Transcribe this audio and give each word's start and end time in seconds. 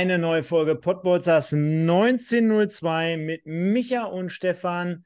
Eine 0.00 0.16
neue 0.16 0.44
Folge 0.44 0.76
Podbolzers 0.76 1.52
1902 1.52 3.16
mit 3.16 3.46
Micha 3.46 4.04
und 4.04 4.30
Stefan. 4.30 5.04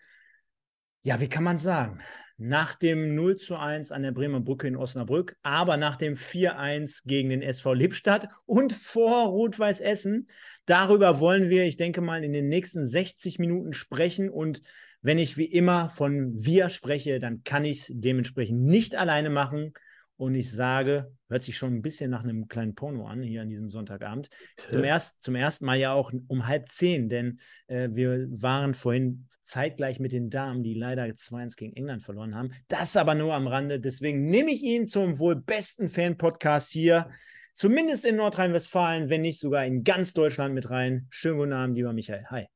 Ja, 1.01 1.19
wie 1.19 1.31
kann 1.31 1.45
man 1.45 1.57
sagen? 1.57 2.01
Nach 2.37 2.75
dem 2.75 3.15
0 3.15 3.39
zu 3.39 3.57
1 3.57 3.91
an 3.91 4.03
der 4.03 4.13
Bremer 4.13 4.41
Brücke 4.41 4.69
in 4.69 4.77
Osnabrück, 4.77 5.39
aber 5.43 5.79
nach 5.79 5.97
dem 5.97 6.17
4-1 6.17 7.05
gegen 7.07 7.31
den 7.31 7.41
SV 7.41 7.73
Lippstadt 7.73 8.29
und 8.45 8.75
vor 8.75 9.29
Rot-Weiß 9.29 9.81
Essen. 9.81 10.29
Darüber 10.67 11.21
wollen 11.21 11.49
wir, 11.49 11.65
ich 11.65 11.79
denke 11.79 12.03
mal, 12.03 12.23
in 12.23 12.35
den 12.35 12.49
nächsten 12.49 12.87
60 12.87 13.39
Minuten 13.39 13.73
sprechen. 13.73 14.29
Und 14.29 14.61
wenn 15.01 15.17
ich 15.17 15.39
wie 15.39 15.47
immer 15.47 15.89
von 15.89 16.35
wir 16.35 16.69
spreche, 16.69 17.19
dann 17.19 17.45
kann 17.45 17.65
ich 17.65 17.79
es 17.79 17.93
dementsprechend 17.95 18.61
nicht 18.61 18.95
alleine 18.95 19.31
machen. 19.31 19.73
Und 20.17 20.35
ich 20.35 20.51
sage, 20.53 21.13
hört 21.29 21.43
sich 21.43 21.57
schon 21.57 21.75
ein 21.75 21.83
bisschen 21.83 22.11
nach 22.11 22.23
einem 22.23 22.47
kleinen 22.47 22.75
Porno 22.75 23.07
an, 23.07 23.23
hier 23.23 23.43
an 23.43 23.49
diesem 23.49 23.71
Sonntagabend. 23.71 24.29
Zum, 24.57 24.85
erst, 24.85 25.23
zum 25.23 25.35
ersten 25.35 25.65
Mal 25.65 25.79
ja 25.79 25.93
auch 25.93 26.13
um 26.29 26.47
halb 26.47 26.69
zehn, 26.69 27.09
denn 27.09 27.41
äh, 27.67 27.89
wir 27.93 28.29
waren 28.31 28.75
vorhin 28.75 29.27
zeitgleich 29.43 29.99
mit 29.99 30.13
den 30.13 30.31
Damen, 30.31 30.63
die 30.63 30.75
leider 30.75 31.05
2-1 31.05 31.57
gegen 31.57 31.75
England 31.75 32.05
verloren 32.05 32.35
haben. 32.35 32.53
Das 32.69 32.97
aber 32.97 33.15
nur 33.15 33.35
am 33.35 33.47
Rande. 33.47 33.81
Deswegen 33.81 34.27
nehme 34.27 34.53
ich 34.53 34.63
ihn 34.63 34.87
zum 34.87 35.19
wohl 35.19 35.37
besten 35.37 35.89
Fan-Podcast 35.89 36.71
hier, 36.71 37.11
zumindest 37.55 38.05
in 38.05 38.17
Nordrhein-Westfalen, 38.17 39.09
wenn 39.09 39.23
nicht 39.23 39.41
sogar 39.41 39.65
in 39.65 39.83
ganz 39.83 40.13
Deutschland 40.13 40.55
mit 40.55 40.71
rein. 40.71 41.07
Schönen 41.11 41.39
guten 41.39 41.53
Abend, 41.53 41.77
lieber 41.77 41.93
Michael. 41.93 42.27
Hi. 42.31 42.52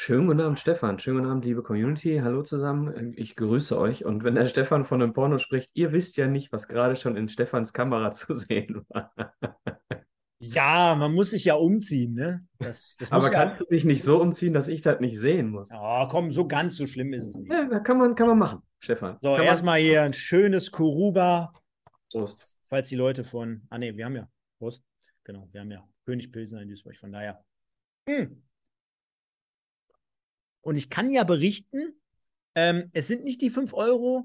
Schönen 0.00 0.28
guten 0.28 0.40
Abend, 0.40 0.60
Stefan. 0.60 0.96
Schönen 1.00 1.18
guten 1.18 1.30
Abend, 1.30 1.44
liebe 1.44 1.64
Community. 1.64 2.20
Hallo 2.22 2.42
zusammen. 2.42 3.14
Ich 3.16 3.34
grüße 3.34 3.76
euch. 3.76 4.04
Und 4.04 4.22
wenn 4.22 4.36
der 4.36 4.46
Stefan 4.46 4.84
von 4.84 5.02
einem 5.02 5.12
Porno 5.12 5.38
spricht, 5.38 5.72
ihr 5.74 5.90
wisst 5.90 6.16
ja 6.16 6.28
nicht, 6.28 6.52
was 6.52 6.68
gerade 6.68 6.94
schon 6.94 7.16
in 7.16 7.28
Stefans 7.28 7.72
Kamera 7.72 8.12
zu 8.12 8.32
sehen 8.32 8.86
war. 8.90 9.12
Ja, 10.38 10.94
man 10.94 11.12
muss 11.12 11.30
sich 11.30 11.46
ja 11.46 11.54
umziehen, 11.54 12.14
ne? 12.14 12.46
Das, 12.60 12.94
das 12.96 13.10
Aber 13.10 13.28
kannst 13.28 13.60
ja... 13.60 13.66
du 13.66 13.74
dich 13.74 13.84
nicht 13.84 14.04
so 14.04 14.22
umziehen, 14.22 14.54
dass 14.54 14.68
ich 14.68 14.82
das 14.82 15.00
nicht 15.00 15.18
sehen 15.18 15.50
muss? 15.50 15.70
Ja, 15.70 16.06
komm, 16.08 16.30
so 16.30 16.46
ganz 16.46 16.76
so 16.76 16.86
schlimm 16.86 17.12
ist 17.12 17.26
es 17.26 17.36
nicht. 17.36 17.50
Ja, 17.50 17.80
kann 17.80 17.98
man, 17.98 18.14
kann 18.14 18.28
man 18.28 18.38
machen, 18.38 18.62
Stefan. 18.78 19.18
So, 19.20 19.36
erstmal 19.36 19.80
hier 19.80 20.04
ein 20.04 20.12
schönes 20.12 20.70
Kuruba. 20.70 21.52
Prost. 22.12 22.48
Falls 22.66 22.88
die 22.88 22.96
Leute 22.96 23.24
von. 23.24 23.62
Ah, 23.68 23.78
ne, 23.78 23.96
wir 23.96 24.04
haben 24.04 24.14
ja. 24.14 24.28
Prost. 24.60 24.80
Genau, 25.24 25.48
wir 25.50 25.60
haben 25.60 25.72
ja 25.72 25.84
König 26.06 26.30
Pilsner 26.30 26.62
in 26.62 26.68
Duisburg, 26.68 26.96
von 26.96 27.10
daher. 27.10 27.44
Hm. 28.08 28.47
Und 30.60 30.76
ich 30.76 30.90
kann 30.90 31.10
ja 31.10 31.24
berichten, 31.24 31.94
ähm, 32.54 32.90
es 32.92 33.08
sind 33.08 33.24
nicht 33.24 33.40
die 33.40 33.50
5 33.50 33.72
Euro, 33.74 34.24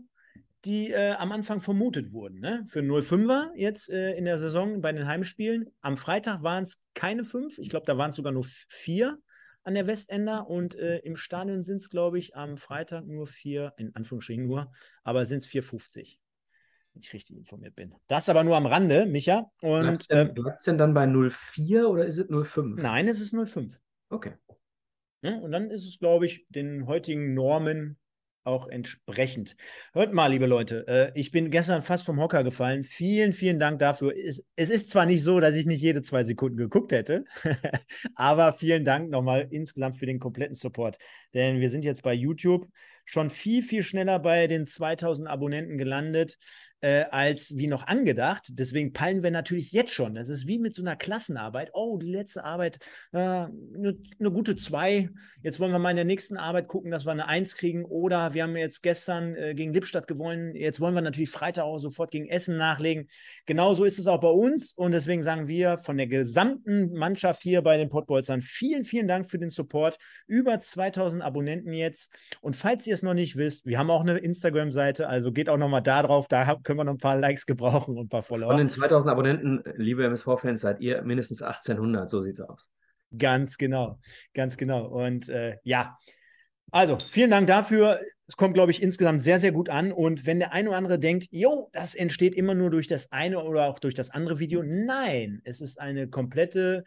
die 0.66 0.92
äh, 0.92 1.12
am 1.14 1.32
Anfang 1.32 1.62
vermutet 1.62 2.14
wurden. 2.14 2.40
Ne? 2.40 2.66
Für 2.68 2.80
0,5er 2.80 3.52
jetzt 3.56 3.90
äh, 3.90 4.14
in 4.14 4.26
der 4.26 4.40
Saison 4.40 4.82
bei 4.82 4.92
den 4.92 5.08
Heimspielen. 5.08 5.70
Am 5.82 5.98
Freitag 5.98 6.42
waren 6.42 6.64
es 6.64 6.82
keine 6.94 7.26
5. 7.26 7.58
Ich 7.60 7.70
glaube, 7.70 7.86
da 7.86 7.98
waren 7.98 8.12
es 8.12 8.16
sogar 8.16 8.32
nur 8.32 8.46
4 8.70 9.18
an 9.64 9.74
der 9.74 9.88
Westender. 9.88 10.48
Und 10.48 10.76
äh, 10.76 11.00
im 11.00 11.16
Stadion 11.16 11.64
sind 11.64 11.78
es, 11.78 11.90
glaube 11.90 12.18
ich, 12.18 12.36
am 12.36 12.58
Freitag 12.58 13.06
nur 13.06 13.28
4, 13.28 13.74
in 13.78 13.96
Anführungsstrichen 13.96 14.46
nur, 14.46 14.72
aber 15.04 15.26
sind 15.26 15.44
es 15.44 15.50
4,50 15.50 16.18
wenn 16.94 17.02
ich 17.02 17.14
richtig 17.14 17.36
informiert 17.36 17.76
bin. 17.76 17.96
Das 18.08 18.30
aber 18.30 18.44
nur 18.44 18.56
am 18.56 18.68
Rande, 18.68 19.08
Micha. 19.08 19.52
Und, 19.62 20.12
du 20.12 20.26
bleibst 20.28 20.68
denn 20.68 20.78
dann 20.78 20.94
bei 20.94 21.06
0,4 21.06 21.86
oder 21.86 22.06
ist 22.06 22.20
es 22.20 22.30
0,5? 22.30 22.80
Nein, 22.80 23.08
es 23.08 23.20
ist 23.20 23.34
0,5. 23.34 23.74
Okay. 24.10 24.34
Ne? 25.24 25.42
Und 25.42 25.52
dann 25.52 25.72
ist 25.72 25.88
es, 25.88 25.98
glaube 26.00 26.26
ich, 26.26 26.46
den 26.50 26.86
heutigen 26.86 27.34
Normen 27.34 27.98
auch 28.44 28.68
entsprechend. 28.68 29.56
Hört 29.94 30.14
mal, 30.14 30.28
liebe 30.28 30.48
Leute, 30.48 30.86
äh, 30.88 31.12
ich 31.18 31.32
bin 31.32 31.50
gestern 31.50 31.82
fast 31.82 32.06
vom 32.06 32.20
Hocker 32.20 32.44
gefallen. 32.44 32.84
Vielen, 32.84 33.32
vielen 33.32 33.58
Dank 33.58 33.80
dafür. 33.80 34.14
Es, 34.16 34.46
es 34.58 34.70
ist 34.70 34.90
zwar 34.90 35.06
nicht 35.06 35.24
so, 35.24 35.40
dass 35.40 35.56
ich 35.56 35.66
nicht 35.66 35.82
jede 35.82 36.02
zwei 36.02 36.26
Sekunden 36.26 36.58
geguckt 36.58 36.92
hätte, 36.92 37.24
aber 38.16 38.54
vielen 38.54 38.84
Dank 38.84 39.10
nochmal 39.10 39.48
insgesamt 39.50 39.96
für 39.96 40.06
den 40.06 40.20
kompletten 40.20 40.56
Support. 40.56 40.98
Denn 41.34 41.62
wir 41.62 41.70
sind 41.70 41.86
jetzt 41.86 42.04
bei 42.04 42.14
YouTube 42.14 42.68
schon 43.06 43.30
viel, 43.30 43.64
viel 43.64 43.84
schneller 43.84 44.20
bei 44.20 44.48
den 44.48 44.66
2000 44.66 45.28
Abonnenten 45.30 45.78
gelandet 45.78 46.38
äh, 46.84 47.06
als 47.12 47.56
wie 47.56 47.68
noch 47.68 47.88
angedacht. 47.88 48.50
Deswegen 48.50 48.92
peilen 48.92 49.24
wir 49.24 49.32
natürlich 49.32 49.72
jetzt 49.72 49.94
schon. 49.94 50.16
Das 50.16 50.28
ist 50.28 50.48
wie 50.48 50.60
mit 50.60 50.76
so 50.76 50.82
einer 50.82 50.98
Klassenarbeit. 50.98 51.70
Oh, 51.72 51.98
die 51.98 52.12
letzte 52.12 52.44
Arbeit, 52.44 52.78
äh, 53.14 53.20
eine, 53.20 53.98
eine 54.20 54.32
gute 54.32 54.58
zwei. 54.58 55.10
Jetzt 55.42 55.62
wollen 55.62 55.72
wir 55.72 55.80
mal 55.80 55.92
in 55.92 55.96
der 55.96 56.04
nächsten 56.04 56.36
Arbeit 56.36 56.68
gucken, 56.68 56.92
dass 56.92 57.06
wir 57.06 57.14
eine 57.14 57.30
Eins 57.30 57.56
kriegen. 57.56 57.86
Oder 57.86 58.34
wir 58.34 58.44
haben 58.44 58.58
jetzt 58.58 58.84
gestern 58.84 59.34
äh, 59.34 59.54
gegen 59.56 59.74
Lippstadt 59.74 60.08
gewonnen. 60.08 60.56
Jetzt 60.56 60.82
wollen 60.82 60.94
wir 60.94 61.02
natürlich 61.02 61.30
Freitag 61.30 61.64
auch 61.64 61.80
sofort 61.80 62.12
gegen 62.12 62.28
Essen 62.28 62.58
nachlegen. 62.58 63.08
Genauso 63.46 63.86
ist 63.86 63.98
es 63.98 64.08
auch 64.08 64.20
bei 64.20 64.28
uns. 64.28 64.74
Und 64.74 64.92
deswegen 64.92 65.24
sagen 65.24 65.48
wir 65.48 65.78
von 65.78 65.96
der 65.96 66.08
gesamten 66.08 66.92
Mannschaft 66.92 67.44
hier 67.44 67.62
bei 67.62 67.78
den 67.78 67.88
Pottbolzern 67.88 68.42
vielen, 68.42 68.84
vielen 68.84 69.08
Dank 69.08 69.26
für 69.30 69.40
den 69.40 69.50
Support. 69.50 69.98
Über 70.28 70.60
2000 70.60 71.24
Abonnenten 71.24 71.72
jetzt. 71.72 72.14
Und 72.42 72.58
falls 72.58 72.86
ihr 72.88 72.94
es 72.94 73.04
noch 73.04 73.14
nicht 73.14 73.38
wisst, 73.38 73.66
wir 73.66 73.80
haben 73.80 73.90
auch 73.90 74.02
eine 74.02 74.18
Instagram-Seite. 74.18 75.08
Also 75.08 75.32
geht 75.32 75.48
auch 75.48 75.56
nochmal 75.58 75.82
da 75.82 76.04
drauf. 76.04 76.28
Da 76.28 76.60
können 76.62 76.73
können 76.74 76.88
wir 76.88 76.92
noch 76.92 76.94
ein 76.94 77.00
paar 77.00 77.18
Likes 77.18 77.46
gebrauchen 77.46 77.98
und 77.98 78.06
ein 78.06 78.10
paar 78.10 78.24
Follower. 78.24 78.52
Von 78.52 78.58
den 78.58 78.70
2000 78.70 79.12
Abonnenten, 79.12 79.64
liebe 79.76 80.04
MSV-Fans, 80.06 80.62
seid 80.62 80.80
ihr 80.80 81.04
mindestens 81.04 81.42
1800, 81.42 82.10
so 82.10 82.22
sieht 82.22 82.40
es 82.40 82.42
aus. 82.42 82.72
Ganz 83.18 83.58
genau, 83.58 84.00
ganz 84.34 84.58
genau. 84.58 84.88
Und 84.88 85.30
äh, 85.30 85.58
ja, 85.64 85.98
also 86.72 86.98
vielen 86.98 87.30
Dank 87.30 87.46
dafür. 87.46 88.00
Es 88.28 88.36
kommt, 88.36 88.56
glaube 88.56 88.72
ich, 88.72 88.82
insgesamt 88.82 89.22
sehr, 89.22 89.40
sehr 89.40 89.52
gut 89.52 89.70
an. 89.70 89.92
Und 89.92 90.26
wenn 90.26 90.40
der 90.40 90.54
eine 90.54 90.70
oder 90.70 90.78
andere 90.78 90.98
denkt, 90.98 91.28
jo, 91.30 91.70
das 91.74 91.94
entsteht 91.94 92.34
immer 92.34 92.56
nur 92.56 92.72
durch 92.72 92.88
das 92.88 93.12
eine 93.12 93.44
oder 93.44 93.68
auch 93.68 93.78
durch 93.78 93.94
das 93.94 94.10
andere 94.10 94.40
Video, 94.40 94.64
nein, 94.66 95.42
es 95.44 95.62
ist 95.62 95.80
eine 95.80 96.08
komplette 96.08 96.84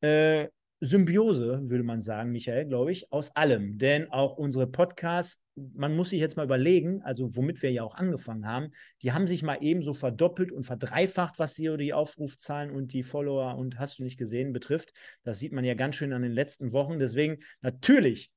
äh, 0.00 0.46
Symbiose, 0.84 1.70
würde 1.70 1.84
man 1.84 2.00
sagen, 2.02 2.30
Michael, 2.30 2.66
glaube 2.66 2.92
ich, 2.92 3.10
aus 3.12 3.34
allem. 3.34 3.78
Denn 3.78 4.10
auch 4.10 4.36
unsere 4.36 4.66
Podcasts, 4.66 5.40
man 5.54 5.96
muss 5.96 6.10
sich 6.10 6.20
jetzt 6.20 6.36
mal 6.36 6.44
überlegen, 6.44 7.00
also 7.02 7.34
womit 7.36 7.62
wir 7.62 7.70
ja 7.70 7.82
auch 7.82 7.94
angefangen 7.94 8.46
haben, 8.46 8.70
die 9.02 9.12
haben 9.12 9.26
sich 9.26 9.42
mal 9.42 9.58
ebenso 9.60 9.94
verdoppelt 9.94 10.52
und 10.52 10.64
verdreifacht, 10.64 11.38
was 11.38 11.54
die, 11.54 11.74
die 11.76 11.94
Aufrufzahlen 11.94 12.70
und 12.70 12.92
die 12.92 13.02
Follower 13.02 13.56
und 13.56 13.78
hast 13.78 13.98
du 13.98 14.02
nicht 14.02 14.18
gesehen 14.18 14.52
betrifft. 14.52 14.92
Das 15.22 15.38
sieht 15.38 15.52
man 15.52 15.64
ja 15.64 15.74
ganz 15.74 15.96
schön 15.96 16.12
an 16.12 16.22
den 16.22 16.32
letzten 16.32 16.72
Wochen. 16.72 16.98
Deswegen 16.98 17.38
natürlich 17.60 18.30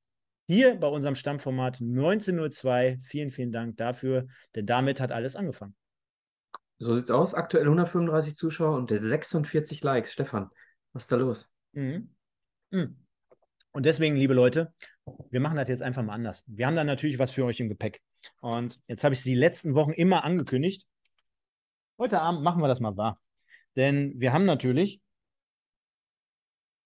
hier 0.46 0.76
bei 0.76 0.88
unserem 0.88 1.14
Stammformat 1.14 1.80
1902. 1.80 3.00
Vielen, 3.02 3.30
vielen 3.30 3.52
Dank 3.52 3.76
dafür, 3.76 4.26
denn 4.54 4.66
damit 4.66 5.00
hat 5.00 5.12
alles 5.12 5.36
angefangen. 5.36 5.74
So 6.78 6.94
sieht's 6.94 7.10
aus. 7.10 7.34
Aktuell 7.34 7.64
135 7.64 8.36
Zuschauer 8.36 8.76
und 8.76 8.90
46 8.90 9.82
Likes. 9.82 10.12
Stefan, 10.12 10.48
was 10.92 11.04
ist 11.04 11.12
da 11.12 11.16
los? 11.16 11.52
Mhm. 11.72 12.14
Hm. 12.72 12.96
Und 13.72 13.86
deswegen, 13.86 14.16
liebe 14.16 14.34
Leute, 14.34 14.72
wir 15.30 15.40
machen 15.40 15.56
das 15.56 15.68
jetzt 15.68 15.82
einfach 15.82 16.02
mal 16.02 16.14
anders. 16.14 16.42
Wir 16.46 16.66
haben 16.66 16.76
da 16.76 16.84
natürlich 16.84 17.18
was 17.18 17.30
für 17.30 17.44
euch 17.44 17.60
im 17.60 17.68
Gepäck. 17.68 18.00
Und 18.40 18.80
jetzt 18.88 19.04
habe 19.04 19.12
ich 19.12 19.20
es 19.20 19.24
die 19.24 19.34
letzten 19.34 19.74
Wochen 19.74 19.92
immer 19.92 20.24
angekündigt. 20.24 20.86
Heute 21.98 22.20
Abend 22.20 22.42
machen 22.42 22.60
wir 22.60 22.68
das 22.68 22.80
mal 22.80 22.96
wahr. 22.96 23.20
Denn 23.76 24.14
wir 24.16 24.32
haben 24.32 24.44
natürlich 24.44 25.00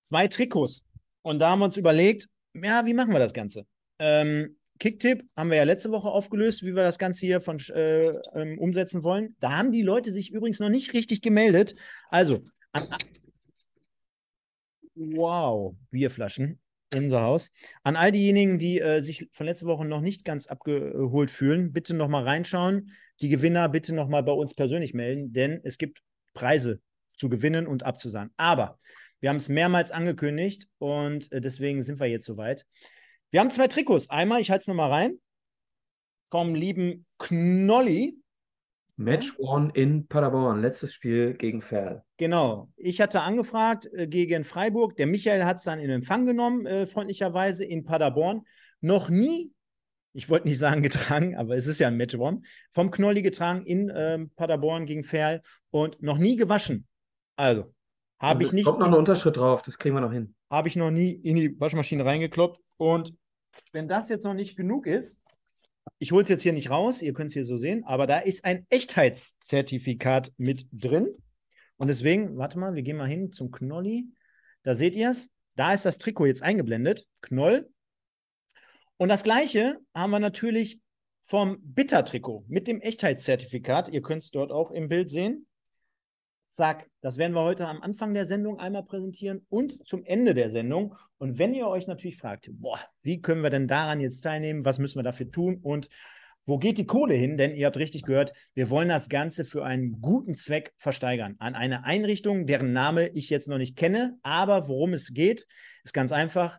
zwei 0.00 0.28
Trikots. 0.28 0.84
Und 1.22 1.38
da 1.38 1.50
haben 1.50 1.60
wir 1.60 1.66
uns 1.66 1.76
überlegt, 1.76 2.28
ja, 2.54 2.84
wie 2.84 2.94
machen 2.94 3.12
wir 3.12 3.19
das 3.19 3.32
Ganze? 3.32 3.66
Ähm, 3.99 4.59
Kicktipp 4.78 5.25
haben 5.37 5.50
wir 5.50 5.59
ja 5.59 5.64
letzte 5.64 5.93
Woche 5.93 6.08
aufgelöst, 6.08 6.64
wie 6.64 6.75
wir 6.75 6.82
das 6.82 6.99
Ganze 6.99 7.25
hier 7.25 7.40
von, 7.40 7.58
äh, 7.70 8.08
ähm, 8.35 8.58
umsetzen 8.58 9.05
wollen. 9.05 9.37
Da 9.38 9.56
haben 9.56 9.70
die 9.70 9.82
Leute 9.82 10.11
sich 10.11 10.32
übrigens 10.32 10.58
noch 10.58 10.70
nicht 10.70 10.93
richtig 10.93 11.23
gemeldet. 11.23 11.76
Also, 12.08 12.44
an, 12.73 12.88
Wow, 14.94 15.76
Bierflaschen. 15.90 16.60
Unser 16.94 17.22
Haus. 17.22 17.50
An 17.84 17.96
all 17.96 18.12
diejenigen, 18.12 18.58
die 18.58 18.78
äh, 18.78 19.00
sich 19.00 19.26
von 19.32 19.46
letzter 19.46 19.66
Woche 19.66 19.86
noch 19.86 20.02
nicht 20.02 20.26
ganz 20.26 20.46
abgeholt 20.46 21.30
fühlen, 21.30 21.72
bitte 21.72 21.94
nochmal 21.94 22.24
reinschauen. 22.24 22.90
Die 23.22 23.30
Gewinner 23.30 23.68
bitte 23.70 23.94
nochmal 23.94 24.22
bei 24.22 24.32
uns 24.32 24.52
persönlich 24.52 24.92
melden, 24.92 25.32
denn 25.32 25.60
es 25.64 25.78
gibt 25.78 26.02
Preise 26.34 26.82
zu 27.16 27.30
gewinnen 27.30 27.66
und 27.66 27.82
abzusagen. 27.82 28.32
Aber 28.36 28.78
wir 29.20 29.30
haben 29.30 29.38
es 29.38 29.48
mehrmals 29.48 29.90
angekündigt 29.90 30.66
und 30.78 31.32
äh, 31.32 31.40
deswegen 31.40 31.82
sind 31.82 31.98
wir 31.98 32.08
jetzt 32.08 32.26
soweit. 32.26 32.66
Wir 33.30 33.40
haben 33.40 33.50
zwei 33.50 33.68
Trikots. 33.68 34.10
Einmal, 34.10 34.42
ich 34.42 34.50
halte 34.50 34.62
es 34.62 34.66
nochmal 34.68 34.90
rein, 34.90 35.18
vom 36.30 36.54
lieben 36.54 37.06
Knolli. 37.18 38.21
Match 38.96 39.38
One 39.38 39.70
in 39.74 40.06
Paderborn, 40.06 40.60
letztes 40.60 40.92
Spiel 40.92 41.34
gegen 41.34 41.62
Ferl. 41.62 42.04
Genau. 42.18 42.70
Ich 42.76 43.00
hatte 43.00 43.22
angefragt 43.22 43.88
äh, 43.92 44.06
gegen 44.06 44.44
Freiburg. 44.44 44.96
Der 44.96 45.06
Michael 45.06 45.44
hat 45.44 45.56
es 45.56 45.64
dann 45.64 45.80
in 45.80 45.90
Empfang 45.90 46.26
genommen, 46.26 46.66
äh, 46.66 46.86
freundlicherweise 46.86 47.64
in 47.64 47.84
Paderborn. 47.84 48.42
Noch 48.80 49.08
nie 49.08 49.52
ich 50.14 50.28
wollte 50.28 50.48
nicht 50.48 50.58
sagen 50.58 50.82
getragen, 50.82 51.36
aber 51.38 51.56
es 51.56 51.66
ist 51.66 51.78
ja 51.78 51.88
ein 51.88 51.96
Matchworm, 51.96 52.44
vom 52.70 52.90
Knolli 52.90 53.22
getragen 53.22 53.64
in 53.64 53.90
ähm, 53.94 54.30
Paderborn 54.36 54.86
gegen 54.86 55.04
Ferl 55.04 55.42
und 55.70 56.02
noch 56.02 56.18
nie 56.18 56.36
gewaschen. 56.36 56.86
Also, 57.36 57.74
habe 58.18 58.44
ich 58.44 58.52
nicht. 58.52 58.66
Kommt 58.66 58.80
noch 58.80 58.86
eine 58.86 58.98
Unterschrift 58.98 59.36
drauf, 59.36 59.62
das 59.62 59.78
kriegen 59.78 59.96
wir 59.96 60.00
noch 60.00 60.12
hin. 60.12 60.34
Habe 60.50 60.68
ich 60.68 60.76
noch 60.76 60.90
nie 60.90 61.10
in 61.10 61.36
die 61.36 61.58
Waschmaschine 61.58 62.04
reingekloppt. 62.04 62.60
Und 62.76 63.14
wenn 63.72 63.88
das 63.88 64.08
jetzt 64.08 64.24
noch 64.24 64.34
nicht 64.34 64.56
genug 64.56 64.86
ist, 64.86 65.21
ich 66.02 66.10
hole 66.10 66.25
es 66.25 66.28
jetzt 66.28 66.43
hier 66.43 66.52
nicht 66.52 66.69
raus, 66.69 67.00
ihr 67.00 67.12
könnt 67.12 67.28
es 67.28 67.34
hier 67.34 67.44
so 67.44 67.56
sehen, 67.56 67.84
aber 67.84 68.08
da 68.08 68.19
ist 68.19 68.44
ein 68.44 68.66
Echtheitszertifikat 68.70 70.32
mit 70.37 70.66
drin. 70.72 71.08
Und 71.76 71.87
deswegen, 71.87 72.37
warte 72.37 72.58
mal, 72.58 72.75
wir 72.75 72.82
gehen 72.82 72.96
mal 72.96 73.08
hin 73.08 73.31
zum 73.31 73.52
Knolli. 73.52 74.08
Da 74.64 74.75
seht 74.75 74.96
ihr 74.96 75.10
es. 75.10 75.31
Da 75.54 75.72
ist 75.72 75.84
das 75.84 75.99
Trikot 75.99 76.26
jetzt 76.26 76.43
eingeblendet. 76.43 77.06
Knoll. 77.20 77.70
Und 78.96 79.10
das 79.10 79.22
gleiche 79.22 79.78
haben 79.94 80.10
wir 80.10 80.19
natürlich 80.19 80.81
vom 81.22 81.58
Bitter-Trikot 81.62 82.46
mit 82.49 82.66
dem 82.66 82.81
Echtheitszertifikat. 82.81 83.88
Ihr 83.90 84.02
könnt 84.02 84.25
es 84.25 84.32
dort 84.32 84.50
auch 84.50 84.72
im 84.72 84.88
Bild 84.88 85.08
sehen. 85.08 85.46
Zack, 86.52 86.90
das 87.00 87.16
werden 87.16 87.32
wir 87.32 87.40
heute 87.40 87.66
am 87.66 87.81
Anfang 87.81 88.12
der 88.12 88.26
Sendung 88.26 88.58
einmal 88.58 88.82
präsentieren 88.82 89.46
und 89.49 89.88
zum 89.88 90.04
Ende 90.04 90.34
der 90.34 90.50
Sendung. 90.50 90.94
Und 91.16 91.38
wenn 91.38 91.54
ihr 91.54 91.66
euch 91.66 91.87
natürlich 91.87 92.19
fragt, 92.19 92.50
boah, 92.52 92.78
wie 93.00 93.22
können 93.22 93.43
wir 93.43 93.49
denn 93.49 93.66
daran 93.66 94.00
jetzt 94.00 94.20
teilnehmen? 94.20 94.66
Was 94.66 94.78
müssen 94.78 94.99
wir 94.99 95.02
dafür 95.02 95.31
tun? 95.31 95.60
Und 95.62 95.88
wo 96.44 96.58
geht 96.58 96.76
die 96.76 96.84
Kohle 96.84 97.14
hin? 97.14 97.38
Denn 97.38 97.54
ihr 97.54 97.64
habt 97.64 97.78
richtig 97.78 98.02
gehört, 98.02 98.34
wir 98.52 98.69
wollen 98.69 98.90
das 98.90 99.08
Ganze 99.08 99.46
für 99.46 99.64
einen 99.64 100.02
guten 100.02 100.34
Zweck 100.34 100.75
versteigern. 100.76 101.37
An 101.38 101.54
eine 101.54 101.87
Einrichtung, 101.87 102.44
deren 102.44 102.75
Name 102.75 103.08
ich 103.08 103.31
jetzt 103.31 103.49
noch 103.49 103.56
nicht 103.56 103.75
kenne. 103.75 104.19
Aber 104.22 104.69
worum 104.69 104.93
es 104.93 105.14
geht, 105.14 105.46
ist 105.84 105.94
ganz 105.94 106.12
einfach. 106.12 106.58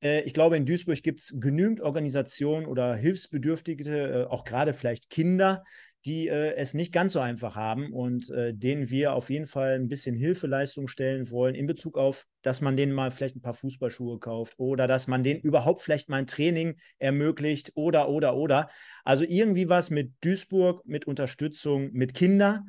Äh, 0.00 0.22
ich 0.22 0.32
glaube, 0.32 0.56
in 0.56 0.64
Duisburg 0.64 1.02
gibt 1.02 1.20
es 1.20 1.34
genügend 1.38 1.82
Organisationen 1.82 2.64
oder 2.64 2.94
Hilfsbedürftige, 2.96 3.90
äh, 3.90 4.24
auch 4.24 4.44
gerade 4.44 4.72
vielleicht 4.72 5.10
Kinder, 5.10 5.64
die 6.04 6.28
äh, 6.28 6.54
es 6.56 6.74
nicht 6.74 6.92
ganz 6.92 7.14
so 7.14 7.20
einfach 7.20 7.56
haben 7.56 7.92
und 7.92 8.28
äh, 8.30 8.52
denen 8.54 8.90
wir 8.90 9.14
auf 9.14 9.30
jeden 9.30 9.46
Fall 9.46 9.74
ein 9.74 9.88
bisschen 9.88 10.14
Hilfeleistung 10.14 10.86
stellen 10.86 11.30
wollen 11.30 11.54
in 11.54 11.66
Bezug 11.66 11.96
auf, 11.96 12.26
dass 12.42 12.60
man 12.60 12.76
denen 12.76 12.92
mal 12.92 13.10
vielleicht 13.10 13.36
ein 13.36 13.40
paar 13.40 13.54
Fußballschuhe 13.54 14.18
kauft 14.18 14.54
oder 14.58 14.86
dass 14.86 15.06
man 15.06 15.24
denen 15.24 15.40
überhaupt 15.40 15.80
vielleicht 15.80 16.10
mal 16.10 16.18
ein 16.18 16.26
Training 16.26 16.76
ermöglicht 16.98 17.72
oder, 17.74 18.10
oder, 18.10 18.36
oder. 18.36 18.68
Also 19.02 19.24
irgendwie 19.24 19.68
was 19.68 19.88
mit 19.88 20.12
Duisburg, 20.20 20.84
mit 20.84 21.06
Unterstützung, 21.06 21.90
mit 21.92 22.12
Kindern. 22.12 22.68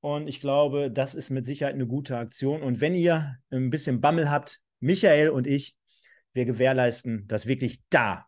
Und 0.00 0.28
ich 0.28 0.40
glaube, 0.40 0.90
das 0.90 1.14
ist 1.14 1.30
mit 1.30 1.44
Sicherheit 1.44 1.74
eine 1.74 1.88
gute 1.88 2.16
Aktion. 2.16 2.62
Und 2.62 2.80
wenn 2.80 2.94
ihr 2.94 3.36
ein 3.50 3.70
bisschen 3.70 4.00
Bammel 4.00 4.30
habt, 4.30 4.60
Michael 4.78 5.30
und 5.30 5.48
ich, 5.48 5.74
wir 6.32 6.44
gewährleisten, 6.44 7.26
dass 7.26 7.46
wirklich 7.46 7.80
da 7.90 8.25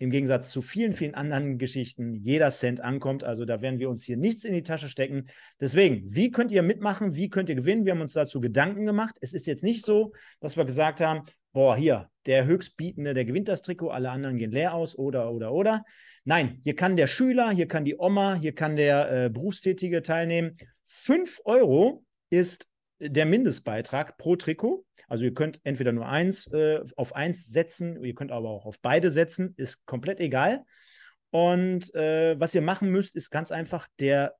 im 0.00 0.10
Gegensatz 0.10 0.50
zu 0.50 0.62
vielen, 0.62 0.94
vielen 0.94 1.14
anderen 1.14 1.58
Geschichten 1.58 2.14
jeder 2.14 2.50
Cent 2.50 2.80
ankommt. 2.80 3.22
Also 3.22 3.44
da 3.44 3.60
werden 3.60 3.78
wir 3.78 3.90
uns 3.90 4.02
hier 4.02 4.16
nichts 4.16 4.44
in 4.44 4.54
die 4.54 4.62
Tasche 4.62 4.88
stecken. 4.88 5.26
Deswegen, 5.60 6.02
wie 6.06 6.30
könnt 6.30 6.50
ihr 6.50 6.62
mitmachen? 6.62 7.14
Wie 7.14 7.28
könnt 7.28 7.50
ihr 7.50 7.54
gewinnen? 7.54 7.84
Wir 7.84 7.92
haben 7.92 8.00
uns 8.00 8.14
dazu 8.14 8.40
Gedanken 8.40 8.86
gemacht. 8.86 9.14
Es 9.20 9.34
ist 9.34 9.46
jetzt 9.46 9.62
nicht 9.62 9.84
so, 9.84 10.12
dass 10.40 10.56
wir 10.56 10.64
gesagt 10.64 11.02
haben, 11.02 11.26
boah, 11.52 11.76
hier, 11.76 12.08
der 12.24 12.46
Höchstbietende, 12.46 13.12
der 13.12 13.26
gewinnt 13.26 13.48
das 13.48 13.60
Trikot, 13.60 13.90
alle 13.90 14.10
anderen 14.10 14.38
gehen 14.38 14.52
leer 14.52 14.72
aus 14.72 14.96
oder, 14.96 15.30
oder, 15.32 15.52
oder. 15.52 15.84
Nein, 16.24 16.62
hier 16.64 16.76
kann 16.76 16.96
der 16.96 17.06
Schüler, 17.06 17.50
hier 17.50 17.68
kann 17.68 17.84
die 17.84 17.96
Oma, 17.98 18.36
hier 18.36 18.54
kann 18.54 18.76
der 18.76 19.26
äh, 19.26 19.28
Berufstätige 19.28 20.00
teilnehmen. 20.00 20.56
Fünf 20.86 21.42
Euro 21.44 22.06
ist 22.30 22.69
der 23.00 23.26
Mindestbeitrag 23.26 24.16
pro 24.18 24.36
Trikot. 24.36 24.84
Also 25.08 25.24
ihr 25.24 25.34
könnt 25.34 25.60
entweder 25.64 25.92
nur 25.92 26.06
eins 26.06 26.46
äh, 26.52 26.80
auf 26.96 27.14
eins 27.14 27.46
setzen, 27.46 28.02
ihr 28.04 28.14
könnt 28.14 28.30
aber 28.30 28.50
auch 28.50 28.66
auf 28.66 28.80
beide 28.80 29.10
setzen, 29.10 29.54
ist 29.56 29.84
komplett 29.86 30.20
egal. 30.20 30.64
Und 31.30 31.94
äh, 31.94 32.38
was 32.38 32.54
ihr 32.54 32.62
machen 32.62 32.90
müsst, 32.90 33.16
ist 33.16 33.30
ganz 33.30 33.52
einfach, 33.52 33.88
der 33.98 34.34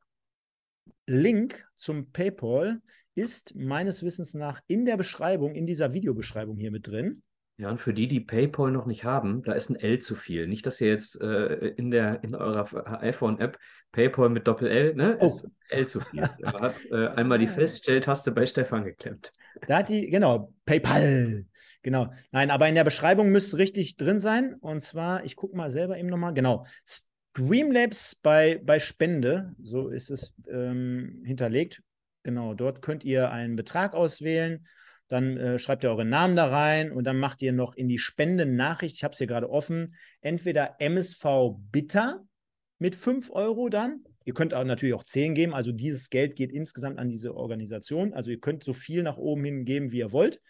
Link 1.07 1.67
zum 1.77 2.13
PayPal 2.13 2.81
ist 3.15 3.55
meines 3.55 4.03
Wissens 4.03 4.35
nach 4.35 4.61
in 4.67 4.85
der 4.85 4.97
Beschreibung, 4.97 5.55
in 5.55 5.67
dieser 5.67 5.93
Videobeschreibung 5.93 6.57
hier 6.57 6.71
mit 6.71 6.87
drin. 6.87 7.23
Ja, 7.59 7.69
und 7.71 7.79
für 7.79 7.93
die, 7.93 8.09
die 8.09 8.21
PayPal 8.21 8.71
noch 8.71 8.87
nicht 8.87 9.05
haben, 9.05 9.43
da 9.43 9.53
ist 9.53 9.69
ein 9.69 9.77
L 9.77 9.99
zu 9.99 10.15
viel. 10.15 10.47
Nicht, 10.47 10.65
dass 10.65 10.81
ihr 10.81 10.89
jetzt 10.89 11.21
äh, 11.21 11.69
in, 11.77 11.91
der, 11.91 12.25
in 12.25 12.35
eurer 12.35 13.03
iPhone-App 13.03 13.59
PayPal 13.93 14.29
mit 14.29 14.47
Doppel-L, 14.47 14.95
ne? 14.95 15.19
Oh. 15.21 15.27
Ist 15.27 15.49
L 15.69 15.87
zu 15.87 16.01
viel. 16.01 16.29
Er 16.43 16.53
hat 16.61 16.75
äh, 16.91 17.09
einmal 17.09 17.39
die 17.39 17.47
Feststelltaste 17.47 18.33
bei 18.33 18.47
Stefan 18.47 18.85
geklemmt. 18.85 19.33
Da 19.67 19.79
hat 19.79 19.89
die, 19.89 20.09
genau, 20.09 20.53
PayPal. 20.65 21.47
Genau. 21.83 22.13
Nein, 22.31 22.51
aber 22.51 22.69
in 22.69 22.75
der 22.75 22.85
Beschreibung 22.85 23.31
müsste 23.31 23.59
richtig 23.59 23.97
drin 23.97 24.21
sein. 24.21 24.55
Und 24.55 24.81
zwar, 24.83 25.25
ich 25.25 25.37
gucke 25.37 25.57
mal 25.57 25.71
selber 25.71 25.99
eben 25.99 26.09
nochmal, 26.09 26.35
genau. 26.35 26.67
Streamlabs 26.87 28.17
bei, 28.17 28.61
bei 28.63 28.79
Spende, 28.79 29.55
so 29.63 29.89
ist 29.89 30.11
es 30.11 30.35
ähm, 30.51 31.23
hinterlegt. 31.25 31.83
Genau, 32.23 32.55
dort 32.55 32.83
könnt 32.83 33.05
ihr 33.05 33.31
einen 33.31 33.57
Betrag 33.57 33.95
auswählen 33.95 34.67
dann 35.11 35.37
äh, 35.37 35.59
schreibt 35.59 35.83
ihr 35.83 35.91
euren 35.91 36.09
Namen 36.09 36.37
da 36.37 36.47
rein 36.47 36.93
und 36.93 37.05
dann 37.05 37.19
macht 37.19 37.43
ihr 37.43 37.53
noch 37.53 37.75
in 37.75 37.89
die 37.89 37.99
Spendennachricht, 37.99 38.97
ich 38.97 39.05
habe 39.05 39.13
es 39.13 39.19
hier 39.19 39.27
gerade 39.27 39.51
offen, 39.51 39.97
entweder 40.21 40.77
MSV 40.79 41.57
Bitter 41.73 42.25
mit 42.81 42.97
5 42.97 43.31
Euro 43.31 43.69
dann. 43.69 44.03
Ihr 44.25 44.35
könnt 44.35 44.53
auch 44.55 44.65
natürlich 44.65 44.95
auch 44.95 45.05
10 45.05 45.35
geben, 45.35 45.55
also 45.55 45.71
dieses 45.71 46.11
Geld 46.11 46.35
geht 46.35 46.51
insgesamt 46.51 46.99
an 46.99 47.09
diese 47.09 47.37
Organisation. 47.37 48.13
Also 48.13 48.31
ihr 48.31 48.41
könnt 48.41 48.65
so 48.65 48.73
viel 48.73 49.03
nach 49.03 49.17
oben 49.17 49.45
hin 49.45 49.65
geben, 49.65 49.93
wie 49.93 49.99
ihr 49.99 50.13
wollt. 50.13 50.41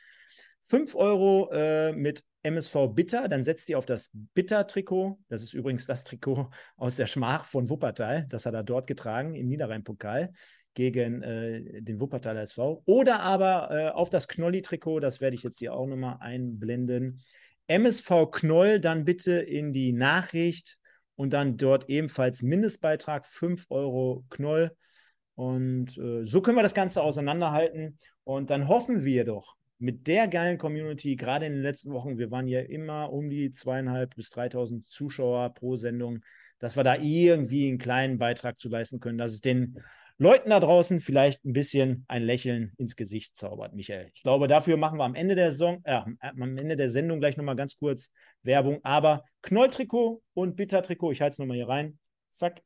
5 0.62 0.94
Euro 0.94 1.50
äh, 1.52 1.92
mit 1.92 2.24
MSV 2.42 2.88
Bitter, 2.94 3.28
dann 3.28 3.44
setzt 3.44 3.68
ihr 3.68 3.78
auf 3.78 3.86
das 3.86 4.10
Bitter-Trikot. 4.12 5.18
Das 5.28 5.42
ist 5.42 5.52
übrigens 5.52 5.86
das 5.86 6.04
Trikot 6.04 6.50
aus 6.76 6.96
der 6.96 7.06
Schmach 7.06 7.44
von 7.44 7.68
Wuppertal. 7.68 8.26
Das 8.28 8.46
hat 8.46 8.54
er 8.54 8.62
dort 8.62 8.86
getragen 8.86 9.34
im 9.34 9.48
Niederrhein-Pokal 9.48 10.32
gegen 10.74 11.22
äh, 11.22 11.82
den 11.82 12.00
Wuppertaler 12.00 12.42
SV. 12.42 12.82
Oder 12.86 13.20
aber 13.20 13.70
äh, 13.70 13.88
auf 13.90 14.08
das 14.08 14.28
Knolli-Trikot, 14.28 15.00
das 15.00 15.20
werde 15.20 15.34
ich 15.34 15.42
jetzt 15.42 15.58
hier 15.58 15.74
auch 15.74 15.86
nochmal 15.86 16.18
einblenden. 16.20 17.22
MSV 17.66 18.30
Knoll 18.30 18.80
dann 18.80 19.04
bitte 19.04 19.32
in 19.32 19.72
die 19.72 19.92
Nachricht 19.92 20.79
und 21.20 21.34
dann 21.34 21.58
dort 21.58 21.90
ebenfalls 21.90 22.40
Mindestbeitrag 22.40 23.26
5 23.26 23.66
Euro 23.68 24.24
Knoll. 24.30 24.74
Und 25.34 25.98
äh, 25.98 26.24
so 26.24 26.40
können 26.40 26.56
wir 26.56 26.62
das 26.62 26.72
Ganze 26.72 27.02
auseinanderhalten. 27.02 27.98
Und 28.24 28.48
dann 28.48 28.68
hoffen 28.68 29.04
wir 29.04 29.26
doch 29.26 29.54
mit 29.76 30.06
der 30.06 30.28
geilen 30.28 30.56
Community, 30.56 31.16
gerade 31.16 31.44
in 31.44 31.52
den 31.52 31.62
letzten 31.62 31.92
Wochen, 31.92 32.16
wir 32.16 32.30
waren 32.30 32.48
ja 32.48 32.60
immer 32.60 33.12
um 33.12 33.28
die 33.28 33.52
zweieinhalb 33.52 34.14
bis 34.14 34.30
3.000 34.30 34.86
Zuschauer 34.86 35.52
pro 35.52 35.76
Sendung, 35.76 36.20
dass 36.58 36.74
wir 36.74 36.84
da 36.84 36.96
irgendwie 36.96 37.68
einen 37.68 37.76
kleinen 37.76 38.16
Beitrag 38.16 38.58
zu 38.58 38.70
leisten 38.70 38.98
können, 38.98 39.18
dass 39.18 39.34
es 39.34 39.42
den 39.42 39.76
Leuten 40.20 40.50
da 40.50 40.60
draußen 40.60 41.00
vielleicht 41.00 41.42
ein 41.46 41.54
bisschen 41.54 42.04
ein 42.06 42.22
Lächeln 42.22 42.74
ins 42.76 42.94
Gesicht 42.94 43.38
zaubert, 43.38 43.72
Michael. 43.72 44.10
Ich 44.12 44.22
glaube, 44.22 44.48
dafür 44.48 44.76
machen 44.76 44.98
wir 44.98 45.04
am 45.04 45.14
Ende 45.14 45.34
der, 45.34 45.54
Song, 45.54 45.80
äh, 45.84 46.02
am 46.20 46.58
Ende 46.58 46.76
der 46.76 46.90
Sendung 46.90 47.20
gleich 47.20 47.38
nochmal 47.38 47.56
ganz 47.56 47.74
kurz 47.78 48.12
Werbung. 48.42 48.80
Aber 48.82 49.24
Knolltrikot 49.40 50.22
und 50.34 50.56
Bittertrikot, 50.56 51.12
ich 51.12 51.22
halte 51.22 51.32
es 51.32 51.38
nochmal 51.38 51.56
hier 51.56 51.70
rein. 51.70 51.98
Zack. 52.32 52.60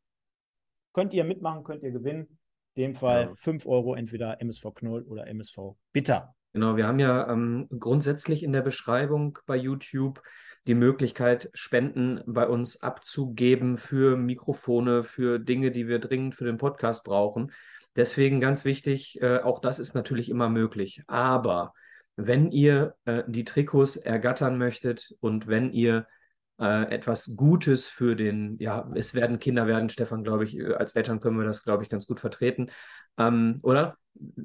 Könnt 0.92 1.14
ihr 1.14 1.22
mitmachen, 1.22 1.62
könnt 1.62 1.84
ihr 1.84 1.92
gewinnen. 1.92 2.40
In 2.74 2.82
dem 2.82 2.94
Fall 2.94 3.26
ja. 3.26 3.34
5 3.36 3.66
Euro, 3.66 3.94
entweder 3.94 4.40
MSV 4.40 4.74
Knoll 4.74 5.02
oder 5.02 5.28
MSV 5.28 5.76
Bitter. 5.92 6.34
Genau, 6.54 6.76
wir 6.76 6.88
haben 6.88 6.98
ja 6.98 7.30
ähm, 7.30 7.68
grundsätzlich 7.78 8.42
in 8.42 8.52
der 8.52 8.62
Beschreibung 8.62 9.38
bei 9.46 9.54
YouTube 9.54 10.20
die 10.66 10.74
Möglichkeit, 10.74 11.50
Spenden 11.52 12.20
bei 12.26 12.46
uns 12.46 12.80
abzugeben 12.80 13.78
für 13.78 14.16
Mikrofone, 14.16 15.02
für 15.02 15.38
Dinge, 15.38 15.70
die 15.70 15.88
wir 15.88 15.98
dringend 15.98 16.34
für 16.34 16.44
den 16.44 16.58
Podcast 16.58 17.04
brauchen. 17.04 17.52
Deswegen 17.96 18.40
ganz 18.40 18.64
wichtig, 18.64 19.20
äh, 19.20 19.38
auch 19.38 19.60
das 19.60 19.78
ist 19.78 19.94
natürlich 19.94 20.28
immer 20.30 20.48
möglich. 20.48 21.02
Aber 21.06 21.74
wenn 22.16 22.50
ihr 22.50 22.94
äh, 23.04 23.22
die 23.26 23.44
Trikots 23.44 23.96
ergattern 23.96 24.58
möchtet 24.58 25.14
und 25.20 25.46
wenn 25.46 25.72
ihr 25.72 26.06
äh, 26.58 26.90
etwas 26.92 27.34
Gutes 27.36 27.86
für 27.86 28.16
den, 28.16 28.56
ja, 28.58 28.88
es 28.94 29.14
werden 29.14 29.38
Kinder 29.38 29.66
werden, 29.66 29.88
Stefan, 29.88 30.24
glaube 30.24 30.44
ich, 30.44 30.56
äh, 30.58 30.74
als 30.74 30.94
Eltern 30.94 31.20
können 31.20 31.38
wir 31.38 31.44
das, 31.44 31.62
glaube 31.62 31.82
ich, 31.82 31.88
ganz 31.88 32.06
gut 32.06 32.20
vertreten. 32.20 32.70
Ähm, 33.18 33.60
oder? 33.62 33.96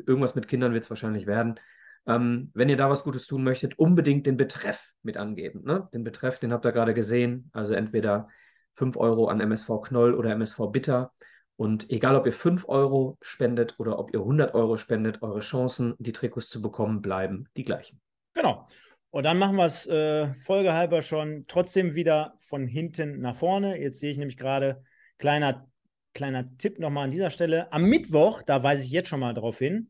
Irgendwas 0.05 0.33
mit 0.33 0.47
Kindern 0.47 0.73
wird 0.73 0.83
es 0.83 0.89
wahrscheinlich 0.89 1.27
werden. 1.27 1.59
Ähm, 2.07 2.51
wenn 2.53 2.69
ihr 2.69 2.77
da 2.77 2.89
was 2.89 3.03
Gutes 3.03 3.27
tun 3.27 3.43
möchtet, 3.43 3.77
unbedingt 3.77 4.25
den 4.25 4.37
Betreff 4.37 4.93
mit 5.03 5.17
angeben. 5.17 5.63
Ne? 5.63 5.87
Den 5.93 6.03
Betreff, 6.03 6.39
den 6.39 6.53
habt 6.53 6.65
ihr 6.65 6.71
gerade 6.71 6.93
gesehen. 6.93 7.49
Also 7.53 7.73
entweder 7.73 8.27
5 8.73 8.97
Euro 8.97 9.27
an 9.27 9.41
MSV 9.41 9.81
Knoll 9.83 10.13
oder 10.13 10.31
MSV 10.31 10.71
Bitter. 10.71 11.11
Und 11.55 11.89
egal, 11.89 12.15
ob 12.15 12.25
ihr 12.25 12.31
5 12.31 12.69
Euro 12.69 13.17
spendet 13.21 13.75
oder 13.79 13.99
ob 13.99 14.13
ihr 14.13 14.21
100 14.21 14.53
Euro 14.53 14.77
spendet, 14.77 15.21
eure 15.21 15.41
Chancen, 15.41 15.93
die 15.99 16.13
Trikots 16.13 16.49
zu 16.49 16.61
bekommen, 16.61 17.01
bleiben 17.01 17.49
die 17.57 17.65
gleichen. 17.65 17.99
Genau. 18.33 18.65
Und 19.11 19.23
dann 19.23 19.37
machen 19.37 19.57
wir 19.57 19.65
es 19.65 19.87
äh, 19.87 20.33
folgehalber 20.33 21.01
schon 21.01 21.45
trotzdem 21.47 21.95
wieder 21.95 22.35
von 22.39 22.67
hinten 22.67 23.19
nach 23.19 23.35
vorne. 23.35 23.79
Jetzt 23.79 23.99
sehe 23.99 24.11
ich 24.11 24.17
nämlich 24.17 24.37
gerade, 24.37 24.83
kleiner, 25.17 25.67
kleiner 26.13 26.55
Tipp 26.57 26.79
nochmal 26.79 27.05
an 27.05 27.11
dieser 27.11 27.31
Stelle. 27.31 27.71
Am 27.73 27.83
Mittwoch, 27.83 28.41
da 28.43 28.63
weise 28.63 28.83
ich 28.83 28.91
jetzt 28.91 29.09
schon 29.09 29.19
mal 29.19 29.33
drauf 29.33 29.57
hin, 29.57 29.89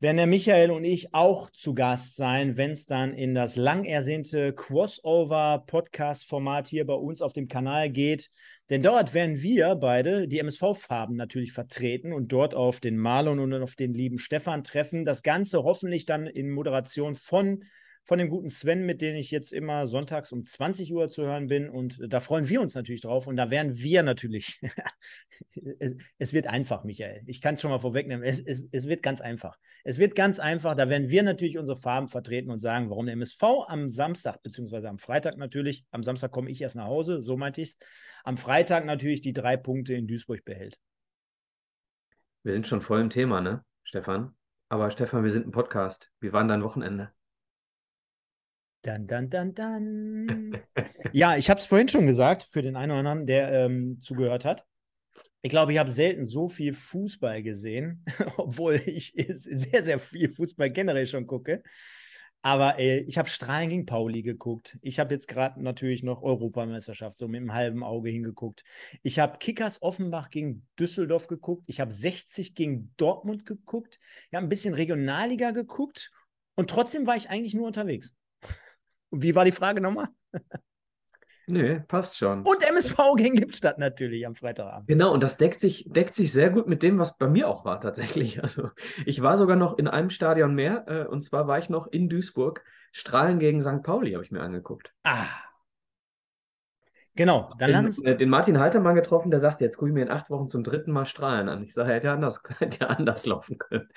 werden 0.00 0.16
der 0.16 0.26
Michael 0.26 0.70
und 0.70 0.84
ich 0.84 1.12
auch 1.12 1.50
zu 1.50 1.74
Gast 1.74 2.16
sein, 2.16 2.56
wenn 2.56 2.70
es 2.70 2.86
dann 2.86 3.12
in 3.12 3.34
das 3.34 3.56
lang 3.56 3.84
ersehnte 3.84 4.54
Crossover-Podcast-Format 4.54 6.68
hier 6.68 6.86
bei 6.86 6.94
uns 6.94 7.20
auf 7.20 7.34
dem 7.34 7.48
Kanal 7.48 7.90
geht. 7.90 8.30
Denn 8.70 8.82
dort 8.82 9.12
werden 9.12 9.42
wir 9.42 9.74
beide 9.74 10.26
die 10.26 10.38
MSV-Farben 10.38 11.16
natürlich 11.16 11.52
vertreten 11.52 12.14
und 12.14 12.32
dort 12.32 12.54
auf 12.54 12.80
den 12.80 12.96
Marlon 12.96 13.40
und 13.40 13.52
auf 13.62 13.76
den 13.76 13.92
lieben 13.92 14.18
Stefan 14.18 14.64
treffen. 14.64 15.04
Das 15.04 15.22
Ganze 15.22 15.64
hoffentlich 15.64 16.06
dann 16.06 16.26
in 16.26 16.50
Moderation 16.50 17.14
von 17.14 17.64
von 18.10 18.18
dem 18.18 18.28
guten 18.28 18.50
Sven, 18.50 18.86
mit 18.86 19.02
dem 19.02 19.14
ich 19.14 19.30
jetzt 19.30 19.52
immer 19.52 19.86
sonntags 19.86 20.32
um 20.32 20.44
20 20.44 20.92
Uhr 20.92 21.08
zu 21.10 21.22
hören 21.22 21.46
bin. 21.46 21.70
Und 21.70 21.96
da 22.12 22.18
freuen 22.18 22.48
wir 22.48 22.60
uns 22.60 22.74
natürlich 22.74 23.02
drauf. 23.02 23.28
Und 23.28 23.36
da 23.36 23.50
werden 23.50 23.78
wir 23.78 24.02
natürlich, 24.02 24.60
es, 26.18 26.32
wird 26.32 26.48
einfach, 26.48 26.82
Michael. 26.82 27.22
Ich 27.26 27.40
kann 27.40 27.54
es 27.54 27.60
schon 27.60 27.70
mal 27.70 27.78
vorwegnehmen. 27.78 28.24
Es, 28.24 28.40
es, 28.40 28.64
es 28.72 28.88
wird 28.88 29.04
ganz 29.04 29.20
einfach. 29.20 29.56
Es 29.84 29.98
wird 29.98 30.16
ganz 30.16 30.40
einfach. 30.40 30.74
Da 30.74 30.88
werden 30.88 31.08
wir 31.08 31.22
natürlich 31.22 31.56
unsere 31.56 31.80
Farben 31.80 32.08
vertreten 32.08 32.50
und 32.50 32.58
sagen, 32.58 32.90
warum 32.90 33.06
der 33.06 33.12
MSV 33.12 33.44
am 33.68 33.90
Samstag, 33.90 34.42
beziehungsweise 34.42 34.88
am 34.88 34.98
Freitag 34.98 35.36
natürlich, 35.36 35.84
am 35.92 36.02
Samstag 36.02 36.32
komme 36.32 36.50
ich 36.50 36.60
erst 36.60 36.74
nach 36.74 36.86
Hause, 36.86 37.22
so 37.22 37.36
meinte 37.36 37.60
ich 37.60 37.68
es, 37.68 37.78
am 38.24 38.36
Freitag 38.36 38.86
natürlich 38.86 39.20
die 39.20 39.32
drei 39.32 39.56
Punkte 39.56 39.94
in 39.94 40.08
Duisburg 40.08 40.44
behält. 40.44 40.80
Wir 42.42 42.54
sind 42.54 42.66
schon 42.66 42.80
voll 42.80 43.02
im 43.02 43.10
Thema, 43.10 43.40
ne, 43.40 43.64
Stefan? 43.84 44.34
Aber 44.68 44.90
Stefan, 44.90 45.22
wir 45.22 45.30
sind 45.30 45.46
ein 45.46 45.52
Podcast. 45.52 46.10
Wie 46.18 46.32
war 46.32 46.44
dein 46.44 46.64
Wochenende? 46.64 47.12
Dann, 48.82 49.06
dann, 49.06 49.28
dann, 49.28 49.54
dann. 49.54 50.62
ja, 51.12 51.36
ich 51.36 51.50
habe 51.50 51.60
es 51.60 51.66
vorhin 51.66 51.88
schon 51.88 52.06
gesagt, 52.06 52.42
für 52.42 52.62
den 52.62 52.76
einen 52.76 52.92
oder 52.92 53.00
anderen, 53.00 53.26
der 53.26 53.52
ähm, 53.52 54.00
zugehört 54.00 54.44
hat. 54.44 54.64
Ich 55.42 55.50
glaube, 55.50 55.72
ich 55.72 55.78
habe 55.78 55.90
selten 55.90 56.24
so 56.24 56.48
viel 56.48 56.72
Fußball 56.72 57.42
gesehen, 57.42 58.04
obwohl 58.36 58.76
ich 58.86 59.12
sehr, 59.14 59.84
sehr 59.84 59.98
viel 59.98 60.30
Fußball 60.30 60.70
generell 60.70 61.06
schon 61.06 61.26
gucke. 61.26 61.62
Aber 62.42 62.78
äh, 62.78 63.00
ich 63.00 63.18
habe 63.18 63.28
Strahlen 63.28 63.68
gegen 63.68 63.84
Pauli 63.84 64.22
geguckt. 64.22 64.78
Ich 64.80 64.98
habe 64.98 65.12
jetzt 65.12 65.28
gerade 65.28 65.62
natürlich 65.62 66.02
noch 66.02 66.22
Europameisterschaft 66.22 67.18
so 67.18 67.28
mit 67.28 67.40
einem 67.40 67.52
halben 67.52 67.84
Auge 67.84 68.08
hingeguckt. 68.08 68.64
Ich 69.02 69.18
habe 69.18 69.36
Kickers 69.38 69.82
Offenbach 69.82 70.30
gegen 70.30 70.66
Düsseldorf 70.78 71.26
geguckt. 71.26 71.64
Ich 71.66 71.80
habe 71.80 71.92
60 71.92 72.54
gegen 72.54 72.94
Dortmund 72.96 73.44
geguckt. 73.44 73.98
Ich 74.30 74.34
habe 74.34 74.46
ein 74.46 74.48
bisschen 74.48 74.72
Regionalliga 74.72 75.50
geguckt. 75.50 76.10
Und 76.54 76.70
trotzdem 76.70 77.06
war 77.06 77.16
ich 77.16 77.28
eigentlich 77.28 77.54
nur 77.54 77.66
unterwegs. 77.66 78.14
Wie 79.10 79.34
war 79.34 79.44
die 79.44 79.52
Frage 79.52 79.80
nochmal? 79.80 80.08
Nö, 81.50 81.80
passt 81.80 82.16
schon. 82.16 82.42
Und 82.42 82.62
MSV 82.62 82.96
gegen 83.16 83.36
Lippstadt 83.36 83.78
natürlich 83.78 84.24
am 84.26 84.36
Freitagabend. 84.36 84.86
Genau, 84.86 85.12
und 85.12 85.22
das 85.22 85.36
deckt 85.36 85.60
sich, 85.60 85.84
deckt 85.88 86.14
sich 86.14 86.32
sehr 86.32 86.50
gut 86.50 86.68
mit 86.68 86.82
dem, 86.82 86.98
was 86.98 87.18
bei 87.18 87.26
mir 87.26 87.48
auch 87.48 87.64
war 87.64 87.80
tatsächlich. 87.80 88.40
Also 88.50 88.70
ich 89.04 89.20
war 89.20 89.36
sogar 89.36 89.56
noch 89.56 89.76
in 89.78 89.88
einem 89.88 90.10
Stadion 90.10 90.54
mehr, 90.54 90.84
äh, 90.86 91.06
und 91.06 91.22
zwar 91.22 91.46
war 91.46 91.58
ich 91.58 91.68
noch 91.68 91.86
in 91.88 92.08
Duisburg. 92.08 92.64
Strahlen 92.92 93.38
gegen 93.38 93.60
St. 93.60 93.82
Pauli 93.82 94.12
habe 94.12 94.24
ich 94.24 94.30
mir 94.30 94.40
angeguckt. 94.40 94.94
Ah, 95.04 95.26
Genau, 97.16 97.52
dann 97.58 97.70
den, 97.70 97.84
lass 97.84 97.98
uns. 97.98 98.18
Den 98.18 98.28
Martin 98.28 98.58
Haltermann 98.58 98.94
getroffen, 98.94 99.30
der 99.30 99.40
sagt, 99.40 99.60
jetzt 99.60 99.76
gucke 99.76 99.90
ich 99.90 99.94
mir 99.94 100.02
in 100.02 100.10
acht 100.10 100.30
Wochen 100.30 100.46
zum 100.46 100.62
dritten 100.62 100.92
Mal 100.92 101.06
Strahlen 101.06 101.48
an. 101.48 101.62
Ich 101.64 101.74
sage, 101.74 101.92
hätte 101.92 102.10
anders, 102.10 102.42
hätte 102.58 102.88
anders 102.88 103.26
laufen 103.26 103.58
können. 103.58 103.88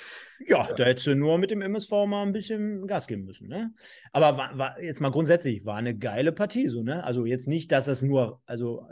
Ja, 0.46 0.68
da 0.74 0.86
hättest 0.86 1.08
du 1.08 1.16
nur 1.16 1.38
mit 1.38 1.52
dem 1.52 1.62
MSV 1.62 1.92
mal 2.08 2.24
ein 2.24 2.34
bisschen 2.34 2.88
Gas 2.88 3.08
geben 3.08 3.26
müssen. 3.26 3.48
Ne? 3.48 3.72
Aber 4.12 4.38
war, 4.38 4.58
war, 4.58 4.82
jetzt 4.82 5.00
mal 5.00 5.12
grundsätzlich, 5.12 5.66
war 5.66 5.76
eine 5.76 5.96
geile 5.96 6.32
Partie 6.32 6.68
so, 6.68 6.84
ne? 6.84 7.04
Also 7.04 7.26
jetzt 7.26 7.48
nicht, 7.48 7.72
dass 7.72 7.88
es 7.88 8.02
nur, 8.02 8.42
also 8.46 8.88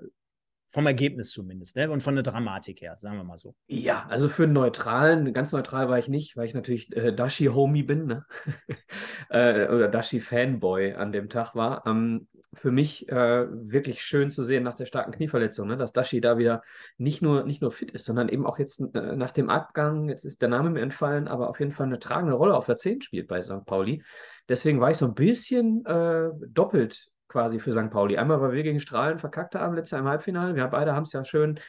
vom 0.72 0.86
Ergebnis 0.86 1.32
zumindest, 1.32 1.76
ne? 1.76 1.90
Und 1.90 2.02
von 2.02 2.16
der 2.16 2.24
Dramatik 2.24 2.82
her, 2.82 2.96
sagen 2.96 3.18
wir 3.18 3.26
mal 3.26 3.38
so. 3.38 3.56
Ja, 3.68 4.06
also 4.08 4.30
für 4.30 4.44
einen 4.44 4.54
neutralen, 4.54 5.34
ganz 5.34 5.52
neutral 5.52 5.90
war 5.90 6.00
ich 6.00 6.08
nicht, 6.08 6.38
weil 6.38 6.46
ich 6.46 6.54
natürlich 6.54 6.96
äh, 6.96 7.12
Dashi-Homie 7.12 7.84
bin, 7.84 8.06
ne? 8.06 8.26
äh, 9.30 9.68
oder 9.68 9.90
Dashi-Fanboy 9.90 10.94
an 10.94 11.12
dem 11.12 11.28
Tag 11.28 11.56
war. 11.56 11.86
Ähm, 11.86 12.30
für 12.54 12.72
mich 12.72 13.08
äh, 13.10 13.48
wirklich 13.50 14.02
schön 14.02 14.30
zu 14.30 14.44
sehen 14.44 14.64
nach 14.64 14.76
der 14.76 14.86
starken 14.86 15.12
Knieverletzung, 15.12 15.68
ne? 15.68 15.78
dass 15.78 15.94
Dashi 15.94 16.20
da 16.20 16.38
wieder 16.38 16.64
nicht 16.98 17.22
nur, 17.22 17.44
nicht 17.44 17.62
nur 17.62 17.72
fit 17.72 17.92
ist, 17.92 18.06
sondern 18.06 18.28
eben 18.28 18.46
auch 18.46 18.60
jetzt 18.60 18.82
äh, 18.94 19.16
nach 19.16 19.32
dem 19.32 19.50
Abgang, 19.50 20.10
jetzt 20.10 20.26
ist 20.26 20.42
der 20.42 20.50
Name 20.50 20.70
mir 20.70 20.82
entfallen, 20.82 21.28
aber 21.28 21.50
auf 21.50 21.60
jeden 21.60 21.72
Fall 21.72 21.88
eine 21.88 22.00
tragende 22.00 22.34
Rolle 22.34 22.56
auf 22.56 22.66
der 22.66 22.76
10 22.76 23.02
spielt 23.02 23.28
bei 23.28 23.42
St. 23.42 23.66
Pauli. 23.66 24.04
Deswegen 24.50 24.82
war 24.82 24.92
ich 24.92 24.98
so 24.98 25.06
ein 25.06 25.14
bisschen 25.14 25.86
äh, 25.86 26.30
doppelt 26.48 27.10
quasi 27.30 27.60
für 27.60 27.72
St. 27.72 27.90
Pauli. 27.90 28.18
Einmal, 28.18 28.42
weil 28.42 28.52
wir 28.52 28.64
gegen 28.64 28.82
Strahlen 28.82 29.18
verkackt 29.18 29.56
haben, 29.56 29.76
letztes 29.76 29.92
Jahr 29.92 30.02
im 30.02 30.08
Halbfinale. 30.08 30.56
Wir 30.56 30.68
beide 30.68 30.94
haben 30.94 31.04
es 31.04 31.14
ja 31.14 31.24
schön 31.24 31.60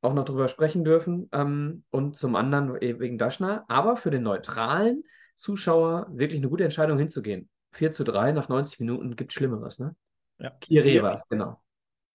auch 0.00 0.14
noch 0.14 0.24
drüber 0.24 0.48
sprechen 0.48 0.84
dürfen. 0.84 1.28
Ähm, 1.32 1.84
und 1.90 2.16
zum 2.16 2.34
anderen 2.34 2.74
wegen 2.74 3.18
Daschner. 3.18 3.64
Aber 3.68 3.96
für 3.96 4.10
den 4.10 4.24
neutralen 4.24 5.04
Zuschauer 5.36 6.08
wirklich 6.10 6.40
eine 6.40 6.50
gute 6.50 6.64
Entscheidung 6.64 6.98
hinzugehen. 6.98 7.48
4 7.72 7.92
zu 7.92 8.04
3 8.04 8.32
nach 8.32 8.48
90 8.48 8.80
Minuten 8.80 9.16
gibt 9.16 9.32
Schlimmeres, 9.32 9.78
ne? 9.78 9.94
Ja. 10.38 10.50
Kire 10.60 11.02
war 11.02 11.16
es, 11.16 11.28
genau. 11.28 11.60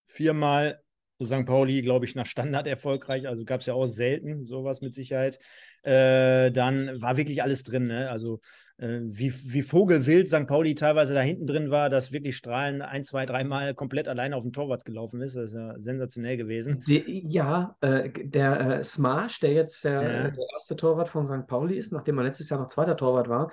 Viermal 0.06 0.82
St. 1.24 1.46
Pauli, 1.46 1.82
glaube 1.82 2.06
ich, 2.06 2.16
nach 2.16 2.26
Standard 2.26 2.66
erfolgreich. 2.66 3.28
Also 3.28 3.44
gab 3.44 3.60
es 3.62 3.68
ja 3.68 3.74
auch 3.74 3.88
selten 3.88 4.46
sowas 4.46 4.82
mit 4.82 4.94
Sicherheit. 4.94 5.38
Äh, 5.84 6.52
dann 6.52 7.02
war 7.02 7.18
wirklich 7.18 7.44
alles 7.44 7.64
drin. 7.64 7.88
Ne? 7.88 8.10
Also 8.10 8.40
äh, 8.78 9.00
wie, 9.04 9.34
wie 9.34 9.62
Vogelwild 9.62 10.30
St. 10.30 10.48
Pauli 10.48 10.76
teilweise 10.76 11.14
da 11.14 11.22
hinten 11.22 11.46
drin 11.46 11.72
war, 11.72 11.90
dass 11.90 12.12
wirklich 12.12 12.38
Strahlen 12.38 12.82
ein, 12.82 13.04
zwei, 13.04 13.26
dreimal 13.26 13.74
komplett 13.74 14.08
alleine 14.08 14.36
auf 14.36 14.44
den 14.44 14.54
Torwart 14.54 14.86
gelaufen 14.86 15.22
ist. 15.22 15.36
Das 15.36 15.52
ist 15.52 15.56
ja 15.56 15.76
sensationell 15.80 16.38
gewesen. 16.38 16.84
Ja, 16.86 17.76
äh, 17.82 18.10
der 18.10 18.80
äh, 18.80 18.84
Smash, 18.84 19.40
der 19.42 19.54
jetzt 19.54 19.84
der, 19.84 20.02
ja. 20.02 20.30
der, 20.30 20.46
erste 20.54 20.76
Torwart 20.76 21.10
von 21.10 21.26
St. 21.26 21.48
Pauli 21.48 21.78
ist, 21.78 21.92
nachdem 21.92 22.18
er 22.18 22.24
letztes 22.24 22.50
Jahr 22.50 22.60
noch 22.60 22.68
zweiter 22.68 22.96
Torwart 22.96 23.28
war, 23.28 23.52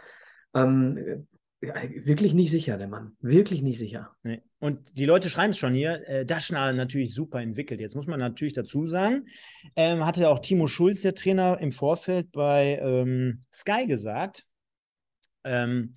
ähm, 0.54 1.26
wirklich 1.60 2.34
nicht 2.34 2.50
sicher, 2.50 2.76
der 2.76 2.88
Mann. 2.88 3.16
Wirklich 3.20 3.62
nicht 3.62 3.78
sicher. 3.78 4.10
Nee. 4.22 4.42
Und 4.58 4.96
die 4.98 5.06
Leute 5.06 5.30
schreiben 5.30 5.50
es 5.50 5.58
schon 5.58 5.74
hier. 5.74 6.06
Äh, 6.08 6.26
Daschner 6.26 6.72
natürlich 6.72 7.14
super 7.14 7.40
entwickelt. 7.40 7.80
Jetzt 7.80 7.94
muss 7.94 8.06
man 8.06 8.20
natürlich 8.20 8.52
dazu 8.54 8.86
sagen, 8.86 9.26
ähm, 9.74 10.04
hatte 10.04 10.28
auch 10.28 10.40
Timo 10.40 10.68
Schulz, 10.68 11.02
der 11.02 11.14
Trainer, 11.14 11.58
im 11.60 11.72
Vorfeld 11.72 12.32
bei 12.32 12.78
ähm, 12.82 13.44
Sky 13.52 13.86
gesagt. 13.86 14.46
Ähm, 15.44 15.92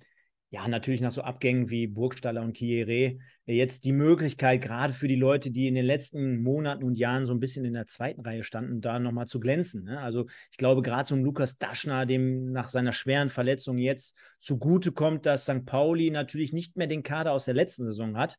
ja, 0.50 0.66
natürlich 0.66 1.00
nach 1.00 1.12
so 1.12 1.22
Abgängen 1.22 1.70
wie 1.70 1.86
Burgstaller 1.86 2.42
und 2.42 2.56
Kieré, 2.56 3.20
jetzt 3.46 3.84
die 3.84 3.92
Möglichkeit, 3.92 4.60
gerade 4.60 4.92
für 4.92 5.06
die 5.06 5.16
Leute, 5.16 5.52
die 5.52 5.68
in 5.68 5.76
den 5.76 5.84
letzten 5.84 6.42
Monaten 6.42 6.82
und 6.82 6.96
Jahren 6.96 7.24
so 7.26 7.32
ein 7.32 7.38
bisschen 7.38 7.64
in 7.64 7.72
der 7.72 7.86
zweiten 7.86 8.20
Reihe 8.20 8.42
standen, 8.42 8.80
da 8.80 8.98
nochmal 8.98 9.26
zu 9.26 9.38
glänzen. 9.38 9.84
Ne? 9.84 10.00
Also 10.00 10.26
ich 10.50 10.56
glaube, 10.56 10.82
gerade 10.82 11.14
ein 11.14 11.22
Lukas 11.22 11.58
Daschner, 11.58 12.04
dem 12.04 12.50
nach 12.50 12.68
seiner 12.68 12.92
schweren 12.92 13.30
Verletzung 13.30 13.78
jetzt 13.78 14.16
zugute 14.40 14.90
kommt, 14.90 15.24
dass 15.24 15.44
St. 15.44 15.64
Pauli 15.66 16.10
natürlich 16.10 16.52
nicht 16.52 16.76
mehr 16.76 16.88
den 16.88 17.04
Kader 17.04 17.32
aus 17.32 17.44
der 17.44 17.54
letzten 17.54 17.84
Saison 17.84 18.16
hat. 18.16 18.36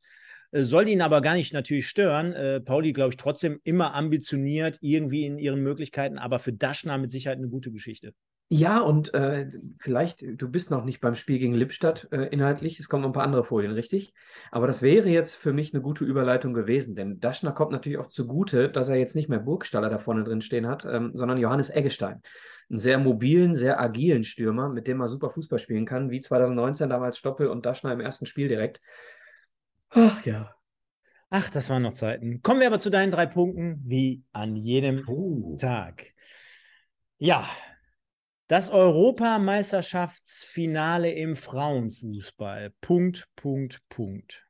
Äh, 0.52 0.64
soll 0.64 0.90
ihn 0.90 1.02
aber 1.02 1.22
gar 1.22 1.36
nicht 1.36 1.54
natürlich 1.54 1.88
stören. 1.88 2.34
Äh, 2.34 2.60
Pauli, 2.60 2.92
glaube 2.92 3.12
ich, 3.12 3.18
trotzdem 3.18 3.62
immer 3.64 3.94
ambitioniert, 3.94 4.78
irgendwie 4.82 5.26
in 5.26 5.40
ihren 5.40 5.64
Möglichkeiten, 5.64 6.18
aber 6.18 6.40
für 6.40 6.52
Daschner 6.52 6.98
mit 6.98 7.12
Sicherheit 7.12 7.38
eine 7.38 7.48
gute 7.48 7.72
Geschichte. 7.72 8.14
Ja, 8.54 8.82
und 8.82 9.14
äh, 9.14 9.48
vielleicht, 9.80 10.26
du 10.26 10.52
bist 10.52 10.72
noch 10.72 10.84
nicht 10.84 11.00
beim 11.00 11.16
Spiel 11.16 11.40
gegen 11.40 11.54
Lippstadt 11.54 12.10
äh, 12.12 12.26
inhaltlich, 12.32 12.82
es 12.82 12.90
kommen 12.90 13.02
noch 13.02 13.12
ein 13.12 13.14
paar 13.14 13.24
andere 13.24 13.46
Folien, 13.46 13.72
richtig? 13.72 14.14
Aber 14.52 14.68
das 14.68 14.82
wäre 14.82 15.08
jetzt 15.08 15.36
für 15.36 15.54
mich 15.54 15.74
eine 15.74 15.82
gute 15.82 16.04
Überleitung 16.04 16.54
gewesen, 16.54 16.94
denn 16.94 17.22
Daschner 17.22 17.54
kommt 17.54 17.72
natürlich 17.72 17.98
auch 17.98 18.08
zugute, 18.08 18.68
dass 18.68 18.90
er 18.90 18.98
jetzt 18.98 19.16
nicht 19.16 19.30
mehr 19.30 19.40
Burgstaller 19.40 19.88
da 19.88 20.00
vorne 20.00 20.26
drin 20.26 20.42
stehen 20.42 20.68
hat, 20.68 20.84
ähm, 20.84 21.12
sondern 21.14 21.38
Johannes 21.38 21.70
Eggestein. 21.70 22.22
Einen 22.70 22.80
sehr 22.80 22.98
mobilen, 22.98 23.56
sehr 23.56 23.80
agilen 23.80 24.26
Stürmer, 24.26 24.68
mit 24.68 24.86
dem 24.86 24.98
man 24.98 25.08
super 25.08 25.30
Fußball 25.30 25.58
spielen 25.58 25.86
kann, 25.86 26.12
wie 26.12 26.20
2019 26.20 26.90
damals 26.90 27.18
Stoppel 27.18 27.48
und 27.48 27.66
Daschner 27.66 27.94
im 27.94 28.02
ersten 28.02 28.26
Spiel 28.26 28.50
direkt. 28.50 28.82
Ach 29.92 30.26
ja. 30.26 30.54
Ach, 31.30 31.50
das 31.50 31.70
waren 31.70 31.84
noch 31.84 31.94
Zeiten. 31.94 32.42
Kommen 32.42 32.60
wir 32.60 32.68
aber 32.68 32.80
zu 32.80 32.90
deinen 32.90 33.14
drei 33.14 33.28
Punkten, 33.28 33.82
wie 33.86 34.26
an 34.34 34.58
jedem 34.58 35.08
oh. 35.08 35.56
Tag. 35.56 36.08
Ja, 37.18 37.48
das 38.52 38.70
Europameisterschaftsfinale 38.70 41.12
im 41.14 41.38
Frauenfußball. 41.38 42.74
Punkt, 42.82 43.30
Punkt, 43.38 43.82
Punkt. 43.88 44.46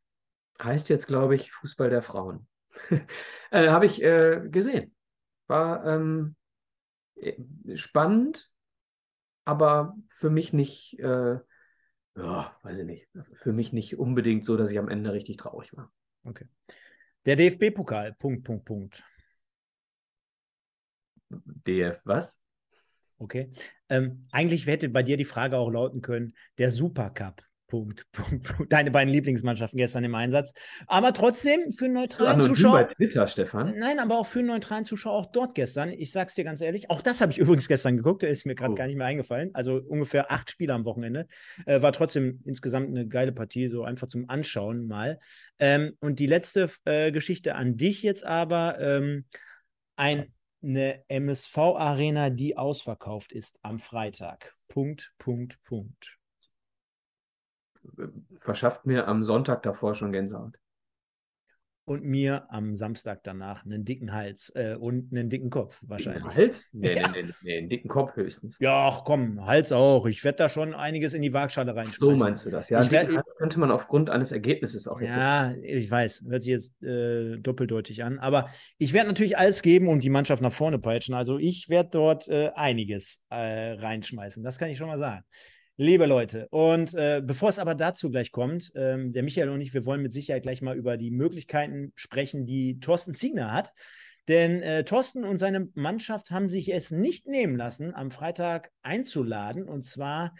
Heißt 0.60 0.89
jetzt, 0.89 1.05
glaube 1.05 1.36
ich, 1.36 1.51
Fußball 1.51 1.91
der 1.91 2.01
Frauen. 2.01 2.48
äh, 3.51 3.67
Habe 3.67 3.86
ich 3.86 4.01
äh, 4.01 4.41
gesehen. 4.50 4.96
War 5.46 5.86
ähm, 5.86 6.36
äh, 7.13 7.36
spannend, 7.75 8.51
aber 9.46 9.96
für 10.08 10.31
mich 10.31 10.51
nicht, 10.51 10.98
äh, 10.98 11.38
ja, 12.15 12.58
weiß 12.63 12.79
ich 12.79 12.86
nicht, 12.86 13.08
für 13.36 13.53
mich 13.53 13.72
nicht 13.72 14.00
unbedingt 14.00 14.46
so, 14.46 14.58
dass 14.58 14.72
ich 14.72 14.79
am 14.79 14.89
Ende 14.89 15.13
richtig 15.13 15.38
traurig 15.38 15.77
war. 15.77 15.93
Okay. 16.24 16.48
Der 17.27 17.36
DFB-Pokal, 17.36 18.15
Punkt, 18.15 18.46
Punkt, 18.46 18.65
Punkt. 18.65 19.03
DF 21.29 22.01
was? 22.05 22.41
Okay. 23.22 23.50
Ähm, 23.90 24.25
eigentlich 24.32 24.66
hätte 24.66 24.90
bei 24.90 25.04
dir 25.04 25.16
die 25.18 25.25
Frage 25.25 25.58
auch 25.58 25.70
lauten 25.70 26.01
können, 26.01 26.34
der 26.58 26.72
Supercup. 26.72 27.42
Punkt, 27.68 28.06
Punkt, 28.12 28.44
Punkt. 28.44 28.74
Deine 28.74 28.92
beiden 28.92 29.13
Lieblingsmannschaften 29.13 29.78
gestern 29.78 30.04
im 30.04 30.13
Einsatz. 30.13 30.51
Aber 30.88 31.13
trotzdem 31.13 31.72
für 31.72 31.86
einen 31.86 31.94
neutralen 31.94 32.42
Zuschauer. 32.42 32.74
bei 32.74 32.84
Twitter, 32.96 33.28
Stefan. 33.28 33.75
Nein, 33.78 34.00
aber 34.00 34.20
auch 34.20 34.25
für 34.25 34.40
einen 34.40 34.50
neutralen 34.50 34.84
Zuschauer 34.84 35.13
auch 35.13 35.32
dort 35.32 35.56
gestern. 35.56 35.90
Ich 35.92 36.12
sag's 36.12 36.36
dir 36.36 36.44
ganz 36.44 36.60
ehrlich, 36.60 36.90
auch 36.90 37.01
das 37.01 37.22
habe 37.22 37.32
ich 37.32 37.38
übrigens 37.40 37.70
gestern 37.70 37.96
geguckt, 37.96 38.24
der 38.24 38.30
ist 38.30 38.46
mir 38.46 38.56
gerade 38.56 38.74
Oh. 38.74 38.75
gar 38.75 38.88
nicht 38.88 38.98
mehr 38.98 39.08
eingefallen. 39.08 39.51
Also 39.54 39.75
ungefähr 39.75 40.32
acht 40.32 40.50
Spiele 40.51 40.74
am 40.74 40.84
Wochenende. 40.84 41.28
Äh, 41.66 41.82
war 41.82 41.94
trotzdem 41.94 42.42
insgesamt 42.44 42.90
eine 42.90 43.08
geile 43.08 43.32
Partie, 43.32 43.70
so 43.70 43.84
einfach 43.84 44.08
zum 44.08 44.30
Anschauen 44.30 44.88
mal. 44.88 45.20
Ähm, 45.60 45.94
und 46.01 46.20
die 46.20 46.28
letzte 46.28 46.70
äh, 46.84 47.13
Geschichte 47.13 47.56
an 47.56 47.78
dich 47.78 48.04
jetzt 48.04 48.25
aber: 48.25 48.80
ähm, 48.82 49.25
ein, 49.96 50.34
eine 50.63 51.03
MSV-Arena, 51.10 52.30
die 52.30 52.58
ausverkauft 52.58 53.32
ist 53.32 53.60
am 53.62 53.80
Freitag. 53.80 54.56
Punkt, 54.68 55.13
Punkt, 55.18 55.62
Punkt. 55.63 56.18
Verschafft 58.38 58.86
mir 58.86 59.08
am 59.08 59.24
Sonntag 59.24 59.63
davor 59.63 59.96
schon 59.96 60.12
Gänsehaut. 60.12 60.61
Und 61.92 62.06
mir 62.06 62.46
am 62.50 62.74
Samstag 62.78 63.22
danach 63.24 63.66
einen 63.66 63.84
dicken 63.84 64.14
Hals 64.14 64.50
äh, 64.56 64.76
und 64.80 65.12
einen 65.12 65.30
dicken 65.30 65.50
Kopf 65.50 65.78
wahrscheinlich. 65.86 66.24
Hals? 66.24 66.70
Nee, 66.74 66.96
Ja. 66.96 67.10
nee, 67.12 67.24
nee, 67.24 67.34
nee, 67.44 67.58
einen 67.58 67.68
dicken 67.68 67.90
Kopf 67.90 68.16
höchstens. 68.16 68.58
Ja, 68.62 68.88
ach 68.88 69.04
komm, 69.04 69.46
Hals 69.46 69.74
auch. 69.74 70.06
Ich 70.06 70.24
werde 70.24 70.38
da 70.38 70.48
schon 70.48 70.74
einiges 70.74 71.14
in 71.14 71.22
die 71.22 71.34
Waagschale 71.34 71.76
rein. 71.76 71.88
Ach 71.90 71.94
so 71.94 72.12
meinst 72.16 72.46
du 72.46 72.50
das? 72.50 72.70
Ja, 72.70 72.82
Ich 72.82 72.92
werd- 72.92 73.08
dicken 73.10 73.18
Hals 73.18 73.36
könnte 73.38 73.60
man 73.60 73.72
aufgrund 73.72 74.10
eines 74.10 74.32
Ergebnisses 74.32 74.88
auch 74.88 75.02
jetzt. 75.02 75.18
Ja, 75.18 75.54
ich 75.62 75.92
weiß, 75.92 76.24
hört 76.30 76.44
sich 76.44 76.52
jetzt 76.52 76.82
äh, 76.82 77.38
doppeldeutig 77.40 78.04
an. 78.06 78.20
Aber 78.20 78.50
ich 78.78 78.94
werde 78.94 79.10
natürlich 79.10 79.38
alles 79.38 79.62
geben 79.62 79.90
und 79.90 80.02
die 80.06 80.10
Mannschaft 80.10 80.42
nach 80.42 80.54
vorne 80.54 80.80
peitschen. 80.80 81.14
Also 81.14 81.38
ich 81.40 81.68
werde 81.68 81.90
dort 81.92 82.30
äh, 82.30 82.52
einiges 82.56 83.26
äh, 83.30 83.74
reinschmeißen. 83.74 84.44
Das 84.46 84.58
kann 84.58 84.70
ich 84.70 84.78
schon 84.78 84.88
mal 84.88 84.98
sagen. 84.98 85.26
Liebe 85.82 86.06
Leute, 86.06 86.48
und 86.52 86.94
äh, 86.94 87.24
bevor 87.26 87.50
es 87.50 87.58
aber 87.58 87.74
dazu 87.74 88.12
gleich 88.12 88.32
kommt, 88.32 88.72
ähm, 88.76 89.14
der 89.14 89.24
Michael 89.24 89.50
und 89.50 89.62
ich, 89.62 89.74
wir 89.74 89.84
wollen 89.84 90.04
mit 90.04 90.14
Sicherheit 90.14 90.44
gleich 90.44 90.62
mal 90.62 90.78
über 90.78 90.96
die 90.96 91.10
Möglichkeiten 91.10 91.92
sprechen, 91.96 92.46
die 92.46 92.80
Thorsten 92.80 93.16
Ziegner 93.16 93.52
hat. 93.52 93.74
Denn 94.28 94.62
äh, 94.62 94.84
Thorsten 94.84 95.24
und 95.24 95.40
seine 95.40 95.70
Mannschaft 95.74 96.30
haben 96.30 96.50
sich 96.50 96.72
es 96.72 96.92
nicht 96.92 97.26
nehmen 97.26 97.56
lassen, 97.56 97.96
am 97.96 98.12
Freitag 98.12 98.70
einzuladen. 98.84 99.68
Und 99.68 99.84
zwar 99.84 100.36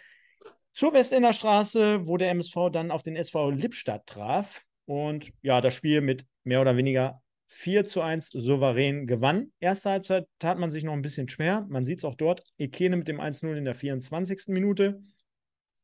zur 0.72 0.94
Westender 0.94 1.32
Straße, 1.32 2.06
wo 2.06 2.16
der 2.18 2.30
MSV 2.30 2.70
dann 2.70 2.92
auf 2.92 3.02
den 3.02 3.16
SV 3.16 3.50
Lippstadt 3.50 4.06
traf. 4.06 4.62
Und 4.84 5.32
ja, 5.42 5.60
das 5.60 5.74
Spiel 5.74 6.02
mit 6.02 6.24
mehr 6.44 6.60
oder 6.60 6.76
weniger 6.76 7.20
4 7.48 7.88
zu 7.88 8.00
1 8.00 8.28
souverän 8.28 9.08
gewann. 9.08 9.50
Erste 9.58 9.90
Halbzeit 9.90 10.28
tat 10.38 10.60
man 10.60 10.70
sich 10.70 10.84
noch 10.84 10.92
ein 10.92 11.02
bisschen 11.02 11.28
schwer. 11.28 11.66
Man 11.68 11.84
sieht 11.84 11.98
es 11.98 12.04
auch 12.04 12.14
dort. 12.14 12.44
Ekene 12.58 12.96
mit 12.96 13.08
dem 13.08 13.20
1-0 13.20 13.56
in 13.56 13.64
der 13.64 13.74
24. 13.74 14.44
Minute. 14.48 15.02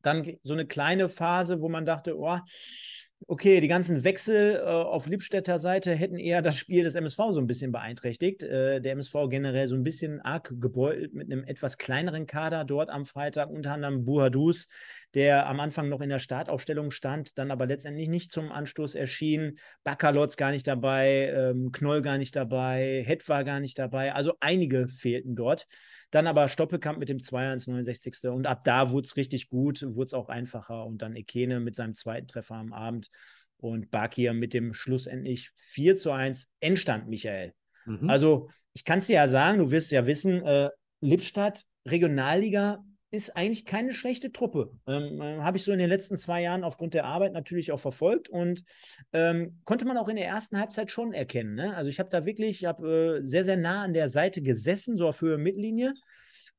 Dann 0.01 0.25
so 0.43 0.53
eine 0.53 0.65
kleine 0.65 1.09
Phase, 1.09 1.61
wo 1.61 1.69
man 1.69 1.85
dachte, 1.85 2.17
oh, 2.17 2.39
okay, 3.27 3.59
die 3.61 3.67
ganzen 3.67 4.03
Wechsel 4.03 4.55
äh, 4.55 4.69
auf 4.69 5.07
Lippstädter 5.07 5.59
Seite 5.59 5.93
hätten 5.93 6.17
eher 6.17 6.41
das 6.41 6.55
Spiel 6.57 6.83
des 6.83 6.95
MSV 6.95 7.17
so 7.31 7.39
ein 7.39 7.47
bisschen 7.47 7.71
beeinträchtigt. 7.71 8.43
Äh, 8.43 8.81
der 8.81 8.93
MSV 8.93 9.13
generell 9.29 9.67
so 9.67 9.75
ein 9.75 9.83
bisschen 9.83 10.21
arg 10.21 10.53
gebeutelt 10.59 11.13
mit 11.13 11.31
einem 11.31 11.43
etwas 11.43 11.77
kleineren 11.77 12.25
Kader 12.27 12.65
dort 12.65 12.89
am 12.89 13.05
Freitag, 13.05 13.49
unter 13.49 13.73
anderem 13.73 14.05
Buhadus, 14.05 14.69
der 15.15 15.47
am 15.47 15.59
Anfang 15.59 15.89
noch 15.89 16.01
in 16.01 16.09
der 16.09 16.19
Startaufstellung 16.19 16.91
stand, 16.91 17.37
dann 17.37 17.51
aber 17.51 17.65
letztendlich 17.65 18.07
nicht 18.07 18.31
zum 18.31 18.51
Anstoß 18.51 18.95
erschien. 18.95 19.57
Bakalotz 19.83 20.37
gar 20.37 20.51
nicht 20.51 20.67
dabei, 20.67 21.33
ähm, 21.35 21.71
Knoll 21.71 22.01
gar 22.01 22.17
nicht 22.17 22.35
dabei, 22.35 23.03
Het 23.05 23.27
war 23.27 23.43
gar 23.43 23.59
nicht 23.59 23.79
dabei. 23.79 24.13
Also 24.13 24.33
einige 24.39 24.87
fehlten 24.87 25.35
dort. 25.35 25.67
Dann 26.11 26.27
aber 26.27 26.47
Stoppelkamp 26.47 26.99
mit 26.99 27.09
dem 27.09 27.21
2 27.21 27.53
ins 27.53 27.67
69. 27.67 28.29
Und 28.29 28.45
ab 28.45 28.63
da 28.63 28.91
wurde 28.91 29.05
es 29.05 29.15
richtig 29.15 29.49
gut, 29.49 29.81
wurde 29.81 30.05
es 30.05 30.13
auch 30.13 30.29
einfacher. 30.29 30.85
Und 30.85 31.01
dann 31.01 31.15
Ekene 31.15 31.59
mit 31.59 31.75
seinem 31.75 31.95
zweiten 31.95 32.27
Treffer 32.27 32.55
am 32.55 32.73
Abend 32.73 33.09
und 33.57 33.91
Bakir 33.91 34.33
mit 34.33 34.53
dem 34.53 34.73
schlussendlich 34.73 35.51
4 35.57 35.97
zu 35.97 36.11
1 36.11 36.49
Endstand, 36.59 37.07
Michael. 37.07 37.53
Mhm. 37.85 38.09
Also, 38.09 38.49
ich 38.73 38.85
kann 38.85 38.99
es 38.99 39.07
dir 39.07 39.15
ja 39.15 39.27
sagen, 39.27 39.57
du 39.59 39.71
wirst 39.71 39.91
ja 39.91 40.05
wissen, 40.05 40.43
äh, 40.45 40.69
Lippstadt, 41.01 41.65
Regionalliga, 41.85 42.83
ist 43.11 43.35
eigentlich 43.35 43.65
keine 43.65 43.93
schlechte 43.93 44.31
Truppe. 44.31 44.71
Ähm, 44.87 45.19
äh, 45.21 45.37
Habe 45.39 45.57
ich 45.57 45.63
so 45.63 45.71
in 45.71 45.79
den 45.79 45.89
letzten 45.89 46.17
zwei 46.17 46.41
Jahren 46.41 46.63
aufgrund 46.63 46.93
der 46.93 47.05
Arbeit 47.05 47.33
natürlich 47.33 47.71
auch 47.71 47.79
verfolgt 47.79 48.29
und 48.29 48.63
ähm, 49.13 49.59
konnte 49.65 49.85
man 49.85 49.97
auch 49.97 50.09
in 50.09 50.15
der 50.15 50.27
ersten 50.27 50.59
Halbzeit 50.59 50.91
schon 50.91 51.13
erkennen. 51.13 51.55
Ne? 51.55 51.75
Also 51.75 51.89
ich 51.89 51.99
habe 51.99 52.09
da 52.09 52.25
wirklich, 52.25 52.61
ich 52.61 52.65
habe 52.65 53.21
äh, 53.23 53.27
sehr, 53.27 53.45
sehr 53.45 53.57
nah 53.57 53.83
an 53.83 53.93
der 53.93 54.09
Seite 54.09 54.41
gesessen, 54.41 54.97
so 54.97 55.07
auf 55.07 55.21
Höhe 55.21 55.37
Mittellinie. 55.37 55.93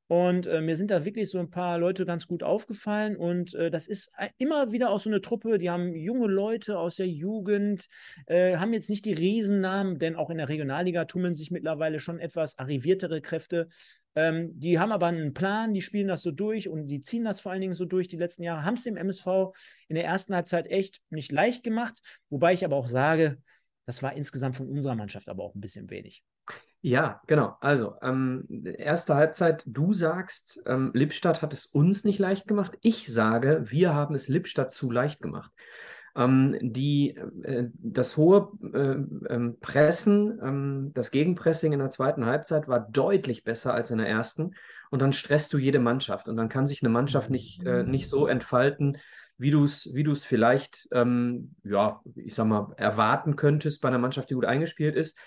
Und 0.09 0.49
äh, 0.49 0.61
mir 0.61 0.77
sind 0.77 0.91
da 0.91 1.05
wirklich 1.05 1.31
so 1.31 1.39
ein 1.39 1.51
paar 1.51 1.79
Leute 1.79 2.05
ganz 2.05 2.27
gut 2.27 2.43
aufgefallen. 2.43 3.17
Und 3.17 3.55
äh, 3.55 3.71
das 3.71 3.87
ist 3.87 4.11
ein- 4.17 4.31
immer 4.39 4.73
wieder 4.73 4.91
auch 4.91 4.99
so 4.99 5.09
eine 5.09 5.21
Truppe, 5.21 5.57
die 5.59 5.71
haben 5.71 5.95
junge 5.95 6.27
Leute 6.27 6.81
aus 6.81 6.97
der 6.97 7.07
Jugend, 7.07 7.87
äh, 8.27 8.57
haben 8.57 8.73
jetzt 8.73 8.91
nicht 8.91 9.05
die 9.05 9.13
Riesennamen, 9.13 10.01
denn 10.01 10.17
auch 10.17 10.31
in 10.31 10.39
der 10.39 10.49
Regionalliga 10.49 11.05
tummeln 11.05 11.37
sich 11.37 11.53
mittlerweile 11.53 12.01
schon 12.01 12.19
etwas 12.19 12.59
arriviertere 12.59 13.21
Kräfte. 13.21 13.69
Ähm, 14.15 14.59
die 14.59 14.79
haben 14.79 14.93
aber 14.93 15.07
einen 15.07 15.35
Plan, 15.35 15.73
die 15.73 15.83
spielen 15.83 16.09
das 16.09 16.23
so 16.23 16.31
durch 16.31 16.69
und 16.69 16.89
die 16.89 17.03
ziehen 17.03 17.25
das 17.25 17.41
vor 17.41 17.53
allen 17.53 17.61
Dingen 17.61 17.75
so 17.75 17.85
durch 17.85 18.09
die 18.09 18.17
letzten 18.17 18.43
Jahre, 18.43 18.65
haben 18.65 18.75
es 18.75 18.85
dem 18.85 18.97
MSV 18.97 19.53
in 19.89 19.95
der 19.95 20.05
ersten 20.05 20.35
Halbzeit 20.35 20.67
echt 20.67 21.01
nicht 21.11 21.33
leicht 21.33 21.63
gemacht. 21.63 22.01
Wobei 22.29 22.53
ich 22.53 22.65
aber 22.65 22.77
auch 22.77 22.89
sage, 22.89 23.39
das 23.87 24.03
war 24.03 24.15
insgesamt 24.15 24.57
von 24.57 24.69
unserer 24.69 24.95
Mannschaft 24.95 25.29
aber 25.29 25.45
auch 25.45 25.55
ein 25.55 25.61
bisschen 25.61 25.91
wenig. 25.91 26.25
Ja, 26.83 27.21
genau. 27.27 27.57
Also, 27.61 27.97
ähm, 28.01 28.47
erste 28.79 29.15
Halbzeit, 29.15 29.65
du 29.67 29.93
sagst, 29.93 30.61
ähm, 30.65 30.91
Lippstadt 30.95 31.43
hat 31.43 31.53
es 31.53 31.67
uns 31.67 32.05
nicht 32.05 32.19
leicht 32.19 32.49
gemacht. 32.49 32.79
Ich 32.81 33.13
sage, 33.13 33.65
wir 33.67 33.95
haben 33.95 34.15
es 34.15 34.29
Lippstadt 34.29 34.73
zu 34.73 34.91
leicht 34.91 35.21
gemacht. 35.21 35.53
Ähm, 36.17 36.57
die, 36.61 37.17
äh, 37.43 37.69
das 37.75 38.17
hohe 38.17 38.51
äh, 38.73 39.33
ähm, 39.33 39.57
Pressen, 39.61 40.41
ähm, 40.43 40.91
das 40.95 41.11
Gegenpressing 41.11 41.73
in 41.73 41.79
der 41.79 41.91
zweiten 41.91 42.27
Halbzeit 42.27 42.69
war 42.69 42.81
deutlich 42.81 43.45
besser 43.45 43.75
als 43.75 43.91
in 43.91 43.99
der 43.99 44.09
ersten. 44.09 44.55
Und 44.91 45.03
dann 45.03 45.13
stresst 45.13 45.53
du 45.53 45.59
jede 45.59 45.79
Mannschaft. 45.79 46.29
Und 46.29 46.37
dann 46.37 46.49
kann 46.49 46.67
sich 46.67 46.83
eine 46.83 46.91
Mannschaft 46.91 47.31
nicht, 47.31 47.65
äh, 47.65 47.85
nicht 47.85 48.09
so 48.09 48.27
entfalten, 48.27 48.99
wie 49.39 49.51
du 49.51 49.65
es 49.65 49.95
wie 49.95 50.03
du's 50.03 50.25
vielleicht, 50.25 50.89
ähm, 50.93 51.55
ja, 51.65 52.01
ich 52.15 52.35
sag 52.35 52.47
mal, 52.47 52.75
erwarten 52.77 53.37
könntest 53.37 53.81
bei 53.81 53.89
einer 53.89 53.99
Mannschaft, 53.99 54.31
die 54.31 54.35
gut 54.35 54.45
eingespielt 54.45 54.97
ist. 54.97 55.19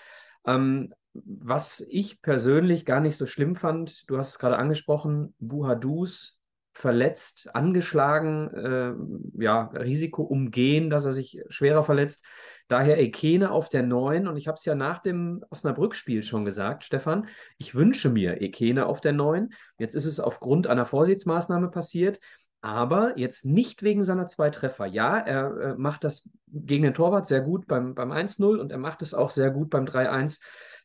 Ähm, 0.46 0.92
was 1.14 1.84
ich 1.88 2.22
persönlich 2.22 2.84
gar 2.84 3.00
nicht 3.00 3.16
so 3.16 3.26
schlimm 3.26 3.56
fand, 3.56 4.08
du 4.08 4.18
hast 4.18 4.30
es 4.30 4.38
gerade 4.38 4.58
angesprochen, 4.58 5.34
Buhadus 5.38 6.38
verletzt, 6.74 7.54
angeschlagen, 7.54 8.50
äh, 8.52 9.42
ja, 9.42 9.66
Risiko 9.74 10.22
umgehen, 10.22 10.90
dass 10.90 11.04
er 11.04 11.12
sich 11.12 11.40
schwerer 11.48 11.84
verletzt. 11.84 12.24
Daher 12.66 12.98
Ekene 12.98 13.50
auf 13.50 13.68
der 13.68 13.82
9 13.82 14.26
und 14.26 14.36
ich 14.36 14.48
habe 14.48 14.56
es 14.56 14.64
ja 14.64 14.74
nach 14.74 14.98
dem 14.98 15.44
Osnabrück-Spiel 15.50 16.22
schon 16.22 16.44
gesagt, 16.44 16.82
Stefan, 16.84 17.28
ich 17.58 17.74
wünsche 17.74 18.10
mir 18.10 18.40
Ekene 18.40 18.86
auf 18.86 19.00
der 19.00 19.12
9. 19.12 19.52
Jetzt 19.78 19.94
ist 19.94 20.06
es 20.06 20.18
aufgrund 20.18 20.66
einer 20.66 20.84
Vorsichtsmaßnahme 20.84 21.70
passiert, 21.70 22.20
aber 22.60 23.18
jetzt 23.18 23.44
nicht 23.44 23.82
wegen 23.82 24.02
seiner 24.02 24.26
zwei 24.26 24.50
Treffer. 24.50 24.86
Ja, 24.86 25.18
er 25.18 25.56
äh, 25.60 25.74
macht 25.76 26.02
das 26.02 26.28
gegen 26.46 26.82
den 26.82 26.94
Torwart 26.94 27.26
sehr 27.26 27.42
gut 27.42 27.66
beim, 27.66 27.94
beim 27.94 28.10
1-0 28.10 28.58
und 28.58 28.72
er 28.72 28.78
macht 28.78 29.02
es 29.02 29.14
auch 29.14 29.30
sehr 29.30 29.50
gut 29.50 29.70
beim 29.70 29.84
3-1 29.84 30.40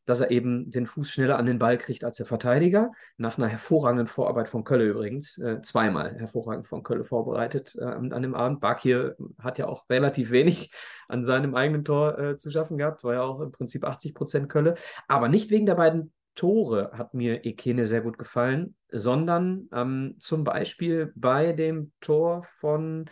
dass 0.06 0.22
er 0.22 0.32
eben 0.32 0.72
den 0.72 0.86
Fuß 0.86 1.10
schneller 1.10 1.38
an 1.38 1.46
den 1.46 1.60
Ball 1.60 1.78
kriegt 1.78 2.04
als 2.04 2.18
der 2.18 2.26
Verteidiger. 2.26 2.92
Nach 3.18 3.38
einer 3.38 3.48
hervorragenden 3.48 4.08
Vorarbeit 4.08 4.50
von 4.50 4.64
Kölle 4.64 4.86
übrigens. 4.86 5.38
Äh, 5.38 5.62
zweimal 5.62 6.16
hervorragend 6.18 6.68
von 6.68 6.84
Kölle 6.84 7.04
vorbereitet 7.04 7.76
äh, 7.80 7.84
an 7.84 8.22
dem 8.22 8.36
Abend. 8.36 8.60
Bakir 8.60 9.16
hat 9.38 9.60
ja 9.60 9.68
auch 9.68 9.90
relativ 9.90 10.32
wenig 10.32 10.72
an 11.08 11.24
seinem 11.24 11.56
eigenen 11.56 11.86
Tor 11.86 12.18
äh, 12.18 12.38
zu 12.38 12.52
schaffen 12.52 12.78
gehabt. 12.78 13.04
War 13.04 13.14
ja 13.14 13.22
auch 13.22 13.42
im 13.42 13.52
Prinzip 13.52 13.84
80 13.84 14.14
Prozent 14.16 14.50
Kölle. 14.50 14.76
Aber 15.08 15.28
nicht 15.28 15.52
wegen 15.52 15.66
der 15.66 15.76
beiden 15.76 16.12
Tore 16.36 16.92
hat 16.94 17.14
mir 17.14 17.46
Ekene 17.46 17.86
sehr 17.86 18.02
gut 18.02 18.18
gefallen, 18.18 18.76
sondern 18.90 19.68
ähm, 19.74 20.16
zum 20.20 20.46
Beispiel 20.46 21.12
bei 21.16 21.52
dem 21.52 21.92
Tor 22.00 22.44
von 22.60 23.10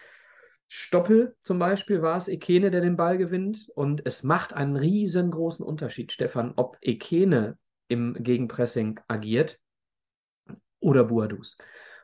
Stoppel 0.68 1.36
zum 1.40 1.60
Beispiel 1.60 2.02
war 2.02 2.18
es 2.18 2.28
Ekene, 2.28 2.72
der 2.72 2.82
den 2.82 2.98
Ball 2.98 3.18
gewinnt. 3.18 3.70
Und 3.76 4.06
es 4.06 4.24
macht 4.24 4.54
einen 4.54 4.76
riesengroßen 4.76 5.66
Unterschied, 5.66 6.12
Stefan, 6.12 6.54
ob 6.56 6.78
Ekene 6.82 7.58
im 7.88 8.16
Gegenpressing 8.20 9.00
agiert 9.08 9.60
oder 10.80 11.06
Buadus. 11.06 11.58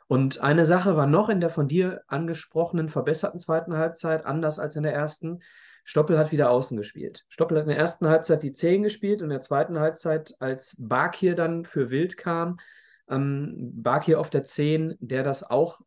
Und 0.07 0.41
eine 0.41 0.65
Sache 0.65 0.95
war 0.95 1.07
noch 1.07 1.29
in 1.29 1.39
der 1.39 1.49
von 1.49 1.67
dir 1.67 2.03
angesprochenen 2.07 2.89
verbesserten 2.89 3.39
zweiten 3.39 3.75
Halbzeit, 3.75 4.25
anders 4.25 4.59
als 4.59 4.75
in 4.75 4.83
der 4.83 4.93
ersten. 4.93 5.41
Stoppel 5.85 6.17
hat 6.17 6.31
wieder 6.31 6.49
außen 6.49 6.77
gespielt. 6.77 7.25
Stoppel 7.27 7.57
hat 7.57 7.63
in 7.63 7.69
der 7.69 7.77
ersten 7.77 8.07
Halbzeit 8.07 8.43
die 8.43 8.53
10 8.53 8.83
gespielt 8.83 9.21
und 9.21 9.25
in 9.25 9.31
der 9.31 9.41
zweiten 9.41 9.79
Halbzeit, 9.79 10.33
als 10.39 10.77
Bakir 10.79 11.35
dann 11.35 11.65
für 11.65 11.89
Wild 11.89 12.15
kam, 12.15 12.59
ähm, 13.09 13.71
Bakir 13.83 14.19
auf 14.19 14.29
der 14.29 14.45
10, 14.45 14.95
der 14.99 15.23
das 15.23 15.49
auch 15.49 15.81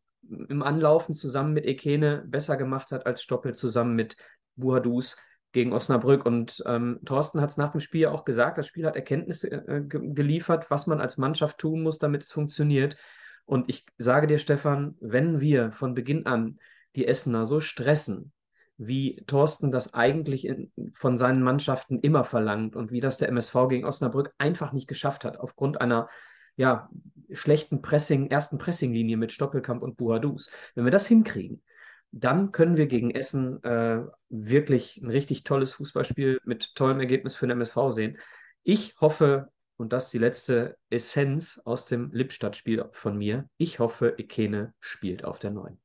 im 0.49 0.63
Anlaufen 0.63 1.13
zusammen 1.13 1.53
mit 1.53 1.65
Ekene 1.65 2.23
besser 2.27 2.57
gemacht 2.57 2.91
hat 2.91 3.05
als 3.05 3.21
Stoppel 3.21 3.53
zusammen 3.53 3.95
mit 3.95 4.17
Buhadus 4.55 5.17
gegen 5.51 5.73
Osnabrück. 5.73 6.25
Und 6.25 6.63
ähm, 6.65 6.99
Thorsten 7.05 7.41
hat 7.41 7.49
es 7.49 7.57
nach 7.57 7.71
dem 7.71 7.81
Spiel 7.81 8.07
auch 8.07 8.25
gesagt, 8.25 8.57
das 8.57 8.67
Spiel 8.67 8.85
hat 8.85 8.95
Erkenntnisse 8.95 9.51
äh, 9.51 9.81
ge 9.81 10.13
geliefert, 10.13 10.69
was 10.69 10.87
man 10.87 11.01
als 11.01 11.17
Mannschaft 11.17 11.57
tun 11.57 11.81
muss, 11.81 11.99
damit 11.99 12.23
es 12.23 12.31
funktioniert. 12.31 12.97
Und 13.45 13.69
ich 13.69 13.85
sage 13.97 14.27
dir, 14.27 14.37
Stefan, 14.37 14.95
wenn 14.99 15.39
wir 15.39 15.71
von 15.71 15.93
Beginn 15.93 16.25
an 16.25 16.59
die 16.95 17.07
Essener 17.07 17.45
so 17.45 17.59
stressen, 17.59 18.33
wie 18.77 19.23
Thorsten 19.25 19.71
das 19.71 19.93
eigentlich 19.93 20.45
in, 20.45 20.71
von 20.93 21.17
seinen 21.17 21.41
Mannschaften 21.41 21.99
immer 21.99 22.23
verlangt 22.23 22.75
und 22.75 22.91
wie 22.91 22.99
das 22.99 23.17
der 23.17 23.29
MSV 23.29 23.67
gegen 23.69 23.85
Osnabrück 23.85 24.33
einfach 24.37 24.73
nicht 24.73 24.87
geschafft 24.87 25.25
hat, 25.25 25.39
aufgrund 25.39 25.81
einer 25.81 26.09
ja, 26.57 26.89
schlechten 27.31 27.81
Pressing, 27.81 28.29
ersten 28.29 28.57
Pressinglinie 28.57 29.17
mit 29.17 29.31
Stoppelkamp 29.31 29.81
und 29.81 29.97
Buhadus. 29.97 30.51
Wenn 30.75 30.85
wir 30.85 30.91
das 30.91 31.07
hinkriegen, 31.07 31.63
dann 32.11 32.51
können 32.51 32.77
wir 32.77 32.87
gegen 32.87 33.11
Essen 33.11 33.63
äh, 33.63 34.01
wirklich 34.29 34.97
ein 34.97 35.09
richtig 35.09 35.43
tolles 35.43 35.75
Fußballspiel 35.75 36.41
mit 36.45 36.75
tollem 36.75 36.99
Ergebnis 36.99 37.35
für 37.35 37.47
den 37.47 37.51
MSV 37.51 37.77
sehen. 37.89 38.17
Ich 38.63 38.99
hoffe, 38.99 39.51
und 39.77 39.93
das 39.93 40.05
ist 40.05 40.13
die 40.13 40.17
letzte 40.17 40.77
Essenz 40.89 41.61
aus 41.63 41.85
dem 41.85 42.11
Lippstadt-Spiel 42.11 42.85
von 42.91 43.17
mir, 43.17 43.49
ich 43.57 43.79
hoffe, 43.79 44.15
Ikene 44.17 44.73
spielt 44.79 45.23
auf 45.23 45.39
der 45.39 45.51
Neuen. 45.51 45.79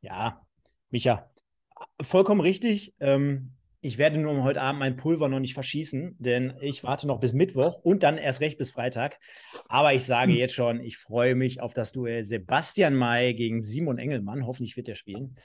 Ja, 0.00 0.44
Micha, 0.90 1.28
vollkommen 2.02 2.40
richtig. 2.40 2.94
Ähm, 3.00 3.52
ich 3.80 3.98
werde 3.98 4.18
nur 4.18 4.42
heute 4.42 4.60
Abend 4.60 4.80
mein 4.80 4.96
Pulver 4.96 5.28
noch 5.28 5.40
nicht 5.40 5.54
verschießen, 5.54 6.16
denn 6.18 6.54
ich 6.60 6.84
warte 6.84 7.06
noch 7.06 7.20
bis 7.20 7.32
Mittwoch 7.32 7.80
und 7.82 8.02
dann 8.02 8.18
erst 8.18 8.40
recht 8.40 8.58
bis 8.58 8.70
Freitag. 8.70 9.18
Aber 9.68 9.94
ich 9.94 10.04
sage 10.04 10.32
hm. 10.32 10.38
jetzt 10.38 10.54
schon, 10.54 10.80
ich 10.80 10.98
freue 10.98 11.34
mich 11.34 11.60
auf 11.60 11.72
das 11.72 11.92
Duell 11.92 12.24
Sebastian 12.24 12.94
May 12.94 13.34
gegen 13.34 13.62
Simon 13.62 13.98
Engelmann. 13.98 14.46
Hoffentlich 14.46 14.76
wird 14.76 14.88
er 14.88 14.96
spielen. 14.96 15.36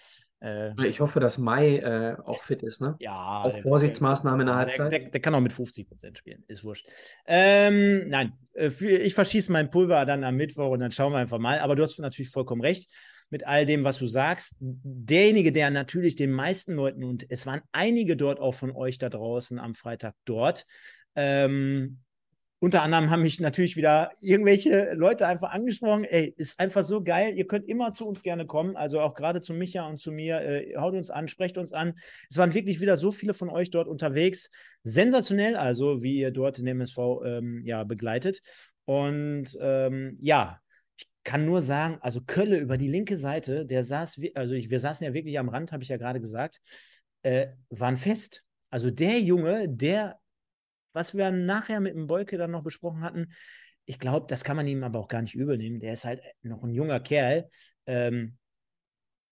Äh, 0.42 0.88
ich 0.88 1.00
hoffe, 1.00 1.20
dass 1.20 1.38
Mai 1.38 1.78
äh, 1.78 2.18
auch 2.26 2.44
fit 2.44 2.62
ist, 2.62 2.82
ne? 2.82 2.96
Ja. 3.00 3.44
Auch 3.44 3.58
Vorsichtsmaßnahmen 3.62 4.42
in 4.42 4.48
der 4.48 4.56
Halbzeit. 4.56 4.92
Der, 4.92 5.00
der, 5.00 5.10
der, 5.10 5.22
kann 5.22 5.34
auch 5.34 5.40
mit 5.40 5.54
50 5.54 5.88
Prozent 5.88 6.18
spielen, 6.18 6.44
ist 6.48 6.64
wurscht. 6.64 6.88
Ähm, 7.26 8.10
nein, 8.10 8.34
äh, 8.54 8.70
für, 8.70 8.90
ich 8.90 9.16
verschieße 9.16 9.52
mein 9.52 9.70
Pulver 9.70 10.06
dann 10.06 10.26
am 10.26 10.36
Mittwoch 10.36 10.72
und 10.72 10.82
dann 10.82 10.92
schauen 10.92 11.14
wir 11.14 11.20
einfach 11.20 11.40
mal. 11.40 11.60
Aber 11.60 11.76
du 11.76 11.84
hast 11.84 11.98
natürlich 12.00 12.30
vollkommen 12.30 12.62
recht 12.62 12.92
mit 13.36 13.46
all 13.46 13.66
dem, 13.66 13.84
was 13.84 13.98
du 13.98 14.08
sagst. 14.08 14.56
Derjenige, 14.62 15.52
der 15.52 15.70
natürlich 15.70 16.16
den 16.16 16.32
meisten 16.32 16.74
Leuten, 16.74 17.04
und 17.04 17.30
es 17.30 17.46
waren 17.46 17.60
einige 17.74 18.16
dort 18.16 18.40
auch 18.40 18.54
von 18.54 18.72
euch 18.72 18.98
da 18.98 19.10
draußen 19.10 19.60
am 19.60 19.76
Freitag 19.76 20.16
dort, 20.24 20.66
ähm, 21.18 21.98
unter 22.60 22.82
anderem 22.82 23.10
haben 23.10 23.24
mich 23.24 23.42
natürlich 23.42 23.76
wieder 23.76 24.12
irgendwelche 24.22 24.94
Leute 24.94 25.28
einfach 25.28 25.52
angesprochen. 25.52 26.06
Ey, 26.06 26.34
ist 26.38 26.58
einfach 26.62 26.86
so 26.86 27.04
geil. 27.04 27.34
Ihr 27.36 27.46
könnt 27.46 27.68
immer 27.68 27.92
zu 27.92 28.08
uns 28.08 28.24
gerne 28.24 28.46
kommen. 28.46 28.78
Also 28.78 29.02
auch 29.02 29.16
gerade 29.16 29.42
zu 29.42 29.54
Micha 29.54 29.86
und 29.86 30.00
zu 30.00 30.14
mir. 30.14 30.40
Äh, 30.40 30.78
haut 30.78 30.96
uns 30.96 31.10
an, 31.10 31.28
sprecht 31.28 31.58
uns 31.58 31.74
an. 31.74 31.96
Es 32.30 32.38
waren 32.38 32.54
wirklich 32.54 32.80
wieder 32.80 32.96
so 32.96 33.12
viele 33.12 33.34
von 33.34 33.50
euch 33.50 33.70
dort 33.70 33.90
unterwegs. 33.90 34.50
Sensationell, 34.84 35.58
also 35.58 36.02
wie 36.02 36.18
ihr 36.18 36.32
dort 36.32 36.58
den 36.58 36.68
MSV 36.68 36.98
ähm, 37.26 37.62
ja, 37.66 37.84
begleitet. 37.84 38.42
Und 38.86 39.58
ähm, 39.60 40.18
ja, 40.22 40.62
kann 41.26 41.46
nur 41.46 41.62
sagen, 41.62 41.98
also 42.00 42.22
Kölle 42.22 42.58
über 42.58 42.78
die 42.78 42.88
linke 42.88 43.18
Seite, 43.18 43.66
der 43.66 43.84
saß, 43.84 44.22
also 44.36 44.54
ich, 44.54 44.70
wir 44.70 44.80
saßen 44.80 45.06
ja 45.06 45.14
wirklich 45.14 45.38
am 45.38 45.50
Rand, 45.50 45.74
habe 45.74 45.84
ich 45.84 45.90
ja 45.90 45.98
gerade 45.98 46.22
gesagt, 46.22 46.62
äh, 47.24 47.48
waren 47.70 47.98
fest. 47.98 48.44
Also 48.70 48.92
der 48.92 49.20
Junge, 49.20 49.68
der 49.68 50.20
was 50.96 51.14
wir 51.14 51.30
nachher 51.30 51.82
mit 51.82 51.94
dem 51.94 52.08
Bolke 52.08 52.38
dann 52.38 52.52
noch 52.52 52.64
besprochen 52.64 53.04
hatten, 53.04 53.34
ich 53.84 54.00
glaube, 54.00 54.26
das 54.28 54.44
kann 54.44 54.56
man 54.56 54.66
ihm 54.66 54.84
aber 54.84 55.00
auch 55.00 55.10
gar 55.10 55.22
nicht 55.22 55.36
übel 55.36 55.58
nehmen. 55.58 55.80
Der 55.80 55.94
ist 55.94 56.06
halt 56.06 56.22
noch 56.42 56.64
ein 56.64 56.74
junger 56.74 57.00
Kerl. 57.00 57.50
Ähm, 57.86 58.38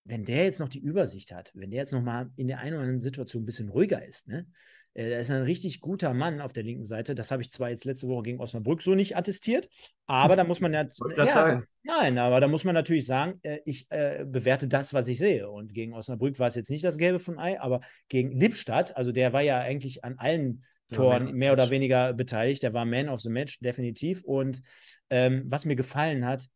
wenn 0.04 0.26
der 0.26 0.44
jetzt 0.44 0.60
noch 0.60 0.70
die 0.70 0.82
Übersicht 0.82 1.32
hat, 1.32 1.52
wenn 1.56 1.72
der 1.72 1.80
jetzt 1.80 1.94
noch 1.94 2.04
mal 2.04 2.30
in 2.36 2.50
der 2.50 2.60
einen 2.60 2.74
oder 2.74 2.84
anderen 2.84 3.02
Situation 3.02 3.44
ein 3.44 3.46
bisschen 3.46 3.70
ruhiger 3.70 4.06
ist, 4.06 4.28
ne? 4.28 4.46
Äh, 4.94 5.10
der 5.10 5.20
ist 5.20 5.32
ein 5.32 5.44
richtig 5.44 5.82
guter 5.82 6.14
Mann 6.14 6.42
auf 6.42 6.54
der 6.54 6.64
linken 6.64 6.86
Seite. 6.86 7.16
Das 7.16 7.32
habe 7.32 7.42
ich 7.42 7.52
zwar 7.52 7.70
jetzt 7.70 7.86
letzte 7.86 8.08
Woche 8.08 8.24
gegen 8.24 8.40
Osnabrück 8.40 8.82
so 8.82 8.96
nicht 8.96 9.18
attestiert, 9.18 9.70
aber 10.06 10.36
da 10.36 10.44
muss 10.44 10.60
man 10.60 10.74
ja, 10.74 10.88
ja 11.18 11.64
nein, 11.84 12.18
aber 12.18 12.40
da 12.40 12.48
muss 12.48 12.64
man 12.64 12.76
natürlich 12.76 13.06
sagen, 13.06 13.40
äh, 13.44 13.60
ich 13.66 13.88
äh, 13.90 14.26
bewerte 14.26 14.68
das, 14.68 14.94
was 14.94 15.08
ich 15.08 15.18
sehe. 15.18 15.50
Und 15.50 15.74
gegen 15.74 15.94
Osnabrück 15.94 16.40
war 16.40 16.48
es 16.48 16.56
jetzt 16.56 16.70
nicht 16.70 16.84
das 16.84 16.98
Gelbe 16.98 17.20
von 17.20 17.40
Ei, 17.40 17.60
aber 17.60 17.82
gegen 18.10 18.32
Lippstadt, 18.32 18.96
also 18.96 19.12
der 19.12 19.34
war 19.34 19.42
ja 19.42 19.60
eigentlich 19.60 20.04
an 20.04 20.18
allen 20.18 20.64
Toren 20.92 21.28
ja, 21.28 21.34
mehr 21.34 21.54
oder 21.54 21.70
weniger 21.70 22.14
beteiligt. 22.14 22.64
Der 22.64 22.74
war 22.74 22.86
Man 22.86 23.10
of 23.10 23.22
the 23.22 23.30
Match, 23.30 23.60
definitiv. 23.60 24.24
Und 24.24 24.62
ähm, 25.10 25.44
was 25.48 25.66
mir 25.66 25.76
gefallen 25.76 26.26
hat, 26.26 26.48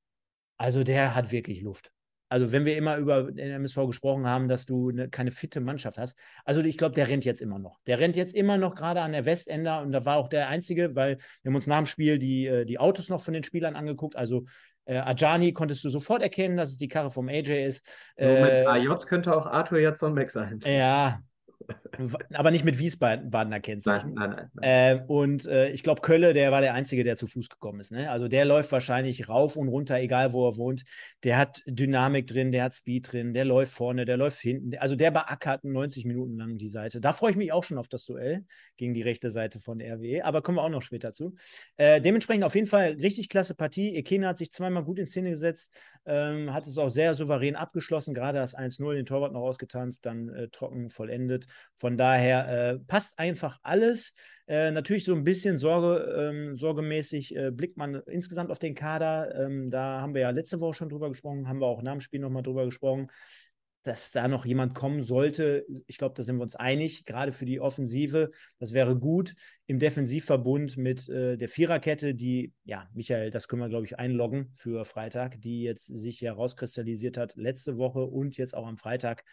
also 0.57 0.83
der 0.83 1.15
hat 1.15 1.31
wirklich 1.31 1.61
Luft. 1.61 1.91
Also 2.29 2.51
wenn 2.51 2.65
wir 2.65 2.75
immer 2.77 2.97
über 2.97 3.31
den 3.31 3.51
MSV 3.51 3.87
gesprochen 3.87 4.27
haben, 4.27 4.47
dass 4.47 4.65
du 4.65 4.89
eine, 4.89 5.09
keine 5.09 5.31
fitte 5.31 5.61
Mannschaft 5.61 5.97
hast. 5.97 6.17
Also 6.43 6.61
ich 6.61 6.77
glaube, 6.77 6.95
der 6.95 7.07
rennt 7.07 7.25
jetzt 7.25 7.41
immer 7.41 7.59
noch. 7.59 7.79
Der 7.87 7.99
rennt 7.99 8.15
jetzt 8.15 8.35
immer 8.35 8.57
noch 8.57 8.75
gerade 8.75 9.01
an 9.01 9.13
der 9.13 9.25
Westender 9.25 9.81
und 9.81 9.91
da 9.91 10.05
war 10.05 10.17
auch 10.17 10.27
der 10.27 10.49
Einzige, 10.49 10.95
weil 10.95 11.17
wir 11.41 11.49
haben 11.49 11.55
uns 11.55 11.67
nach 11.67 11.77
dem 11.77 11.85
Spiel 11.85 12.19
die, 12.19 12.47
äh, 12.47 12.65
die 12.65 12.79
Autos 12.79 13.09
noch 13.09 13.21
von 13.21 13.33
den 13.33 13.43
Spielern 13.43 13.75
angeguckt. 13.75 14.15
Also 14.15 14.45
äh, 14.85 14.97
Ajani 14.97 15.53
konntest 15.53 15.83
du 15.83 15.89
sofort 15.89 16.21
erkennen, 16.21 16.57
dass 16.57 16.71
es 16.71 16.77
die 16.77 16.87
Karre 16.87 17.11
vom 17.11 17.29
AJ 17.29 17.65
ist. 17.65 17.85
Äh, 18.15 18.33
Moment, 18.33 18.67
AJ 18.67 19.05
könnte 19.05 19.35
auch 19.35 19.45
Arthur 19.45 19.79
Jatzonbeck 19.79 20.29
sein. 20.29 20.59
Ja, 20.65 21.21
aber 22.33 22.51
nicht 22.51 22.65
mit 22.65 22.79
Wiesbadener 22.79 23.59
Kennzeichen. 23.59 24.13
Nein, 24.13 24.29
nein, 24.31 24.51
nein. 24.53 24.99
Äh, 24.99 25.03
und 25.07 25.45
äh, 25.45 25.69
ich 25.69 25.83
glaube, 25.83 26.01
Kölle, 26.01 26.33
der 26.33 26.51
war 26.51 26.61
der 26.61 26.73
Einzige, 26.73 27.03
der 27.03 27.17
zu 27.17 27.27
Fuß 27.27 27.49
gekommen 27.49 27.79
ist. 27.79 27.91
Ne? 27.91 28.09
Also 28.11 28.27
der 28.27 28.45
läuft 28.45 28.71
wahrscheinlich 28.71 29.29
rauf 29.29 29.55
und 29.55 29.67
runter, 29.67 29.99
egal 29.99 30.33
wo 30.33 30.47
er 30.47 30.57
wohnt. 30.57 30.83
Der 31.23 31.37
hat 31.37 31.61
Dynamik 31.65 32.27
drin, 32.27 32.51
der 32.51 32.65
hat 32.65 32.73
Speed 32.73 33.11
drin, 33.11 33.33
der 33.33 33.45
läuft 33.45 33.73
vorne, 33.73 34.05
der 34.05 34.17
läuft 34.17 34.39
hinten. 34.39 34.77
Also 34.77 34.95
der 34.95 35.11
beackert 35.11 35.63
90 35.63 36.05
Minuten 36.05 36.37
lang 36.37 36.57
die 36.57 36.69
Seite. 36.69 36.99
Da 37.01 37.13
freue 37.13 37.31
ich 37.31 37.37
mich 37.37 37.51
auch 37.51 37.63
schon 37.63 37.77
auf 37.77 37.87
das 37.87 38.05
Duell 38.05 38.45
gegen 38.77 38.93
die 38.93 39.01
rechte 39.01 39.31
Seite 39.31 39.59
von 39.59 39.81
RWE, 39.81 40.23
aber 40.23 40.41
kommen 40.41 40.57
wir 40.57 40.63
auch 40.63 40.69
noch 40.69 40.81
später 40.81 41.13
zu. 41.13 41.35
Äh, 41.77 42.01
dementsprechend 42.01 42.43
auf 42.43 42.55
jeden 42.55 42.67
Fall 42.67 42.91
richtig 42.99 43.29
klasse 43.29 43.55
Partie. 43.55 43.95
Ekena 43.95 44.29
hat 44.29 44.37
sich 44.37 44.51
zweimal 44.51 44.83
gut 44.83 44.99
in 44.99 45.07
Szene 45.07 45.31
gesetzt, 45.31 45.71
ähm, 46.05 46.53
hat 46.53 46.67
es 46.67 46.77
auch 46.77 46.89
sehr 46.89 47.15
souverän 47.15 47.55
abgeschlossen, 47.55 48.13
gerade 48.13 48.39
das 48.39 48.55
1-0, 48.55 48.93
den 48.93 49.05
Torwart 49.05 49.33
noch 49.33 49.41
ausgetanzt, 49.41 50.05
dann 50.05 50.29
äh, 50.29 50.49
trocken 50.49 50.89
vollendet. 50.89 51.47
Von 51.77 51.86
daher 51.95 52.47
äh, 52.49 52.79
passt 52.79 53.17
einfach 53.19 53.59
alles. 53.63 54.15
Äh, 54.47 54.71
natürlich 54.71 55.05
so 55.05 55.13
ein 55.13 55.23
bisschen 55.23 55.59
Sorge, 55.59 56.31
ähm, 56.31 56.57
sorgemäßig 56.57 57.35
äh, 57.35 57.51
blickt 57.51 57.77
man 57.77 58.01
insgesamt 58.07 58.51
auf 58.51 58.59
den 58.59 58.75
Kader. 58.75 59.33
Ähm, 59.45 59.69
da 59.69 60.01
haben 60.01 60.13
wir 60.13 60.21
ja 60.21 60.31
letzte 60.31 60.59
Woche 60.59 60.73
schon 60.73 60.89
drüber 60.89 61.09
gesprochen, 61.09 61.47
haben 61.47 61.59
wir 61.59 61.67
auch 61.67 61.81
nach 61.81 61.93
dem 61.93 62.01
Spiel 62.01 62.19
nochmal 62.19 62.43
drüber 62.43 62.65
gesprochen 62.65 63.09
dass 63.87 64.11
da 64.11 64.27
noch 64.27 64.45
jemand 64.45 64.73
kommen 64.73 65.01
sollte. 65.01 65.65
Ich 65.87 65.97
glaube, 65.97 66.13
da 66.13 66.21
sind 66.21 66.35
wir 66.35 66.43
uns 66.43 66.55
einig, 66.55 67.05
gerade 67.05 67.31
für 67.31 67.45
die 67.45 67.61
Offensive. 67.61 68.31
Das 68.59 68.73
wäre 68.73 68.97
gut 68.97 69.33
im 69.65 69.79
Defensivverbund 69.79 70.75
mit 70.75 71.07
äh, 71.07 71.37
der 71.37 71.47
Viererkette, 71.47 72.13
die, 72.13 72.53
ja, 72.65 72.89
Michael, 72.93 73.31
das 73.31 73.47
können 73.47 73.61
wir, 73.61 73.69
glaube 73.69 73.85
ich, 73.85 73.97
einloggen 73.97 74.51
für 74.55 74.83
Freitag, 74.83 75.39
die 75.41 75.63
jetzt 75.63 75.85
sich 75.85 76.19
ja 76.19 76.33
rauskristallisiert 76.33 77.17
hat 77.17 77.35
letzte 77.37 77.77
Woche 77.77 78.03
und 78.03 78.35
jetzt 78.35 78.55
auch 78.55 78.67
am 78.67 78.77
Freitag, 78.77 79.23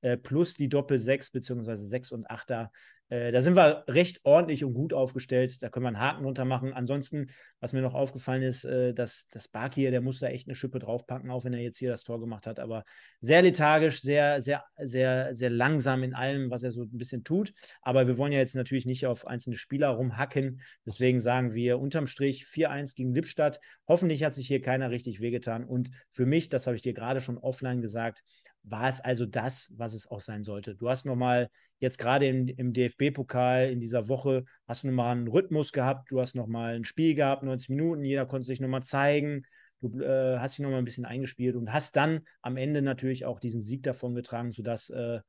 äh, 0.00 0.16
plus 0.16 0.54
die 0.54 0.68
Doppel-6 0.68 1.32
beziehungsweise 1.32 1.84
6 1.84 2.12
und 2.12 2.30
8er 2.30 2.68
äh, 3.10 3.32
da 3.32 3.42
sind 3.42 3.54
wir 3.54 3.84
recht 3.86 4.20
ordentlich 4.24 4.64
und 4.64 4.74
gut 4.74 4.92
aufgestellt. 4.92 5.62
Da 5.62 5.68
können 5.68 5.84
wir 5.84 5.88
einen 5.88 6.00
Haken 6.00 6.24
runter 6.24 6.44
machen. 6.44 6.72
Ansonsten, 6.72 7.30
was 7.60 7.72
mir 7.72 7.82
noch 7.82 7.94
aufgefallen 7.94 8.42
ist, 8.42 8.64
äh, 8.64 8.94
dass 8.94 9.28
das 9.30 9.48
Bark 9.48 9.74
hier, 9.74 9.90
der 9.90 10.00
muss 10.00 10.20
da 10.20 10.28
echt 10.28 10.48
eine 10.48 10.54
Schippe 10.54 10.78
draufpacken, 10.78 11.30
auch 11.30 11.44
wenn 11.44 11.52
er 11.52 11.60
jetzt 11.60 11.78
hier 11.78 11.90
das 11.90 12.02
Tor 12.02 12.20
gemacht 12.20 12.46
hat. 12.46 12.58
Aber 12.58 12.84
sehr 13.20 13.42
lethargisch, 13.42 14.00
sehr, 14.00 14.40
sehr, 14.42 14.64
sehr, 14.78 15.34
sehr 15.36 15.50
langsam 15.50 16.02
in 16.02 16.14
allem, 16.14 16.50
was 16.50 16.62
er 16.62 16.72
so 16.72 16.82
ein 16.82 16.98
bisschen 16.98 17.24
tut. 17.24 17.52
Aber 17.82 18.06
wir 18.06 18.16
wollen 18.16 18.32
ja 18.32 18.38
jetzt 18.38 18.56
natürlich 18.56 18.86
nicht 18.86 19.06
auf 19.06 19.26
einzelne 19.26 19.56
Spieler 19.56 19.88
rumhacken. 19.88 20.60
Deswegen 20.86 21.20
sagen 21.20 21.52
wir 21.54 21.78
unterm 21.78 22.06
Strich 22.06 22.46
4-1 22.46 22.94
gegen 22.94 23.14
Lippstadt. 23.14 23.60
Hoffentlich 23.86 24.24
hat 24.24 24.34
sich 24.34 24.46
hier 24.46 24.62
keiner 24.62 24.90
richtig 24.90 25.20
wehgetan. 25.20 25.64
Und 25.64 25.90
für 26.10 26.26
mich, 26.26 26.48
das 26.48 26.66
habe 26.66 26.76
ich 26.76 26.82
dir 26.82 26.94
gerade 26.94 27.20
schon 27.20 27.38
offline 27.38 27.82
gesagt, 27.82 28.22
war 28.64 28.88
es 28.88 29.00
also 29.00 29.26
das, 29.26 29.72
was 29.76 29.94
es 29.94 30.10
auch 30.10 30.20
sein 30.20 30.42
sollte. 30.42 30.74
Du 30.74 30.88
hast 30.88 31.04
nochmal 31.04 31.50
jetzt 31.78 31.98
gerade 31.98 32.26
im, 32.26 32.48
im 32.48 32.72
DFB-Pokal 32.72 33.70
in 33.70 33.80
dieser 33.80 34.08
Woche, 34.08 34.44
hast 34.66 34.82
du 34.82 34.88
nochmal 34.88 35.16
einen 35.16 35.28
Rhythmus 35.28 35.72
gehabt, 35.72 36.10
du 36.10 36.20
hast 36.20 36.34
nochmal 36.34 36.74
ein 36.74 36.84
Spiel 36.84 37.14
gehabt, 37.14 37.42
90 37.42 37.70
Minuten, 37.70 38.04
jeder 38.04 38.26
konnte 38.26 38.46
sich 38.46 38.60
nochmal 38.60 38.82
zeigen, 38.82 39.44
du 39.80 40.00
äh, 40.00 40.38
hast 40.38 40.56
dich 40.58 40.62
nochmal 40.62 40.78
ein 40.78 40.84
bisschen 40.84 41.04
eingespielt 41.04 41.56
und 41.56 41.72
hast 41.72 41.96
dann 41.96 42.20
am 42.42 42.56
Ende 42.56 42.82
natürlich 42.82 43.26
auch 43.26 43.40
diesen 43.40 43.62
Sieg 43.62 43.82
davon 43.82 44.14
getragen, 44.14 44.52
sodass 44.52 44.90
äh, 44.90 45.20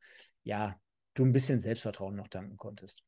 ja, 0.43 0.75
du 1.13 1.25
ein 1.25 1.33
bisschen 1.33 1.59
Selbstvertrauen 1.59 2.15
noch 2.15 2.27
danken 2.27 2.57
konntest. 2.57 3.03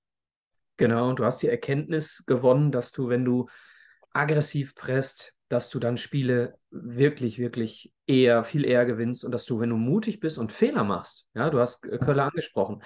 Genau, 0.77 1.09
und 1.09 1.19
du 1.19 1.25
hast 1.25 1.41
die 1.41 1.47
Erkenntnis 1.47 2.23
gewonnen, 2.27 2.71
dass 2.71 2.91
du, 2.91 3.09
wenn 3.09 3.25
du 3.25 3.47
aggressiv 4.11 4.75
presst, 4.75 5.33
dass 5.49 5.69
du 5.69 5.79
dann 5.79 5.97
Spiele 5.97 6.57
wirklich, 6.69 7.39
wirklich 7.39 7.93
eher, 8.05 8.43
viel 8.43 8.65
eher 8.65 8.85
gewinnst 8.85 9.23
und 9.23 9.31
dass 9.31 9.45
du, 9.45 9.59
wenn 9.59 9.69
du 9.69 9.77
mutig 9.77 10.19
bist 10.19 10.37
und 10.37 10.51
Fehler 10.51 10.83
machst, 10.83 11.27
ja, 11.33 11.49
du 11.49 11.59
hast 11.59 11.83
Köller 11.83 12.25
angesprochen, 12.25 12.83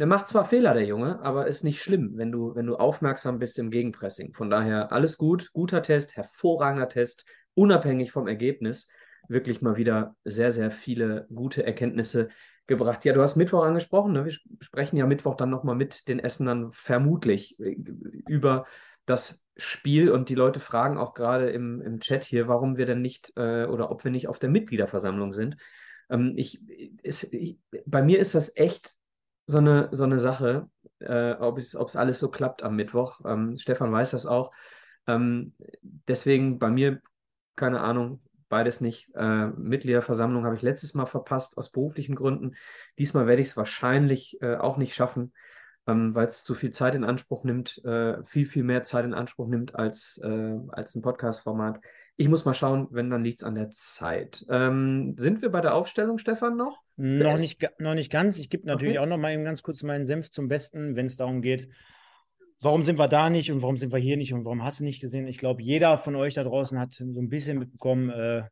der 0.00 0.06
macht 0.06 0.28
zwar 0.28 0.46
Fehler, 0.46 0.72
der 0.72 0.86
Junge, 0.86 1.20
aber 1.20 1.46
ist 1.46 1.62
nicht 1.62 1.82
schlimm, 1.82 2.12
wenn 2.16 2.32
du, 2.32 2.54
wenn 2.54 2.64
du 2.64 2.76
aufmerksam 2.76 3.38
bist 3.38 3.58
im 3.58 3.70
Gegenpressing. 3.70 4.32
Von 4.32 4.48
daher 4.48 4.92
alles 4.92 5.18
gut, 5.18 5.52
guter 5.52 5.82
Test, 5.82 6.16
hervorragender 6.16 6.88
Test, 6.88 7.26
unabhängig 7.52 8.10
vom 8.10 8.26
Ergebnis. 8.26 8.88
Wirklich 9.28 9.60
mal 9.60 9.76
wieder 9.76 10.16
sehr, 10.24 10.52
sehr 10.52 10.70
viele 10.70 11.26
gute 11.28 11.66
Erkenntnisse 11.66 12.30
gebracht. 12.66 13.04
Ja, 13.04 13.12
du 13.12 13.20
hast 13.20 13.36
Mittwoch 13.36 13.62
angesprochen. 13.62 14.14
Ne? 14.14 14.24
Wir 14.24 14.32
sprechen 14.60 14.96
ja 14.96 15.04
Mittwoch 15.04 15.34
dann 15.34 15.50
nochmal 15.50 15.76
mit 15.76 16.08
den 16.08 16.18
Essenern 16.18 16.72
vermutlich 16.72 17.60
äh, 17.60 17.76
über 18.26 18.64
das 19.04 19.44
Spiel 19.58 20.10
und 20.10 20.30
die 20.30 20.34
Leute 20.34 20.60
fragen 20.60 20.96
auch 20.96 21.12
gerade 21.12 21.50
im, 21.50 21.82
im 21.82 22.00
Chat 22.00 22.24
hier, 22.24 22.48
warum 22.48 22.78
wir 22.78 22.86
denn 22.86 23.02
nicht 23.02 23.34
äh, 23.36 23.66
oder 23.66 23.90
ob 23.90 24.02
wir 24.04 24.10
nicht 24.10 24.28
auf 24.28 24.38
der 24.38 24.48
Mitgliederversammlung 24.48 25.34
sind. 25.34 25.58
Ähm, 26.08 26.32
ich, 26.36 26.62
ist, 27.02 27.34
ich, 27.34 27.58
bei 27.84 28.02
mir 28.02 28.18
ist 28.18 28.34
das 28.34 28.56
echt 28.56 28.96
so 29.50 29.58
eine, 29.58 29.88
so 29.92 30.04
eine 30.04 30.20
Sache, 30.20 30.68
äh, 31.00 31.32
ob 31.32 31.58
es 31.58 31.74
alles 31.96 32.20
so 32.20 32.30
klappt 32.30 32.62
am 32.62 32.76
Mittwoch. 32.76 33.20
Ähm, 33.24 33.56
Stefan 33.58 33.92
weiß 33.92 34.12
das 34.12 34.26
auch. 34.26 34.52
Ähm, 35.06 35.54
deswegen 35.82 36.58
bei 36.58 36.70
mir, 36.70 37.00
keine 37.56 37.80
Ahnung, 37.80 38.22
beides 38.48 38.80
nicht. 38.80 39.08
Äh, 39.14 39.46
Mitgliederversammlung 39.48 40.44
habe 40.44 40.54
ich 40.54 40.62
letztes 40.62 40.94
Mal 40.94 41.06
verpasst 41.06 41.58
aus 41.58 41.72
beruflichen 41.72 42.14
Gründen. 42.14 42.54
Diesmal 42.98 43.26
werde 43.26 43.42
ich 43.42 43.48
es 43.48 43.56
wahrscheinlich 43.56 44.40
äh, 44.40 44.56
auch 44.56 44.76
nicht 44.76 44.94
schaffen, 44.94 45.32
ähm, 45.86 46.14
weil 46.14 46.28
es 46.28 46.44
zu 46.44 46.54
viel 46.54 46.70
Zeit 46.70 46.94
in 46.94 47.04
Anspruch 47.04 47.42
nimmt, 47.42 47.84
äh, 47.84 48.22
viel, 48.26 48.46
viel 48.46 48.62
mehr 48.64 48.84
Zeit 48.84 49.04
in 49.04 49.14
Anspruch 49.14 49.48
nimmt 49.48 49.74
als, 49.74 50.20
äh, 50.22 50.58
als 50.68 50.94
ein 50.94 51.02
Podcast-Format. 51.02 51.80
Ich 52.20 52.28
muss 52.28 52.44
mal 52.44 52.52
schauen, 52.52 52.86
wenn 52.90 53.08
dann 53.08 53.24
liegt 53.24 53.38
es 53.38 53.44
an 53.44 53.54
der 53.54 53.70
Zeit. 53.70 54.44
Ähm, 54.50 55.14
sind 55.16 55.40
wir 55.40 55.48
bei 55.48 55.62
der 55.62 55.74
Aufstellung, 55.74 56.18
Stefan, 56.18 56.54
noch? 56.54 56.82
Noch 56.96 57.38
nicht, 57.38 57.66
noch 57.78 57.94
nicht 57.94 58.12
ganz. 58.12 58.38
Ich 58.38 58.50
gebe 58.50 58.66
natürlich 58.66 58.98
okay. 58.98 59.06
auch 59.06 59.08
noch 59.08 59.16
mal 59.16 59.32
eben 59.32 59.42
ganz 59.42 59.62
kurz 59.62 59.82
meinen 59.82 60.04
Senf 60.04 60.30
zum 60.30 60.46
Besten, 60.46 60.96
wenn 60.96 61.06
es 61.06 61.16
darum 61.16 61.40
geht, 61.40 61.70
warum 62.60 62.82
sind 62.84 62.98
wir 62.98 63.08
da 63.08 63.30
nicht 63.30 63.50
und 63.50 63.62
warum 63.62 63.78
sind 63.78 63.90
wir 63.90 63.98
hier 63.98 64.18
nicht 64.18 64.34
und 64.34 64.44
warum 64.44 64.62
hast 64.62 64.80
du 64.80 64.84
nicht 64.84 65.00
gesehen? 65.00 65.26
Ich 65.28 65.38
glaube, 65.38 65.62
jeder 65.62 65.96
von 65.96 66.14
euch 66.14 66.34
da 66.34 66.44
draußen 66.44 66.78
hat 66.78 66.92
so 66.92 67.04
ein 67.04 67.30
bisschen 67.30 67.58
mitbekommen, 67.58 68.10
äh, 68.10 68.42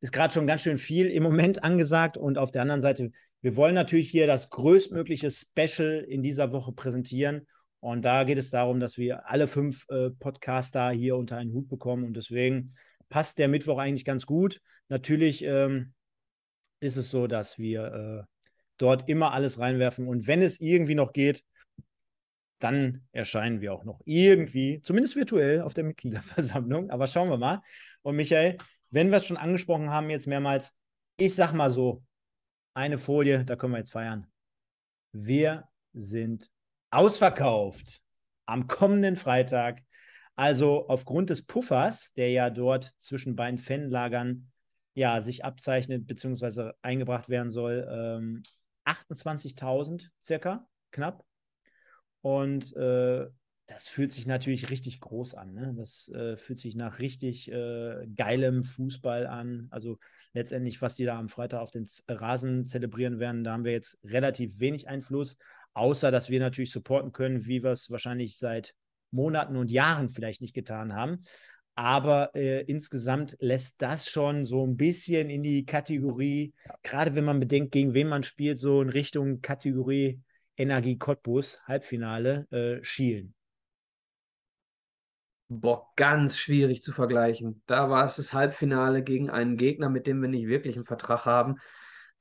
ist 0.00 0.14
gerade 0.14 0.32
schon 0.32 0.46
ganz 0.46 0.62
schön 0.62 0.78
viel 0.78 1.08
im 1.08 1.22
Moment 1.22 1.62
angesagt. 1.62 2.16
Und 2.16 2.38
auf 2.38 2.50
der 2.50 2.62
anderen 2.62 2.80
Seite, 2.80 3.10
wir 3.42 3.54
wollen 3.54 3.74
natürlich 3.74 4.08
hier 4.08 4.28
das 4.28 4.48
größtmögliche 4.48 5.30
Special 5.30 6.06
in 6.08 6.22
dieser 6.22 6.52
Woche 6.52 6.72
präsentieren. 6.72 7.46
Und 7.80 8.02
da 8.02 8.24
geht 8.24 8.38
es 8.38 8.48
darum, 8.48 8.80
dass 8.80 8.96
wir 8.96 9.28
alle 9.28 9.46
fünf 9.46 9.84
äh, 9.90 10.08
Podcaster 10.08 10.88
hier 10.88 11.16
unter 11.16 11.36
einen 11.36 11.52
Hut 11.52 11.68
bekommen. 11.68 12.04
Und 12.04 12.16
deswegen 12.16 12.72
passt 13.10 13.38
der 13.38 13.48
Mittwoch 13.48 13.78
eigentlich 13.78 14.06
ganz 14.06 14.24
gut. 14.24 14.62
Natürlich 14.88 15.44
ähm, 15.44 15.92
ist 16.80 16.96
es 16.96 17.10
so, 17.10 17.26
dass 17.26 17.58
wir 17.58 17.84
äh, 17.84 18.50
dort 18.78 19.08
immer 19.08 19.32
alles 19.32 19.58
reinwerfen. 19.58 20.08
Und 20.08 20.26
wenn 20.26 20.40
es 20.40 20.60
irgendwie 20.60 20.94
noch 20.94 21.12
geht, 21.12 21.44
dann 22.58 23.06
erscheinen 23.12 23.60
wir 23.60 23.72
auch 23.74 23.84
noch 23.84 24.00
irgendwie, 24.04 24.80
zumindest 24.82 25.16
virtuell, 25.16 25.60
auf 25.60 25.74
der 25.74 25.84
Mitgliederversammlung. 25.84 26.90
Aber 26.90 27.06
schauen 27.06 27.28
wir 27.28 27.38
mal. 27.38 27.62
Und 28.02 28.16
Michael, 28.16 28.56
wenn 28.90 29.10
wir 29.10 29.18
es 29.18 29.26
schon 29.26 29.36
angesprochen 29.36 29.90
haben, 29.90 30.10
jetzt 30.10 30.26
mehrmals, 30.26 30.74
ich 31.16 31.34
sag 31.34 31.52
mal 31.52 31.70
so, 31.70 32.02
eine 32.74 32.98
Folie, 32.98 33.44
da 33.44 33.56
können 33.56 33.72
wir 33.72 33.78
jetzt 33.78 33.92
feiern. 33.92 34.26
Wir 35.12 35.68
sind 35.92 36.50
ausverkauft 36.90 38.02
am 38.46 38.66
kommenden 38.66 39.16
Freitag. 39.16 39.82
Also 40.36 40.88
aufgrund 40.88 41.30
des 41.30 41.44
Puffers, 41.44 42.12
der 42.14 42.30
ja 42.30 42.50
dort 42.50 42.92
zwischen 42.98 43.36
beiden 43.36 43.58
Fanlagern 43.58 44.50
ja, 44.94 45.20
sich 45.20 45.44
abzeichnet 45.44 46.06
bzw. 46.06 46.72
eingebracht 46.82 47.28
werden 47.28 47.50
soll, 47.50 47.86
ähm, 47.90 48.42
28.000 48.84 50.08
circa, 50.22 50.66
knapp. 50.90 51.24
Und 52.22 52.74
äh, 52.76 53.28
das 53.66 53.88
fühlt 53.88 54.10
sich 54.10 54.26
natürlich 54.26 54.68
richtig 54.68 55.00
groß 55.00 55.34
an. 55.34 55.54
Ne? 55.54 55.74
Das 55.76 56.08
äh, 56.08 56.36
fühlt 56.36 56.58
sich 56.58 56.74
nach 56.74 56.98
richtig 56.98 57.50
äh, 57.50 58.06
geilem 58.14 58.64
Fußball 58.64 59.26
an. 59.26 59.68
Also 59.70 59.98
letztendlich, 60.32 60.82
was 60.82 60.96
die 60.96 61.04
da 61.04 61.18
am 61.18 61.28
Freitag 61.28 61.60
auf 61.60 61.70
den 61.70 61.86
Rasen 62.08 62.66
zelebrieren 62.66 63.20
werden, 63.20 63.44
da 63.44 63.52
haben 63.52 63.64
wir 63.64 63.72
jetzt 63.72 63.98
relativ 64.04 64.58
wenig 64.58 64.88
Einfluss, 64.88 65.36
außer 65.72 66.10
dass 66.10 66.30
wir 66.30 66.40
natürlich 66.40 66.72
supporten 66.72 67.12
können, 67.12 67.46
wie 67.46 67.62
wir 67.62 67.70
es 67.70 67.90
wahrscheinlich 67.90 68.38
seit 68.38 68.74
Monaten 69.10 69.56
und 69.56 69.70
Jahren 69.70 70.10
vielleicht 70.10 70.40
nicht 70.40 70.54
getan 70.54 70.94
haben. 70.94 71.22
Aber 71.74 72.34
äh, 72.34 72.62
insgesamt 72.62 73.36
lässt 73.40 73.80
das 73.80 74.08
schon 74.08 74.44
so 74.44 74.66
ein 74.66 74.76
bisschen 74.76 75.30
in 75.30 75.42
die 75.42 75.64
Kategorie, 75.64 76.52
gerade 76.82 77.14
wenn 77.14 77.24
man 77.24 77.40
bedenkt, 77.40 77.72
gegen 77.72 77.94
wen 77.94 78.08
man 78.08 78.22
spielt, 78.22 78.58
so 78.58 78.82
in 78.82 78.90
Richtung 78.90 79.40
Kategorie 79.40 80.20
Energie 80.56 80.98
Cottbus, 80.98 81.62
Halbfinale, 81.66 82.46
äh, 82.50 82.84
schielen. 82.84 83.34
Boah, 85.48 85.90
ganz 85.96 86.36
schwierig 86.36 86.82
zu 86.82 86.92
vergleichen. 86.92 87.62
Da 87.66 87.88
war 87.88 88.04
es 88.04 88.16
das 88.16 88.34
Halbfinale 88.34 89.02
gegen 89.02 89.30
einen 89.30 89.56
Gegner, 89.56 89.88
mit 89.88 90.06
dem 90.06 90.20
wir 90.20 90.28
nicht 90.28 90.48
wirklich 90.48 90.76
einen 90.76 90.84
Vertrag 90.84 91.24
haben. 91.24 91.56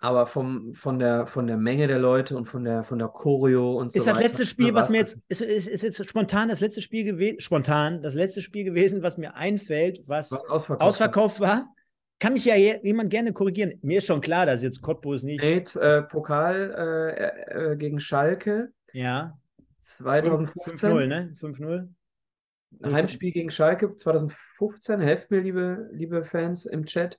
Aber 0.01 0.27
vom, 0.27 0.73
von, 0.75 0.97
der, 0.97 1.27
von 1.27 1.45
der 1.45 1.57
Menge 1.57 1.87
der 1.87 1.99
Leute 1.99 2.37
und 2.37 2.45
von 2.45 2.63
der, 2.63 2.83
von 2.83 2.99
der 2.99 3.09
Choreo 3.09 3.77
und 3.77 3.91
so 3.91 3.99
Ist 3.99 4.07
das 4.07 4.15
weiter, 4.15 4.27
letzte 4.27 4.45
Spiel, 4.45 4.73
was 4.73 4.89
mir 4.89 4.99
jetzt, 4.99 5.21
ist, 5.27 5.41
ist, 5.41 5.67
ist 5.67 5.83
jetzt 5.83 6.09
spontan 6.09 6.47
das 6.47 6.61
letzte 6.61 6.81
Spiel 6.81 7.03
gewesen, 7.03 7.41
spontan 7.41 8.01
das 8.01 8.13
letzte 8.13 8.41
Spiel 8.41 8.63
gewesen, 8.63 9.03
was 9.03 9.17
mir 9.17 9.35
einfällt, 9.35 10.01
was 10.07 10.31
ausverkauft, 10.31 10.81
ausverkauft 10.81 11.39
war? 11.41 11.73
kann 12.19 12.33
mich 12.33 12.45
ja 12.45 12.55
jemand 12.55 13.09
gerne 13.09 13.33
korrigieren. 13.33 13.79
Mir 13.81 13.99
ist 13.99 14.05
schon 14.05 14.21
klar, 14.21 14.45
dass 14.45 14.61
jetzt 14.61 14.81
Cottbus 14.81 15.23
nicht. 15.23 15.41
Geht, 15.41 15.75
äh, 15.75 16.03
Pokal 16.03 17.15
äh, 17.17 17.71
äh, 17.71 17.75
gegen 17.77 17.99
Schalke. 17.99 18.71
Ja. 18.91 19.39
2015. 19.79 20.89
5-0, 20.89 21.07
ne? 21.07 21.35
5-0. 21.39 21.87
Heimspiel 22.93 23.31
gegen 23.31 23.51
Schalke 23.51 23.95
2015. 23.95 24.99
Helft 24.99 25.31
mir, 25.31 25.39
liebe, 25.39 25.89
liebe 25.93 26.23
Fans 26.25 26.65
im 26.65 26.85
Chat. 26.85 27.17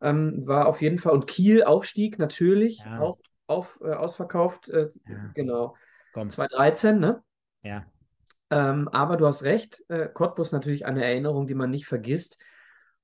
Ähm, 0.00 0.46
war 0.46 0.66
auf 0.66 0.82
jeden 0.82 0.98
Fall. 0.98 1.12
Und 1.12 1.26
Kiel 1.26 1.64
Aufstieg 1.64 2.18
natürlich. 2.18 2.78
Ja. 2.78 3.00
Auch 3.00 3.18
auf, 3.46 3.78
äh, 3.82 3.92
ausverkauft. 3.92 4.68
Äh, 4.68 4.88
ja. 5.08 5.30
Genau. 5.34 5.76
Komm. 6.12 6.30
2013, 6.30 6.98
ne? 6.98 7.22
Ja. 7.62 7.86
Ähm, 8.50 8.88
aber 8.88 9.16
du 9.16 9.26
hast 9.26 9.44
recht. 9.44 9.84
Äh, 9.88 10.08
Cottbus 10.08 10.52
natürlich 10.52 10.86
eine 10.86 11.04
Erinnerung, 11.04 11.46
die 11.46 11.54
man 11.54 11.70
nicht 11.70 11.86
vergisst. 11.86 12.38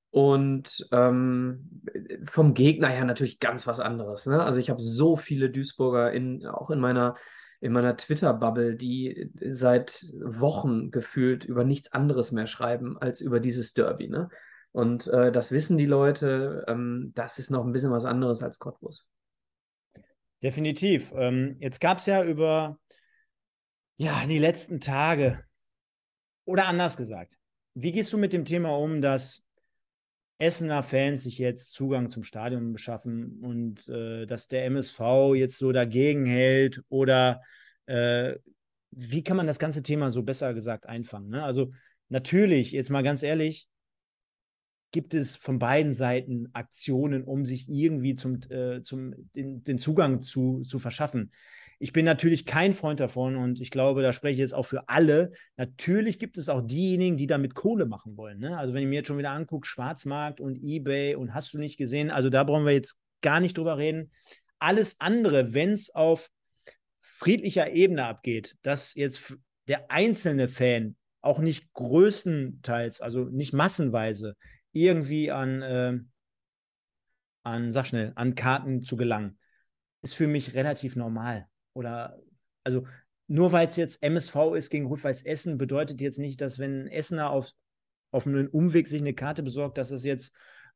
Und 0.09 0.87
ähm, 0.91 1.81
vom 2.25 2.53
Gegner 2.53 2.89
her 2.89 3.03
natürlich 3.03 3.39
ganz 3.39 3.65
was 3.65 3.79
anderes. 3.79 4.27
Ne? 4.27 4.43
Also 4.43 4.59
ich 4.59 4.69
habe 4.69 4.79
so 4.79 5.15
viele 5.15 5.49
Duisburger 5.49 6.11
in, 6.11 6.45
auch 6.45 6.69
in 6.69 6.79
meiner, 6.79 7.15
in 7.61 7.73
meiner 7.73 7.97
Twitter-Bubble, 7.97 8.75
die 8.75 9.31
seit 9.51 10.05
Wochen 10.23 10.91
gefühlt 10.91 11.45
über 11.45 11.63
nichts 11.63 11.93
anderes 11.93 12.31
mehr 12.31 12.45
schreiben 12.45 12.95
als 12.99 13.21
über 13.21 13.39
dieses 13.39 13.73
Derby. 13.73 14.07
Ne? 14.07 14.29
Und 14.73 15.07
äh, 15.07 15.31
das 15.31 15.51
wissen 15.51 15.77
die 15.77 15.85
Leute, 15.85 16.65
ähm, 16.67 17.11
das 17.15 17.39
ist 17.39 17.51
noch 17.51 17.63
ein 17.63 17.71
bisschen 17.71 17.91
was 17.91 18.05
anderes 18.05 18.43
als 18.43 18.59
Cottbus. 18.59 19.07
Definitiv. 20.41 21.13
Ähm, 21.15 21.55
jetzt 21.59 21.79
gab 21.79 21.99
es 21.99 22.07
ja 22.07 22.23
über 22.23 22.77
ja, 23.95 24.25
die 24.25 24.39
letzten 24.39 24.81
Tage, 24.81 25.43
oder 26.45 26.65
anders 26.65 26.97
gesagt, 26.97 27.37
wie 27.75 27.91
gehst 27.91 28.11
du 28.11 28.17
mit 28.17 28.33
dem 28.33 28.45
Thema 28.45 28.75
um, 28.75 28.99
dass 28.99 29.47
Essener 30.39 30.81
Fans 30.81 31.23
sich 31.23 31.37
jetzt 31.37 31.73
Zugang 31.73 32.09
zum 32.09 32.23
Stadion 32.23 32.73
beschaffen 32.73 33.39
und 33.41 33.87
äh, 33.87 34.25
dass 34.25 34.47
der 34.47 34.65
MSV 34.65 35.35
jetzt 35.35 35.57
so 35.59 35.71
dagegen 35.71 36.25
hält 36.25 36.81
oder 36.89 37.41
äh, 37.85 38.35
wie 38.89 39.23
kann 39.23 39.37
man 39.37 39.47
das 39.47 39.59
ganze 39.59 39.83
Thema 39.83 40.11
so 40.11 40.23
besser 40.23 40.53
gesagt 40.53 40.87
einfangen? 40.87 41.29
Ne? 41.29 41.43
Also 41.43 41.71
natürlich, 42.09 42.71
jetzt 42.71 42.89
mal 42.89 43.03
ganz 43.03 43.23
ehrlich, 43.23 43.67
gibt 44.93 45.13
es 45.13 45.35
von 45.35 45.59
beiden 45.59 45.93
Seiten 45.93 46.47
Aktionen, 46.53 47.23
um 47.23 47.45
sich 47.45 47.67
irgendwie 47.67 48.15
zum, 48.15 48.39
äh, 48.49 48.81
zum 48.83 49.13
den, 49.35 49.63
den 49.63 49.79
Zugang 49.79 50.21
zu, 50.21 50.61
zu 50.61 50.79
verschaffen. 50.79 51.33
Ich 51.79 51.91
bin 51.91 52.05
natürlich 52.05 52.45
kein 52.45 52.73
Freund 52.73 53.01
davon 53.01 53.35
und 53.35 53.59
ich 53.59 53.71
glaube, 53.71 54.03
da 54.03 54.13
spreche 54.13 54.33
ich 54.33 54.39
jetzt 54.39 54.53
auch 54.53 54.67
für 54.67 54.87
alle. 54.87 55.33
Natürlich 55.57 56.19
gibt 56.19 56.37
es 56.37 56.47
auch 56.47 56.61
diejenigen, 56.61 57.17
die 57.17 57.27
damit 57.27 57.55
Kohle 57.55 57.85
machen 57.85 58.15
wollen. 58.15 58.39
Ne? 58.39 58.57
Also 58.57 58.73
wenn 58.73 58.83
ich 58.83 58.87
mir 58.87 58.97
jetzt 58.97 59.07
schon 59.07 59.17
wieder 59.17 59.31
angucke, 59.31 59.67
Schwarzmarkt 59.67 60.39
und 60.39 60.63
eBay 60.63 61.15
und 61.15 61.33
hast 61.33 61.53
du 61.53 61.57
nicht 61.57 61.77
gesehen, 61.77 62.11
also 62.11 62.29
da 62.29 62.43
brauchen 62.43 62.65
wir 62.65 62.73
jetzt 62.73 62.97
gar 63.21 63.39
nicht 63.39 63.57
drüber 63.57 63.77
reden. 63.77 64.11
Alles 64.59 65.01
andere, 65.01 65.53
wenn 65.53 65.71
es 65.71 65.93
auf 65.93 66.29
friedlicher 67.01 67.71
Ebene 67.71 68.05
abgeht, 68.05 68.55
dass 68.61 68.93
jetzt 68.93 69.35
der 69.67 69.89
einzelne 69.89 70.47
Fan 70.47 70.95
auch 71.21 71.39
nicht 71.39 71.73
größtenteils, 71.73 73.01
also 73.01 73.23
nicht 73.23 73.53
massenweise, 73.53 74.35
irgendwie 74.73 75.31
an, 75.31 75.61
äh, 75.61 75.99
an, 77.43 77.71
sag 77.71 77.87
schnell, 77.87 78.11
an 78.15 78.35
Karten 78.35 78.83
zu 78.83 78.97
gelangen, 78.97 79.37
ist 80.01 80.15
für 80.15 80.27
mich 80.27 80.53
relativ 80.53 80.95
normal. 80.95 81.47
Oder, 81.73 82.19
also 82.63 82.85
nur 83.27 83.51
weil 83.51 83.67
es 83.67 83.77
jetzt 83.77 84.03
MSV 84.03 84.55
ist 84.55 84.69
gegen 84.69 84.87
Rot-Weiß 84.87 85.23
Essen, 85.23 85.57
bedeutet 85.57 86.01
jetzt 86.01 86.19
nicht, 86.19 86.41
dass 86.41 86.59
wenn 86.59 86.83
ein 86.83 86.87
Essener 86.87 87.29
auf, 87.29 87.51
auf 88.11 88.27
einen 88.27 88.47
Umweg 88.47 88.87
sich 88.87 89.01
eine 89.01 89.13
Karte 89.13 89.43
besorgt, 89.43 89.77
dass 89.77 89.91
es 89.91 90.03
jetzt 90.03 90.33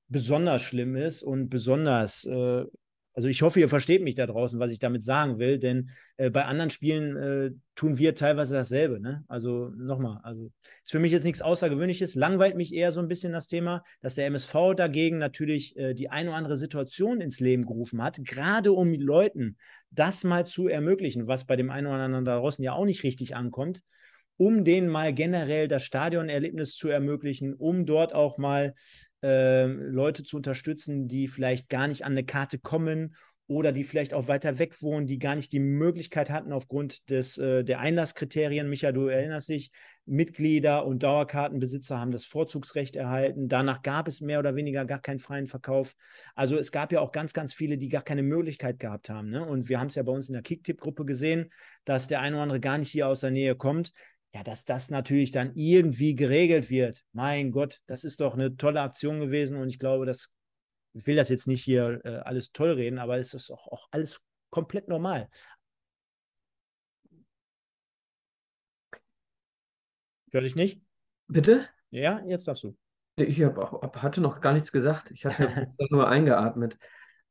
besonders 0.08 0.62
schlimm 0.62 0.96
ist 0.96 1.24
und 1.24 1.50
besonders 1.50 2.24
äh, 2.24 2.66
also 3.18 3.30
ich 3.30 3.42
hoffe, 3.42 3.60
ihr 3.60 3.68
versteht 3.68 4.04
mich 4.04 4.14
da 4.14 4.28
draußen, 4.28 4.60
was 4.60 4.72
ich 4.72 4.78
damit 4.78 5.02
sagen 5.02 5.40
will, 5.40 5.58
denn 5.58 5.90
äh, 6.18 6.30
bei 6.30 6.46
anderen 6.46 6.70
Spielen 6.70 7.18
äh, 7.18 7.52
tun 7.74 7.98
wir 7.98 8.14
teilweise 8.14 8.54
dasselbe. 8.54 9.00
Ne? 9.00 9.26
Also 9.28 9.70
nochmal, 9.76 10.20
also 10.22 10.52
ist 10.84 10.92
für 10.92 11.00
mich 11.00 11.14
jetzt 11.14 11.24
nichts 11.24 11.42
Außergewöhnliches, 11.42 12.14
langweilt 12.14 12.56
mich 12.56 12.72
eher 12.76 12.92
so 12.92 13.00
ein 13.00 13.08
bisschen 13.08 13.34
das 13.34 13.48
Thema, 13.48 13.84
dass 14.02 14.14
der 14.14 14.28
MSV 14.28 14.76
dagegen 14.76 15.18
natürlich 15.18 15.76
äh, 15.78 15.96
die 15.96 16.12
ein 16.12 16.28
oder 16.28 16.38
andere 16.38 16.60
Situation 16.60 17.20
ins 17.20 17.40
Leben 17.40 17.66
gerufen 17.66 18.04
hat, 18.04 18.20
gerade 18.24 18.72
um 18.72 18.94
Leuten 18.94 19.58
das 19.90 20.24
mal 20.24 20.46
zu 20.46 20.68
ermöglichen, 20.68 21.26
was 21.26 21.46
bei 21.46 21.56
dem 21.56 21.72
einen 21.72 21.88
oder 21.88 21.96
anderen 21.96 22.24
da 22.24 22.38
draußen 22.38 22.64
ja 22.64 22.74
auch 22.74 22.86
nicht 22.86 23.02
richtig 23.02 23.36
ankommt 23.36 23.82
um 24.40 24.64
denen 24.64 24.88
mal 24.88 25.14
generell 25.14 25.68
das 25.68 25.84
Stadionerlebnis 25.84 26.76
zu 26.76 26.90
ermöglichen, 26.90 27.56
um 27.56 27.88
dort 27.88 28.14
auch 28.14 28.38
mal 28.38 28.76
äh, 29.28 29.66
Leute 29.66 30.24
zu 30.24 30.38
unterstützen, 30.38 31.08
die 31.08 31.28
vielleicht 31.28 31.70
gar 31.70 31.88
nicht 31.88 32.06
an 32.06 32.14
eine 32.14 32.24
Karte 32.24 32.60
kommen 32.60 33.16
oder 33.48 33.72
die 33.72 33.86
vielleicht 33.86 34.14
auch 34.14 34.28
weiter 34.28 34.60
weg 34.60 34.82
wohnen, 34.82 35.08
die 35.08 35.20
gar 35.20 35.36
nicht 35.36 35.52
die 35.54 35.60
Möglichkeit 35.60 36.30
hatten 36.30 36.52
aufgrund 36.52 37.10
des, 37.10 37.38
äh, 37.38 37.64
der 37.64 37.80
Einlasskriterien. 37.80 38.70
Micha, 38.70 38.92
du 38.92 39.08
erinnerst 39.08 39.50
dich, 39.50 39.72
Mitglieder 40.06 40.86
und 40.86 41.04
Dauerkartenbesitzer 41.04 42.00
haben 42.00 42.12
das 42.12 42.26
Vorzugsrecht 42.26 42.96
erhalten. 42.96 43.48
Danach 43.48 43.82
gab 43.82 44.08
es 44.08 44.22
mehr 44.22 44.40
oder 44.40 44.56
weniger 44.56 44.86
gar 44.86 45.00
keinen 45.00 45.20
freien 45.20 45.48
Verkauf. 45.48 45.96
Also 46.36 46.58
es 46.58 46.72
gab 46.72 46.92
ja 46.92 47.02
auch 47.02 47.12
ganz, 47.12 47.34
ganz 47.34 47.54
viele, 47.54 47.78
die 47.78 47.90
gar 47.90 48.04
keine 48.04 48.24
Möglichkeit 48.24 48.80
gehabt 48.80 49.10
haben. 49.10 49.30
Ne? 49.30 49.46
Und 49.46 49.70
wir 49.70 49.80
haben 49.80 49.88
es 49.88 49.96
ja 49.96 50.04
bei 50.04 50.12
uns 50.12 50.28
in 50.28 50.34
der 50.34 50.44
Kicktipp-Gruppe 50.44 51.06
gesehen, 51.06 51.52
dass 51.86 52.08
der 52.08 52.22
eine 52.22 52.36
oder 52.36 52.44
andere 52.44 52.60
gar 52.60 52.78
nicht 52.78 52.92
hier 52.92 53.08
aus 53.08 53.22
der 53.22 53.32
Nähe 53.32 53.56
kommt. 53.56 53.92
Ja, 54.34 54.44
dass 54.44 54.66
das 54.66 54.90
natürlich 54.90 55.32
dann 55.32 55.54
irgendwie 55.56 56.16
geregelt 56.16 56.70
wird. 56.70 57.04
Mein 57.14 57.52
Gott, 57.52 57.80
das 57.88 58.04
ist 58.04 58.20
doch 58.20 58.34
eine 58.34 58.58
tolle 58.58 58.82
Aktion 58.82 59.20
gewesen 59.20 59.58
und 59.58 59.70
ich 59.70 59.80
glaube, 59.80 60.06
das 60.06 60.32
ich 60.98 61.06
will 61.06 61.16
das 61.16 61.30
jetzt 61.30 61.48
nicht 61.48 61.64
hier 61.64 62.02
äh, 62.06 62.18
alles 62.18 62.52
toll 62.52 62.72
reden, 62.72 62.98
aber 62.98 63.18
es 63.18 63.34
ist 63.34 63.52
auch, 63.52 63.68
auch 63.68 63.88
alles 63.92 64.22
komplett 64.50 64.88
normal. 64.88 65.30
Hör 70.32 70.42
dich 70.42 70.56
nicht? 70.56 70.82
Bitte? 71.28 71.68
Ja, 71.90 72.22
jetzt 72.26 72.48
darfst 72.48 72.64
du. 72.64 72.76
Ich 73.16 73.42
hab, 73.44 73.58
hab, 73.58 74.02
hatte 74.02 74.22
noch 74.22 74.42
gar 74.42 74.54
nichts 74.54 74.72
gesagt. 74.72 75.12
Ich 75.12 75.26
hatte 75.26 75.68
nur 75.90 76.08
eingeatmet. 76.08 76.78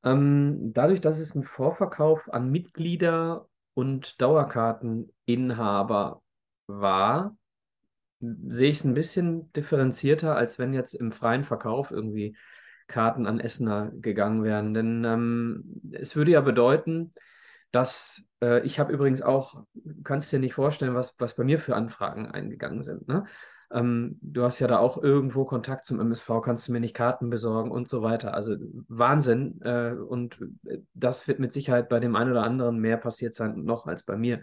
Ähm, 0.04 0.72
dadurch, 0.72 1.00
dass 1.00 1.18
es 1.18 1.34
ein 1.34 1.44
Vorverkauf 1.44 2.32
an 2.32 2.50
Mitglieder 2.50 3.48
und 3.74 4.20
Dauerkarteninhaber 4.20 6.22
war, 6.66 7.36
sehe 8.20 8.70
ich 8.70 8.78
es 8.78 8.84
ein 8.84 8.94
bisschen 8.94 9.52
differenzierter, 9.52 10.36
als 10.36 10.58
wenn 10.58 10.72
jetzt 10.72 10.94
im 10.94 11.12
freien 11.12 11.44
Verkauf 11.44 11.90
irgendwie 11.90 12.36
Karten 12.86 13.26
an 13.26 13.40
Essener 13.40 13.90
gegangen 13.94 14.44
wären. 14.44 14.74
Denn 14.74 15.04
ähm, 15.04 15.80
es 15.92 16.16
würde 16.16 16.32
ja 16.32 16.40
bedeuten, 16.40 17.12
dass 17.72 18.24
äh, 18.42 18.64
ich 18.64 18.78
habe 18.78 18.92
übrigens 18.92 19.22
auch, 19.22 19.64
kannst 20.04 20.32
dir 20.32 20.38
nicht 20.38 20.54
vorstellen, 20.54 20.94
was, 20.94 21.16
was 21.18 21.34
bei 21.34 21.44
mir 21.44 21.58
für 21.58 21.76
Anfragen 21.76 22.30
eingegangen 22.30 22.82
sind. 22.82 23.08
Ne? 23.08 23.24
Ähm, 23.72 24.18
du 24.22 24.44
hast 24.44 24.60
ja 24.60 24.68
da 24.68 24.78
auch 24.78 25.02
irgendwo 25.02 25.44
Kontakt 25.44 25.84
zum 25.84 26.00
MSV, 26.00 26.40
kannst 26.42 26.68
du 26.68 26.72
mir 26.72 26.80
nicht 26.80 26.94
Karten 26.94 27.30
besorgen 27.30 27.70
und 27.70 27.88
so 27.88 28.02
weiter. 28.02 28.34
Also 28.34 28.56
Wahnsinn. 28.88 29.60
Äh, 29.62 29.92
und 29.92 30.38
das 30.94 31.26
wird 31.26 31.40
mit 31.40 31.52
Sicherheit 31.52 31.88
bei 31.88 32.00
dem 32.00 32.14
einen 32.14 32.30
oder 32.30 32.44
anderen 32.44 32.78
mehr 32.78 32.96
passiert 32.96 33.34
sein 33.34 33.64
noch 33.64 33.86
als 33.86 34.04
bei 34.04 34.16
mir. 34.16 34.42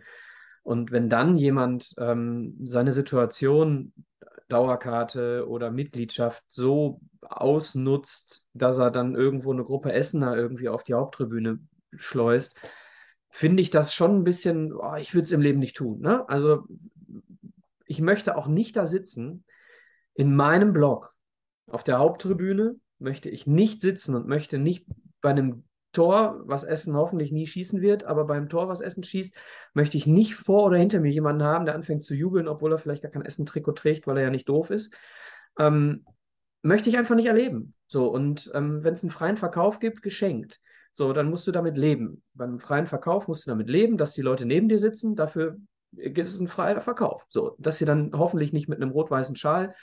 Und 0.63 0.91
wenn 0.91 1.10
dann 1.10 1.36
jemand 1.36 1.93
ähm, 1.97 2.58
seine 2.63 2.91
Situation 2.91 3.93
Dauerkarte 4.47 5.47
oder 5.47 5.71
Mitgliedschaft 5.71 6.43
so 6.47 7.02
ausnutzt, 7.21 8.45
dass 8.54 8.78
er 8.78 8.91
dann 8.91 9.15
irgendwo 9.15 9.52
eine 9.52 9.63
Gruppe 9.63 9.93
Essener 9.93 10.36
irgendwie 10.36 10.69
auf 10.69 10.84
die 10.84 10.93
Haupttribüne 10.93 11.60
schleust, 11.95 12.56
finde 13.30 13.62
ich 13.62 13.71
das 13.71 13.93
schon 13.93 14.17
ein 14.17 14.23
bisschen, 14.23 14.73
oh, 14.73 14.95
ich 14.95 15.13
würde 15.13 15.23
es 15.23 15.32
im 15.32 15.41
Leben 15.41 15.60
nicht 15.60 15.76
tun. 15.76 16.02
Ne? 16.02 16.28
Also 16.30 16.65
ich 17.86 17.99
möchte 17.99 18.38
auch 18.38 18.47
nicht 18.47 18.76
da 18.76 18.86
sitzen. 18.86 19.43
In 20.13 20.36
meinem 20.36 20.71
Blog 20.71 21.13
auf 21.67 21.84
der 21.84 21.97
Haupttribüne 21.97 22.76
möchte 22.99 23.30
ich 23.30 23.47
nicht 23.47 23.82
sitzen 23.82 24.15
und 24.15 24.28
möchte 24.28 24.60
nicht 24.60 24.88
bei 25.21 25.32
einem 25.32 25.63
Tor, 25.93 26.41
was 26.45 26.63
Essen 26.63 26.95
hoffentlich 26.95 27.32
nie 27.32 27.47
schießen 27.47 27.82
wird, 27.82 28.03
aber 28.03 28.25
beim 28.25 28.49
Tor, 28.49 28.67
was 28.67 28.82
Essen 28.82 29.03
schießt, 29.03 29.34
möchte 29.73 29.95
ich 29.97 30.08
nicht 30.08 30.36
vor 30.36 30.65
oder 30.65 30.77
hinter 30.77 30.99
mir 30.99 31.12
jemanden 31.12 31.43
haben, 31.43 31.65
der 31.65 31.75
anfängt 31.75 32.03
zu 32.03 32.15
jubeln, 32.15 32.47
obwohl 32.47 32.71
er 32.71 32.77
vielleicht 32.77 33.03
gar 33.03 33.12
kein 33.12 33.25
Essen-Trikot 33.25 33.73
trägt, 33.73 34.08
weil 34.08 34.17
er 34.17 34.23
ja 34.23 34.29
nicht 34.29 34.49
doof 34.49 34.71
ist. 34.71 34.93
Ähm, 35.58 36.06
möchte 36.63 36.89
ich 36.89 36.97
einfach 36.97 37.15
nicht 37.15 37.27
erleben. 37.27 37.73
So, 37.88 38.08
und 38.08 38.51
ähm, 38.53 38.84
wenn 38.84 38.93
es 38.93 39.03
einen 39.03 39.12
freien 39.12 39.38
Verkauf 39.38 39.79
gibt, 39.79 40.01
geschenkt. 40.01 40.60
So, 40.91 41.13
dann 41.13 41.29
musst 41.29 41.47
du 41.47 41.51
damit 41.51 41.77
leben. 41.77 42.23
Beim 42.34 42.60
freien 42.60 42.88
Verkauf 42.88 43.27
musst 43.27 43.45
du 43.45 43.51
damit 43.51 43.69
leben, 43.69 43.97
dass 43.97 44.13
die 44.13 44.21
Leute 44.21 44.45
neben 44.45 44.69
dir 44.69 44.79
sitzen. 44.79 45.15
Dafür 45.15 45.58
gibt 45.91 46.27
es 46.27 46.38
einen 46.38 46.47
freien 46.47 46.82
Verkauf. 46.82 47.25
So, 47.29 47.56
dass 47.60 47.77
sie 47.77 47.86
dann 47.86 48.12
hoffentlich 48.13 48.53
nicht 48.53 48.67
mit 48.67 48.82
einem 48.82 48.91
rot-weißen 48.91 49.36
Schal 49.36 49.75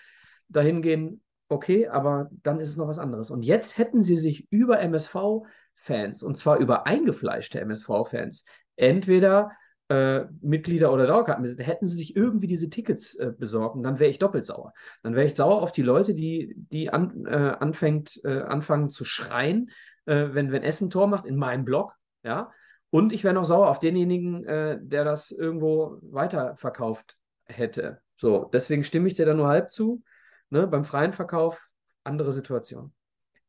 dahin 0.49 0.83
gehen, 0.83 1.23
okay, 1.49 1.89
aber 1.89 2.31
dann 2.43 2.61
ist 2.61 2.69
es 2.71 2.77
noch 2.77 2.89
was 2.89 2.99
anderes. 2.99 3.31
Und 3.31 3.45
jetzt 3.45 3.77
hätten 3.77 4.03
sie 4.03 4.17
sich 4.17 4.51
über 4.51 4.81
MSV 4.81 5.45
Fans 5.81 6.23
und 6.23 6.37
zwar 6.37 6.59
über 6.59 6.87
eingefleischte 6.87 7.61
MSV-Fans. 7.61 8.45
Entweder 8.77 9.53
äh, 9.89 10.27
Mitglieder 10.41 10.93
oder 10.93 11.07
Dauerkartenbesitzer, 11.07 11.65
hätten 11.65 11.87
sie 11.87 11.97
sich 11.97 12.15
irgendwie 12.15 12.47
diese 12.47 12.71
Tickets 12.71 13.17
äh, 13.17 13.33
besorgt, 13.37 13.77
dann 13.85 13.99
wäre 13.99 14.11
ich 14.11 14.19
doppelt 14.19 14.45
sauer. 14.45 14.73
Dann 15.03 15.15
wäre 15.15 15.27
ich 15.27 15.35
sauer 15.35 15.63
auf 15.63 15.73
die 15.73 15.83
Leute, 15.83 16.15
die, 16.15 16.55
die 16.57 16.91
an, 16.91 17.27
äh, 17.27 17.57
anfängt, 17.59 18.21
äh, 18.25 18.43
anfangen 18.43 18.91
zu 18.91 19.05
schreien, 19.05 19.71
äh, 20.05 20.29
wenn, 20.33 20.53
wenn 20.53 20.63
Essen 20.63 20.91
Tor 20.91 21.09
macht 21.09 21.27
in 21.27 21.37
meinem 21.37 21.65
Blog, 21.65 21.97
ja. 22.23 22.53
Und 22.91 23.13
ich 23.13 23.23
wäre 23.23 23.35
noch 23.35 23.45
sauer 23.45 23.69
auf 23.69 23.79
denjenigen, 23.79 24.45
äh, 24.45 24.79
der 24.81 25.05
das 25.05 25.31
irgendwo 25.31 25.99
weiterverkauft 26.03 27.17
hätte. 27.47 28.01
So, 28.17 28.51
deswegen 28.53 28.85
stimme 28.85 29.09
ich 29.09 29.15
dir 29.15 29.27
da 29.27 29.35
nur 29.35 29.49
halb 29.49 29.71
zu. 29.71 30.03
Ne? 30.51 30.67
Beim 30.67 30.85
freien 30.85 31.13
Verkauf 31.13 31.69
andere 32.05 32.33
Situation. 32.33 32.93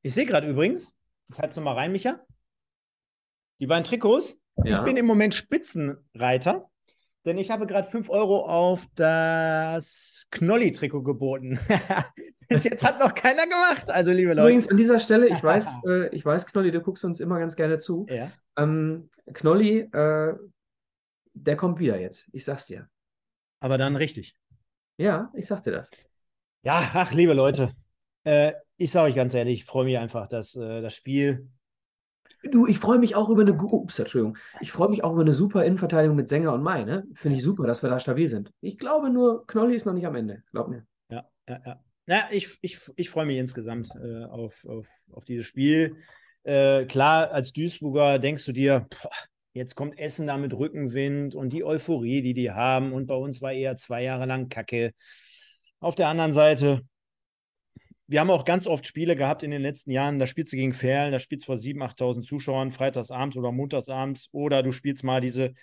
Ich 0.03 0.13
sehe 0.13 0.25
gerade 0.25 0.47
übrigens, 0.47 1.00
halte 1.37 1.49
es 1.49 1.55
nochmal 1.55 1.75
rein, 1.75 1.91
Micha. 1.91 2.19
Die 3.59 3.67
beiden 3.67 3.83
Trikots. 3.83 4.41
Ja. 4.63 4.79
Ich 4.79 4.83
bin 4.83 4.97
im 4.97 5.05
Moment 5.05 5.33
Spitzenreiter, 5.33 6.69
denn 7.25 7.37
ich 7.37 7.51
habe 7.51 7.67
gerade 7.67 7.87
5 7.87 8.09
Euro 8.09 8.45
auf 8.45 8.87
das 8.95 10.25
Knolli-Trikot 10.31 11.03
geboten. 11.03 11.59
Bis 12.49 12.65
jetzt 12.65 12.83
hat 12.83 12.99
noch 12.99 13.13
keiner 13.13 13.43
gemacht. 13.43 13.89
Also, 13.89 14.11
liebe 14.11 14.33
Leute. 14.33 14.41
Übrigens, 14.41 14.69
an 14.69 14.77
dieser 14.77 14.99
Stelle, 14.99 15.29
ich 15.29 15.41
weiß, 15.41 15.79
äh, 15.87 16.07
ich 16.09 16.25
weiß, 16.25 16.47
Knolli, 16.47 16.71
du 16.71 16.81
guckst 16.81 17.05
uns 17.05 17.19
immer 17.19 17.39
ganz 17.39 17.55
gerne 17.55 17.79
zu. 17.79 18.05
Ja. 18.09 18.31
Ähm, 18.57 19.09
Knolli, 19.33 19.79
äh, 19.79 20.33
der 21.33 21.55
kommt 21.55 21.79
wieder 21.79 21.99
jetzt. 21.99 22.27
Ich 22.33 22.43
sag's 22.43 22.65
dir. 22.65 22.89
Aber 23.61 23.77
dann 23.77 23.95
richtig. 23.95 24.35
Ja, 24.97 25.31
ich 25.33 25.45
sag 25.45 25.61
dir 25.61 25.71
das. 25.71 25.89
Ja, 26.63 26.91
ach, 26.93 27.13
liebe 27.13 27.33
Leute. 27.33 27.71
Äh, 28.23 28.53
ich 28.81 28.91
sage 28.91 29.09
euch 29.09 29.15
ganz 29.15 29.33
ehrlich, 29.33 29.59
ich 29.59 29.65
freue 29.65 29.85
mich 29.85 29.97
einfach, 29.97 30.27
dass 30.27 30.55
äh, 30.55 30.81
das 30.81 30.95
Spiel. 30.95 31.47
Du, 32.51 32.65
ich 32.65 32.79
freue 32.79 32.97
mich 32.97 33.15
auch 33.15 33.29
über 33.29 33.41
eine, 33.41 33.53
ups, 33.53 33.99
Entschuldigung, 33.99 34.37
ich 34.61 34.71
freue 34.71 34.89
mich 34.89 35.03
auch 35.03 35.13
über 35.13 35.21
eine 35.21 35.33
super 35.33 35.63
Innenverteidigung 35.63 36.15
mit 36.15 36.27
Sänger 36.27 36.53
und 36.53 36.63
Mai, 36.63 36.83
ne? 36.83 37.05
Finde 37.13 37.37
ich 37.37 37.43
super, 37.43 37.67
dass 37.67 37.83
wir 37.83 37.89
da 37.89 37.99
stabil 37.99 38.27
sind. 38.27 38.51
Ich 38.61 38.79
glaube 38.79 39.11
nur, 39.11 39.45
Knolli 39.45 39.75
ist 39.75 39.85
noch 39.85 39.93
nicht 39.93 40.07
am 40.07 40.15
Ende, 40.15 40.43
glaub 40.51 40.67
mir. 40.67 40.85
Ja, 41.09 41.29
ja, 41.47 41.61
ja. 41.65 41.83
Ja, 42.07 42.23
ich, 42.31 42.57
ich, 42.61 42.79
ich 42.95 43.09
freue 43.11 43.27
mich 43.27 43.37
insgesamt 43.37 43.89
äh, 43.95 44.25
auf, 44.25 44.65
auf, 44.65 44.87
auf 45.11 45.23
dieses 45.23 45.45
Spiel. 45.45 45.97
Äh, 46.43 46.85
klar, 46.85 47.31
als 47.31 47.53
Duisburger 47.53 48.17
denkst 48.17 48.43
du 48.45 48.51
dir, 48.51 48.87
boah, 48.89 49.11
jetzt 49.53 49.75
kommt 49.75 49.99
Essen 49.99 50.25
da 50.25 50.37
mit 50.37 50.53
Rückenwind 50.53 51.35
und 51.35 51.53
die 51.53 51.63
Euphorie, 51.63 52.23
die 52.23 52.33
die 52.33 52.51
haben. 52.51 52.91
Und 52.91 53.05
bei 53.05 53.15
uns 53.15 53.41
war 53.41 53.53
eher 53.53 53.77
zwei 53.77 54.03
Jahre 54.03 54.25
lang 54.25 54.49
Kacke. 54.49 54.93
Auf 55.79 55.93
der 55.93 56.07
anderen 56.07 56.33
Seite, 56.33 56.81
wir 58.11 58.19
haben 58.19 58.29
auch 58.29 58.43
ganz 58.43 58.67
oft 58.67 58.85
Spiele 58.85 59.15
gehabt 59.15 59.41
in 59.41 59.51
den 59.51 59.61
letzten 59.61 59.89
Jahren, 59.89 60.19
da 60.19 60.27
spielst 60.27 60.51
du 60.51 60.57
gegen 60.57 60.73
Ferl, 60.73 61.11
da 61.11 61.19
spielst 61.19 61.47
du 61.47 61.53
vor 61.53 61.55
7.000, 61.55 61.97
8.000 61.97 62.23
Zuschauern, 62.23 62.71
freitagsabends 62.71 63.37
oder 63.37 63.53
montagsabends, 63.53 64.27
oder 64.33 64.63
du 64.63 64.73
spielst 64.73 65.05
mal 65.05 65.21
diese, 65.21 65.53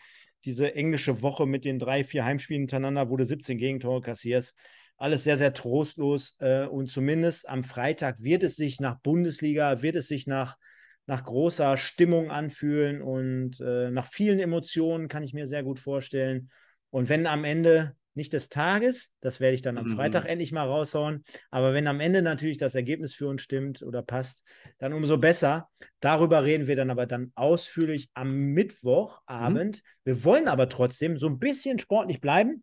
diese 0.47 0.75
englische 0.75 1.21
Woche 1.21 1.45
mit 1.45 1.67
den 1.67 1.79
drei, 1.79 2.05
vier 2.05 2.25
Heimspielen 2.25 2.63
hintereinander, 2.63 3.11
wo 3.11 3.19
du 3.19 3.27
17 3.27 3.59
Gegentore 3.59 4.01
kassierst. 4.01 4.57
Alles 4.97 5.25
sehr, 5.25 5.37
sehr 5.37 5.53
trostlos. 5.53 6.37
Äh, 6.41 6.65
und 6.65 6.89
zumindest 6.89 7.47
am 7.51 7.65
Freitag 7.65 8.23
wird 8.23 8.43
es 8.43 8.57
sich 8.57 8.81
nach 8.81 8.99
Bundesliga, 8.99 9.83
wird 9.83 9.97
es 9.97 10.09
sich 10.09 10.27
nach, 10.27 10.57
nach 11.05 11.25
großer 11.25 11.77
Stimmung 11.77 12.31
anfühlen 12.31 13.03
und 13.03 13.61
äh, 13.61 13.91
nach 13.91 14.07
vielen 14.07 14.41
Emotionen 14.41 15.09
kann 15.09 15.23
ich 15.23 15.35
mir 15.35 15.49
sehr 15.49 15.65
gut 15.65 15.81
vorstellen. 15.81 16.51
Und 16.89 17.11
wenn 17.11 17.27
am 17.27 17.45
Ende 17.45 17.95
nicht 18.19 18.35
des 18.35 18.51
Tages, 18.51 19.11
das 19.21 19.41
werde 19.41 19.55
ich 19.55 19.63
dann 19.63 19.79
am 19.79 19.87
mhm. 19.87 19.97
Freitag 19.97 20.27
endlich 20.27 20.53
mal 20.53 20.67
raushauen. 20.67 21.25
Aber 21.51 21.73
wenn 21.73 21.87
am 21.87 22.01
Ende 22.01 22.21
natürlich 22.21 22.59
das 22.59 22.75
Ergebnis 22.75 23.15
für 23.15 23.29
uns 23.29 23.41
stimmt 23.41 23.83
oder 23.83 24.03
passt, 24.03 24.45
dann 24.79 24.93
umso 24.93 25.17
besser. 25.17 25.71
Darüber 26.01 26.45
reden 26.45 26.67
wir 26.67 26.77
dann 26.77 26.91
aber 26.91 27.07
dann 27.07 27.33
ausführlich 27.35 28.11
am 28.13 28.35
Mittwochabend. 28.53 29.77
Mhm. 29.77 29.89
Wir 30.05 30.25
wollen 30.25 30.49
aber 30.49 30.69
trotzdem 30.69 31.17
so 31.17 31.29
ein 31.29 31.39
bisschen 31.39 31.79
sportlich 31.79 32.21
bleiben 32.21 32.63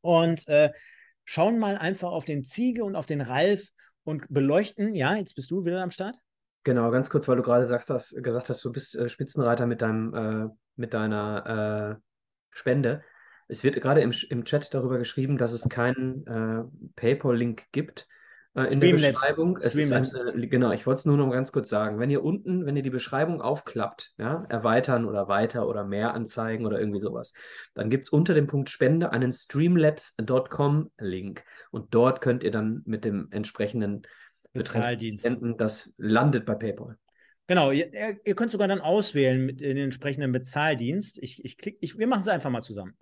und 0.00 0.48
äh, 0.48 0.72
schauen 1.24 1.58
mal 1.58 1.76
einfach 1.76 2.12
auf 2.12 2.24
den 2.24 2.44
Ziege 2.44 2.84
und 2.84 2.96
auf 2.96 3.06
den 3.06 3.20
Ralf 3.20 3.68
und 4.04 4.24
beleuchten. 4.30 4.94
Ja, 4.94 5.16
jetzt 5.16 5.34
bist 5.34 5.50
du 5.50 5.64
wieder 5.66 5.82
am 5.82 5.90
Start. 5.90 6.16
Genau, 6.62 6.90
ganz 6.90 7.10
kurz, 7.10 7.28
weil 7.28 7.36
du 7.36 7.42
gerade 7.42 7.62
gesagt 7.62 7.90
hast, 7.90 8.22
gesagt 8.22 8.48
hast, 8.48 8.64
du 8.64 8.72
bist 8.72 8.96
äh, 8.96 9.08
Spitzenreiter 9.08 9.66
mit 9.66 9.82
deinem, 9.82 10.14
äh, 10.14 10.48
mit 10.76 10.94
deiner 10.94 11.98
äh, 11.98 12.02
Spende. 12.50 13.02
Es 13.48 13.64
wird 13.64 13.80
gerade 13.80 14.00
im, 14.00 14.12
im 14.30 14.44
Chat 14.44 14.74
darüber 14.74 14.98
geschrieben, 14.98 15.38
dass 15.38 15.52
es 15.52 15.68
keinen 15.68 16.26
äh, 16.26 16.64
PayPal-Link 16.96 17.64
gibt 17.72 18.08
äh, 18.56 18.72
in 18.72 18.80
der 18.80 18.92
Beschreibung. 18.92 19.58
Ein, 19.58 20.04
äh, 20.04 20.46
genau, 20.46 20.70
ich 20.72 20.86
wollte 20.86 21.00
es 21.00 21.04
nur 21.04 21.16
noch 21.16 21.28
ganz 21.30 21.50
kurz 21.52 21.68
sagen. 21.68 21.98
Wenn 21.98 22.10
ihr 22.10 22.22
unten, 22.24 22.66
wenn 22.66 22.76
ihr 22.76 22.82
die 22.82 22.90
Beschreibung 22.90 23.42
aufklappt, 23.42 24.12
ja, 24.18 24.44
erweitern 24.48 25.04
oder 25.04 25.28
weiter 25.28 25.68
oder 25.68 25.84
mehr 25.84 26.14
anzeigen 26.14 26.66
oder 26.66 26.80
irgendwie 26.80 27.00
sowas, 27.00 27.32
dann 27.74 27.90
gibt 27.90 28.04
es 28.04 28.10
unter 28.10 28.34
dem 28.34 28.46
Punkt 28.46 28.70
Spende 28.70 29.10
einen 29.12 29.32
streamlabs.com-Link. 29.32 31.44
Und 31.70 31.94
dort 31.94 32.20
könnt 32.20 32.42
ihr 32.42 32.50
dann 32.50 32.82
mit 32.86 33.04
dem 33.04 33.28
entsprechenden 33.30 34.02
Bezahldienst. 34.52 35.28
Das 35.58 35.94
landet 35.98 36.46
bei 36.46 36.54
PayPal. 36.54 36.96
Genau, 37.48 37.70
ihr, 37.70 37.92
ihr, 38.24 38.34
könnt 38.34 38.50
sogar 38.50 38.66
dann 38.66 38.80
auswählen 38.80 39.46
mit 39.46 39.60
den 39.60 39.76
entsprechenden 39.76 40.32
Bezahldienst. 40.32 41.22
Ich, 41.22 41.44
ich 41.44 41.56
klick, 41.58 41.78
ich, 41.80 41.96
wir 41.96 42.08
machen 42.08 42.22
es 42.22 42.28
einfach 42.28 42.50
mal 42.50 42.62
zusammen. 42.62 42.96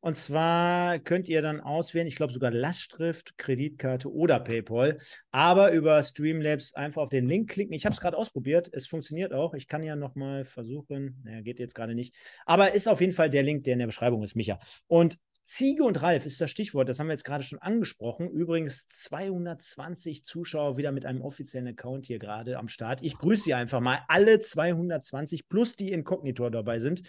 Und 0.00 0.16
zwar 0.16 0.98
könnt 0.98 1.28
ihr 1.28 1.42
dann 1.42 1.60
auswählen, 1.60 2.06
ich 2.06 2.16
glaube 2.16 2.32
sogar 2.32 2.50
Lastschrift, 2.50 3.38
Kreditkarte 3.38 4.12
oder 4.12 4.40
PayPal, 4.40 4.98
aber 5.30 5.72
über 5.72 6.02
Streamlabs 6.02 6.74
einfach 6.74 7.02
auf 7.02 7.08
den 7.08 7.28
Link 7.28 7.50
klicken. 7.50 7.74
Ich 7.74 7.84
habe 7.84 7.94
es 7.94 8.00
gerade 8.00 8.16
ausprobiert, 8.16 8.68
es 8.72 8.86
funktioniert 8.86 9.32
auch. 9.32 9.54
Ich 9.54 9.68
kann 9.68 9.82
ja 9.82 9.96
nochmal 9.96 10.44
versuchen, 10.44 11.20
naja, 11.24 11.40
geht 11.40 11.58
jetzt 11.58 11.74
gerade 11.74 11.94
nicht, 11.94 12.14
aber 12.44 12.74
ist 12.74 12.88
auf 12.88 13.00
jeden 13.00 13.12
Fall 13.12 13.30
der 13.30 13.42
Link, 13.42 13.64
der 13.64 13.74
in 13.74 13.78
der 13.80 13.86
Beschreibung 13.86 14.22
ist, 14.22 14.36
Micha. 14.36 14.58
Und 14.86 15.18
Ziege 15.46 15.84
und 15.84 16.02
Ralf 16.02 16.26
ist 16.26 16.40
das 16.40 16.50
Stichwort, 16.50 16.88
das 16.88 16.98
haben 16.98 17.06
wir 17.06 17.12
jetzt 17.12 17.24
gerade 17.24 17.44
schon 17.44 17.60
angesprochen. 17.60 18.28
Übrigens 18.28 18.88
220 18.88 20.24
Zuschauer 20.24 20.76
wieder 20.76 20.90
mit 20.90 21.06
einem 21.06 21.22
offiziellen 21.22 21.68
Account 21.68 22.06
hier 22.06 22.18
gerade 22.18 22.58
am 22.58 22.66
Start. 22.66 23.00
Ich 23.00 23.14
grüße 23.14 23.44
Sie 23.44 23.54
einfach 23.54 23.80
mal 23.80 24.00
alle 24.08 24.40
220 24.40 25.48
plus 25.48 25.76
die 25.76 25.92
Inkognito 25.92 26.50
dabei 26.50 26.80
sind 26.80 27.02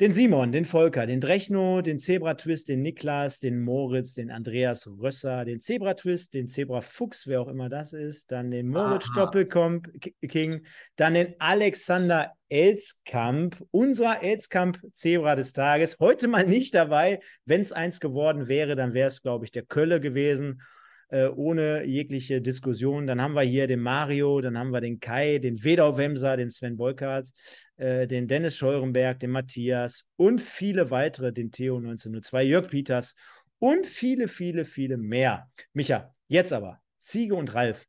den 0.00 0.12
Simon, 0.12 0.52
den 0.52 0.64
Volker, 0.64 1.06
den 1.06 1.20
Drechno, 1.20 1.82
den 1.82 1.98
Zebra-Twist, 1.98 2.68
den 2.68 2.82
Niklas, 2.82 3.40
den 3.40 3.60
Moritz, 3.60 4.14
den 4.14 4.30
Andreas 4.30 4.86
Rösser, 4.86 5.44
den 5.44 5.60
Zebra-Twist, 5.60 6.34
den 6.34 6.48
Zebra-Fuchs, 6.48 7.26
wer 7.26 7.40
auch 7.40 7.48
immer 7.48 7.68
das 7.68 7.92
ist, 7.92 8.30
dann 8.30 8.52
den 8.52 8.68
Moritz 8.68 9.10
Doppelking, 9.14 10.64
dann 10.94 11.14
den 11.14 11.34
Alexander 11.40 12.32
Elskamp, 12.48 13.60
unser 13.72 14.22
Elskamp-Zebra 14.22 15.34
des 15.34 15.52
Tages. 15.52 15.96
Heute 15.98 16.28
mal 16.28 16.46
nicht 16.46 16.74
dabei. 16.74 17.18
Wenn 17.44 17.62
es 17.62 17.72
eins 17.72 17.98
geworden 17.98 18.46
wäre, 18.46 18.76
dann 18.76 18.94
wäre 18.94 19.08
es, 19.08 19.20
glaube 19.20 19.46
ich, 19.46 19.50
der 19.50 19.64
Kölle 19.64 20.00
gewesen 20.00 20.62
äh, 21.08 21.26
ohne 21.28 21.84
jegliche 21.84 22.40
Diskussion. 22.40 23.06
Dann 23.06 23.20
haben 23.20 23.34
wir 23.34 23.42
hier 23.42 23.66
den 23.66 23.80
Mario, 23.80 24.40
dann 24.40 24.58
haben 24.58 24.70
wir 24.70 24.80
den 24.80 25.00
Kai, 25.00 25.38
den 25.38 25.62
Wedau-Wemser, 25.62 26.36
den 26.36 26.50
Sven 26.50 26.76
Bolkart, 26.76 27.28
äh, 27.76 28.06
den 28.06 28.28
Dennis 28.28 28.56
Scheurenberg, 28.56 29.20
den 29.20 29.30
Matthias 29.30 30.04
und 30.16 30.40
viele 30.40 30.90
weitere, 30.90 31.32
den 31.32 31.50
Theo 31.50 31.76
1902, 31.76 32.42
Jörg 32.44 32.68
Peters 32.68 33.14
und 33.58 33.86
viele, 33.86 34.28
viele, 34.28 34.64
viele 34.64 34.96
mehr. 34.96 35.50
Micha, 35.72 36.12
jetzt 36.26 36.52
aber, 36.52 36.80
Ziege 36.98 37.34
und 37.34 37.54
Ralf. 37.54 37.86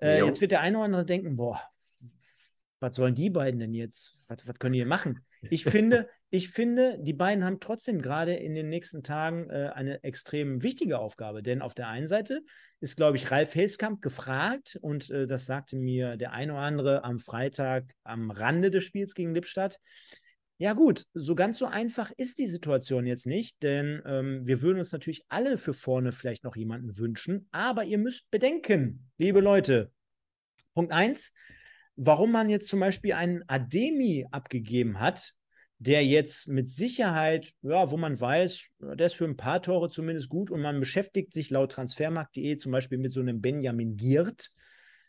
Äh, 0.00 0.24
jetzt 0.24 0.40
wird 0.40 0.52
der 0.52 0.60
eine 0.60 0.78
oder 0.78 0.86
andere 0.86 1.04
denken, 1.04 1.36
boah, 1.36 1.60
was 2.80 2.96
sollen 2.96 3.14
die 3.14 3.30
beiden 3.30 3.60
denn 3.60 3.74
jetzt? 3.74 4.16
Was, 4.28 4.46
was 4.46 4.58
können 4.58 4.72
die 4.72 4.84
machen? 4.84 5.24
Ich 5.50 5.64
finde, 5.64 6.08
ich 6.30 6.50
finde, 6.50 6.96
die 7.00 7.12
beiden 7.12 7.44
haben 7.44 7.58
trotzdem 7.58 8.00
gerade 8.00 8.34
in 8.34 8.54
den 8.54 8.68
nächsten 8.68 9.02
Tagen 9.02 9.50
äh, 9.50 9.70
eine 9.74 10.02
extrem 10.04 10.62
wichtige 10.62 11.00
Aufgabe. 11.00 11.42
Denn 11.42 11.60
auf 11.60 11.74
der 11.74 11.88
einen 11.88 12.06
Seite 12.06 12.42
ist, 12.78 12.96
glaube 12.96 13.16
ich, 13.16 13.32
Ralf 13.32 13.54
Helskamp 13.56 14.00
gefragt 14.00 14.78
und 14.80 15.10
äh, 15.10 15.26
das 15.26 15.46
sagte 15.46 15.76
mir 15.76 16.16
der 16.16 16.32
eine 16.32 16.52
oder 16.52 16.62
andere 16.62 17.04
am 17.04 17.18
Freitag 17.18 17.84
am 18.04 18.30
Rande 18.30 18.70
des 18.70 18.84
Spiels 18.84 19.14
gegen 19.14 19.34
Lippstadt. 19.34 19.80
Ja 20.58 20.74
gut, 20.74 21.06
so 21.14 21.34
ganz 21.34 21.58
so 21.58 21.66
einfach 21.66 22.12
ist 22.16 22.38
die 22.38 22.48
Situation 22.48 23.06
jetzt 23.06 23.26
nicht, 23.26 23.62
denn 23.62 24.00
ähm, 24.04 24.46
wir 24.46 24.62
würden 24.62 24.78
uns 24.78 24.92
natürlich 24.92 25.24
alle 25.30 25.58
für 25.58 25.72
vorne 25.72 26.12
vielleicht 26.12 26.44
noch 26.44 26.54
jemanden 26.54 26.96
wünschen, 26.98 27.48
aber 27.50 27.84
ihr 27.84 27.96
müsst 27.98 28.30
bedenken, 28.30 29.10
liebe 29.16 29.40
Leute, 29.40 29.90
Punkt 30.74 30.92
1, 30.92 31.32
warum 31.96 32.30
man 32.30 32.50
jetzt 32.50 32.68
zum 32.68 32.78
Beispiel 32.78 33.14
einen 33.14 33.42
Ademi 33.48 34.26
abgegeben 34.30 35.00
hat, 35.00 35.34
der 35.80 36.04
jetzt 36.04 36.46
mit 36.48 36.68
Sicherheit, 36.68 37.54
ja, 37.62 37.90
wo 37.90 37.96
man 37.96 38.20
weiß, 38.20 38.68
der 38.80 39.06
ist 39.06 39.14
für 39.14 39.24
ein 39.24 39.38
paar 39.38 39.62
Tore 39.62 39.88
zumindest 39.88 40.28
gut 40.28 40.50
und 40.50 40.60
man 40.60 40.78
beschäftigt 40.78 41.32
sich 41.32 41.48
laut 41.48 41.72
transfermarkt.de 41.72 42.58
zum 42.58 42.70
Beispiel 42.70 42.98
mit 42.98 43.14
so 43.14 43.20
einem 43.20 43.40
Benjamin 43.40 43.96
Giert, 43.96 44.50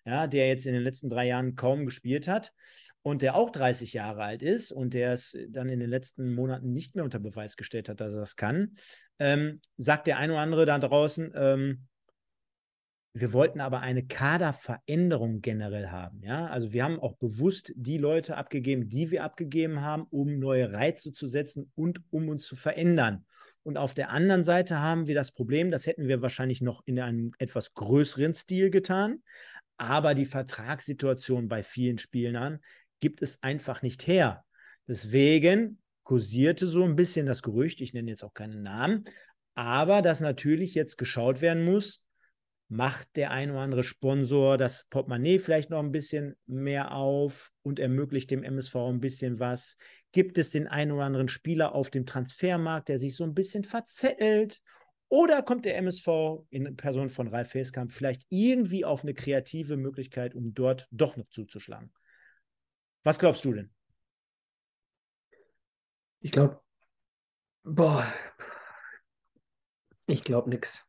ja, 0.05 0.27
der 0.27 0.47
jetzt 0.47 0.65
in 0.65 0.73
den 0.73 0.81
letzten 0.81 1.09
drei 1.09 1.27
Jahren 1.27 1.55
kaum 1.55 1.85
gespielt 1.85 2.29
hat 2.29 2.53
und 3.01 3.21
der 3.21 3.35
auch 3.35 3.49
30 3.49 3.91
Jahre 3.91 4.23
alt 4.23 4.41
ist 4.41 4.71
und 4.71 4.93
der 4.93 5.11
es 5.11 5.37
dann 5.49 5.67
in 5.67 5.81
den 5.81 5.89
letzten 5.89 6.33
Monaten 6.33 6.71
nicht 6.71 6.95
mehr 6.95 7.03
unter 7.03 7.19
Beweis 7.19 7.57
gestellt 7.57 7.89
hat, 7.89 7.99
dass 7.99 8.13
er 8.13 8.21
das 8.21 8.37
kann, 8.37 8.77
ähm, 9.19 9.59
sagt 9.75 10.07
der 10.07 10.19
ein 10.19 10.31
oder 10.31 10.39
andere 10.39 10.65
da 10.65 10.79
draußen, 10.79 11.33
ähm, 11.35 11.87
wir 13.13 13.33
wollten 13.33 13.59
aber 13.59 13.81
eine 13.81 14.05
Kaderveränderung 14.05 15.41
generell 15.41 15.89
haben. 15.89 16.21
Ja? 16.23 16.47
Also 16.47 16.71
wir 16.71 16.83
haben 16.83 16.99
auch 16.99 17.17
bewusst 17.17 17.73
die 17.75 17.97
Leute 17.97 18.37
abgegeben, 18.37 18.87
die 18.89 19.11
wir 19.11 19.23
abgegeben 19.23 19.81
haben, 19.81 20.03
um 20.09 20.39
neue 20.39 20.71
Reize 20.71 21.11
zu 21.11 21.27
setzen 21.27 21.71
und 21.75 22.01
um 22.09 22.29
uns 22.29 22.45
zu 22.45 22.55
verändern. 22.55 23.25
Und 23.63 23.77
auf 23.77 23.93
der 23.93 24.09
anderen 24.09 24.43
Seite 24.43 24.79
haben 24.79 25.07
wir 25.07 25.15
das 25.15 25.31
Problem, 25.31 25.71
das 25.71 25.85
hätten 25.85 26.07
wir 26.07 26.21
wahrscheinlich 26.21 26.61
noch 26.61 26.81
in 26.85 26.99
einem 26.99 27.33
etwas 27.37 27.73
größeren 27.73 28.33
Stil 28.33 28.71
getan, 28.71 29.21
aber 29.77 30.15
die 30.15 30.25
Vertragssituation 30.25 31.47
bei 31.47 31.63
vielen 31.63 31.97
Spielern 31.97 32.59
gibt 33.01 33.21
es 33.21 33.43
einfach 33.43 33.81
nicht 33.81 34.07
her. 34.07 34.45
Deswegen 34.87 35.79
kursierte 36.03 36.67
so 36.67 36.83
ein 36.83 36.95
bisschen 36.95 37.25
das 37.25 37.43
Gerücht, 37.43 37.81
ich 37.81 37.93
nenne 37.93 38.09
jetzt 38.09 38.23
auch 38.23 38.33
keinen 38.33 38.63
Namen, 38.63 39.03
aber 39.53 40.01
dass 40.01 40.21
natürlich 40.21 40.73
jetzt 40.73 40.97
geschaut 40.97 41.41
werden 41.41 41.63
muss, 41.63 42.03
macht 42.71 43.17
der 43.17 43.31
ein 43.31 43.51
oder 43.51 43.59
andere 43.59 43.83
Sponsor 43.83 44.57
das 44.57 44.85
Portemonnaie 44.85 45.39
vielleicht 45.39 45.69
noch 45.69 45.79
ein 45.79 45.91
bisschen 45.91 46.37
mehr 46.45 46.93
auf 46.93 47.51
und 47.63 47.79
ermöglicht 47.79 48.31
dem 48.31 48.43
MSV 48.43 48.75
ein 48.75 49.01
bisschen 49.01 49.39
was? 49.39 49.75
Gibt 50.13 50.37
es 50.37 50.51
den 50.51 50.69
einen 50.69 50.93
oder 50.93 51.03
anderen 51.03 51.27
Spieler 51.27 51.75
auf 51.75 51.89
dem 51.89 52.05
Transfermarkt, 52.05 52.87
der 52.87 52.97
sich 52.97 53.17
so 53.17 53.25
ein 53.25 53.33
bisschen 53.33 53.65
verzettelt? 53.65 54.61
Oder 55.09 55.41
kommt 55.41 55.65
der 55.65 55.75
MSV 55.75 56.45
in 56.49 56.77
Person 56.77 57.09
von 57.09 57.27
Ralf 57.27 57.49
Feeskamp 57.49 57.91
vielleicht 57.91 58.25
irgendwie 58.29 58.85
auf 58.85 59.03
eine 59.03 59.13
kreative 59.13 59.75
Möglichkeit, 59.75 60.33
um 60.33 60.53
dort 60.53 60.87
doch 60.91 61.17
noch 61.17 61.27
zuzuschlagen? 61.27 61.91
Was 63.03 63.19
glaubst 63.19 63.43
du 63.43 63.51
denn? 63.51 63.69
Ich 66.21 66.31
glaube, 66.31 66.61
boah, 67.63 68.07
ich 70.05 70.23
glaube 70.23 70.49
nichts 70.49 70.87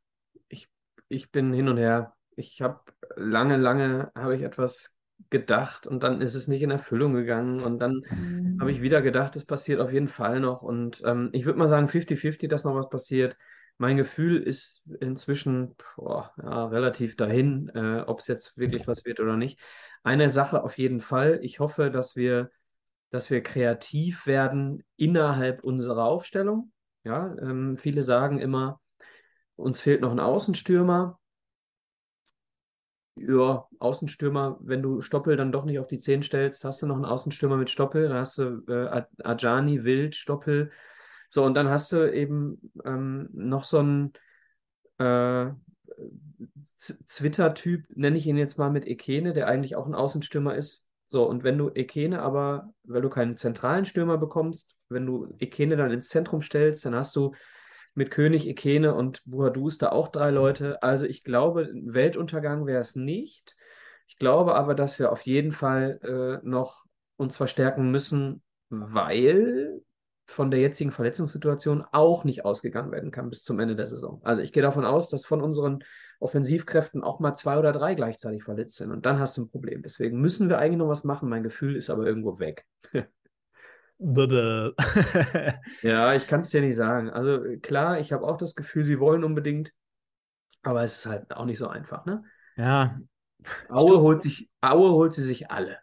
ich 1.13 1.31
bin 1.31 1.53
hin 1.53 1.69
und 1.69 1.77
her. 1.77 2.15
Ich 2.37 2.63
habe 2.63 2.81
lange, 3.17 3.57
lange 3.57 4.11
habe 4.15 4.35
ich 4.35 4.43
etwas 4.43 4.97
gedacht 5.31 5.87
und 5.87 6.03
dann 6.03 6.21
ist 6.21 6.35
es 6.35 6.49
nicht 6.49 6.63
in 6.63 6.71
Erfüllung 6.71 7.15
gegangen 7.15 7.61
und 7.63 7.79
dann 7.79 8.05
mhm. 8.11 8.59
habe 8.61 8.73
ich 8.73 8.83
wieder 8.83 9.03
gedacht, 9.03 9.37
es 9.37 9.45
passiert 9.45 9.81
auf 9.81 9.93
jeden 9.93 10.09
Fall 10.09 10.41
noch 10.41 10.63
und 10.63 11.03
ähm, 11.05 11.31
ich 11.33 11.45
würde 11.45 11.59
mal 11.59 11.69
sagen 11.69 11.89
50-50, 11.89 12.49
dass 12.49 12.65
noch 12.65 12.75
was 12.75 12.89
passiert. 12.89 13.37
Mein 13.79 13.97
Gefühl 13.97 14.43
ist 14.43 14.83
inzwischen 15.01 15.75
boah, 15.97 16.33
ja, 16.43 16.67
relativ 16.67 17.17
dahin, 17.17 17.71
äh, 17.75 18.03
ob 18.07 18.21
es 18.21 18.27
jetzt 18.27 18.59
wirklich 18.59 18.87
was 18.87 19.05
wird 19.05 19.21
oder 19.21 19.37
nicht. 19.37 19.59
Eine 20.03 20.31
Sache 20.31 20.63
auf 20.63 20.77
jeden 20.77 21.01
Fall. 21.01 21.39
Ich 21.43 21.61
hoffe, 21.61 21.91
dass 21.91 22.17
wir, 22.17 22.51
dass 23.11 23.31
wir 23.31 23.43
kreativ 23.43 24.27
werden 24.27 24.83
innerhalb 24.97 25.65
unserer 25.65 26.05
Aufstellung. 26.05 26.73
Ja, 27.05 27.35
ähm, 27.41 27.77
viele 27.79 28.03
sagen 28.03 28.39
immer, 28.39 28.82
uns 29.57 29.81
fehlt 29.81 30.01
noch 30.01 30.11
ein 30.13 30.21
Außenstürmer. 30.21 31.19
Ja, 33.15 33.69
Außenstürmer, 33.79 34.59
wenn 34.61 34.83
du 34.83 35.01
Stoppel 35.03 35.37
dann 35.37 35.53
doch 35.53 35.65
nicht 35.65 35.79
auf 35.79 35.87
die 35.87 35.99
10 35.99 36.23
stellst, 36.23 36.65
hast 36.65 36.81
du 36.81 36.87
noch 36.87 36.97
einen 36.97 37.05
Außenstürmer 37.05 37.57
mit 37.57 37.71
Stoppel, 37.71 38.09
dann 38.09 38.19
hast 38.19 38.39
du 38.39 38.65
äh, 38.69 39.03
Ajani, 39.23 39.85
Wild, 39.85 40.17
Stoppel. 40.17 40.71
So, 41.29 41.45
und 41.45 41.55
dann 41.55 41.69
hast 41.69 41.93
du 41.93 42.11
eben 42.13 42.73
ähm, 42.85 43.29
noch 43.33 43.65
so 43.65 43.79
einen 43.81 44.13
äh, 44.99 45.51
Twitter-Typ, 47.09 47.87
nenne 47.97 48.17
ich 48.17 48.27
ihn 48.27 48.37
jetzt 48.37 48.59
mal 48.59 48.71
mit 48.71 48.87
Ekene, 48.87 49.33
der 49.33 49.47
eigentlich 49.47 49.77
auch 49.77 49.87
ein 49.87 49.95
Außenstürmer 49.95 50.55
ist. 50.55 50.87
So, 51.07 51.29
und 51.29 51.45
wenn 51.45 51.59
du 51.59 51.71
Ekene 51.75 52.23
aber, 52.23 52.73
weil 52.85 53.03
du 53.03 53.11
keinen 53.11 53.37
zentralen 53.37 53.85
Stürmer 53.85 54.17
bekommst, 54.17 54.75
wenn 54.89 55.07
du 55.07 55.35
Ekene 55.39 55.77
dann 55.77 55.91
ins 55.91 56.09
Zentrum 56.09 56.41
stellst, 56.43 56.85
dann 56.85 56.95
hast 56.95 57.15
du 57.17 57.35
mit 57.95 58.11
König, 58.11 58.49
Ikene 58.49 58.95
und 58.95 59.23
Buhadus 59.25 59.79
da 59.79 59.91
auch 59.91 60.09
drei 60.09 60.31
Leute. 60.31 60.83
Also 60.83 61.07
ich 61.07 61.25
glaube, 61.25 61.71
Weltuntergang 61.75 62.67
wäre 62.67 62.81
es 62.81 62.97
nicht. 62.97 63.57
Ich 64.07 64.19
glaube 64.19 64.55
aber, 64.55 64.75
dass 64.75 64.99
wir 64.99 65.13
auf 65.13 65.23
jeden 65.23 65.53
Fall 65.53 66.01
äh, 66.03 66.47
noch 66.47 66.85
uns 67.17 67.37
verstärken 67.37 67.91
müssen, 67.91 68.43
weil 68.69 69.83
von 70.27 70.51
der 70.51 70.61
jetzigen 70.61 70.93
Verletzungssituation 70.93 71.85
auch 71.93 72.25
nicht 72.25 72.45
ausgegangen 72.45 72.91
werden 72.91 73.11
kann 73.11 73.29
bis 73.29 73.43
zum 73.45 73.61
Ende 73.61 73.77
der 73.77 73.87
Saison. 73.87 74.21
Also 74.25 74.43
ich 74.43 74.53
gehe 74.53 74.63
davon 74.63 74.85
aus, 74.85 75.09
dass 75.09 75.25
von 75.25 75.43
unseren 75.43 75.85
Offensivkräften 76.21 77.03
auch 77.03 77.21
mal 77.21 77.35
zwei 77.35 77.59
oder 77.59 77.73
drei 77.73 77.95
gleichzeitig 77.95 78.43
verletzt 78.43 78.77
sind 78.77 78.93
und 78.93 79.05
dann 79.05 79.19
hast 79.19 79.37
du 79.37 79.43
ein 79.43 79.51
Problem. 79.51 79.83
Deswegen 79.83 80.21
müssen 80.21 80.49
wir 80.49 80.59
eigentlich 80.59 80.79
noch 80.79 80.89
was 80.89 81.05
machen. 81.05 81.29
Mein 81.29 81.43
Gefühl 81.43 81.77
ist 81.77 81.91
aber 81.91 82.07
irgendwo 82.07 82.39
weg. 82.39 82.65
ja, 85.83 86.15
ich 86.15 86.27
kann 86.27 86.41
es 86.41 86.51
dir 86.51 86.61
nicht 86.61 86.77
sagen. 86.77 87.09
Also 87.11 87.43
klar, 87.61 88.01
ich 88.01 88.13
habe 88.13 88.27
auch 88.27 88.37
das 88.37 88.55
Gefühl, 88.55 88.83
sie 88.83 88.99
wollen 88.99 89.23
unbedingt, 89.23 89.73
aber 90.63 90.83
es 90.83 90.99
ist 90.99 91.07
halt 91.07 91.33
auch 91.35 91.45
nicht 91.45 91.59
so 91.59 91.69
einfach, 91.69 92.05
ne? 92.05 92.25
Ja. 92.57 92.99
Aue 93.69 94.01
holt 94.01 94.23
sich, 94.23 94.51
Aue 94.61 94.91
holt 94.91 95.13
sie 95.13 95.23
sich 95.23 95.51
alle. 95.51 95.79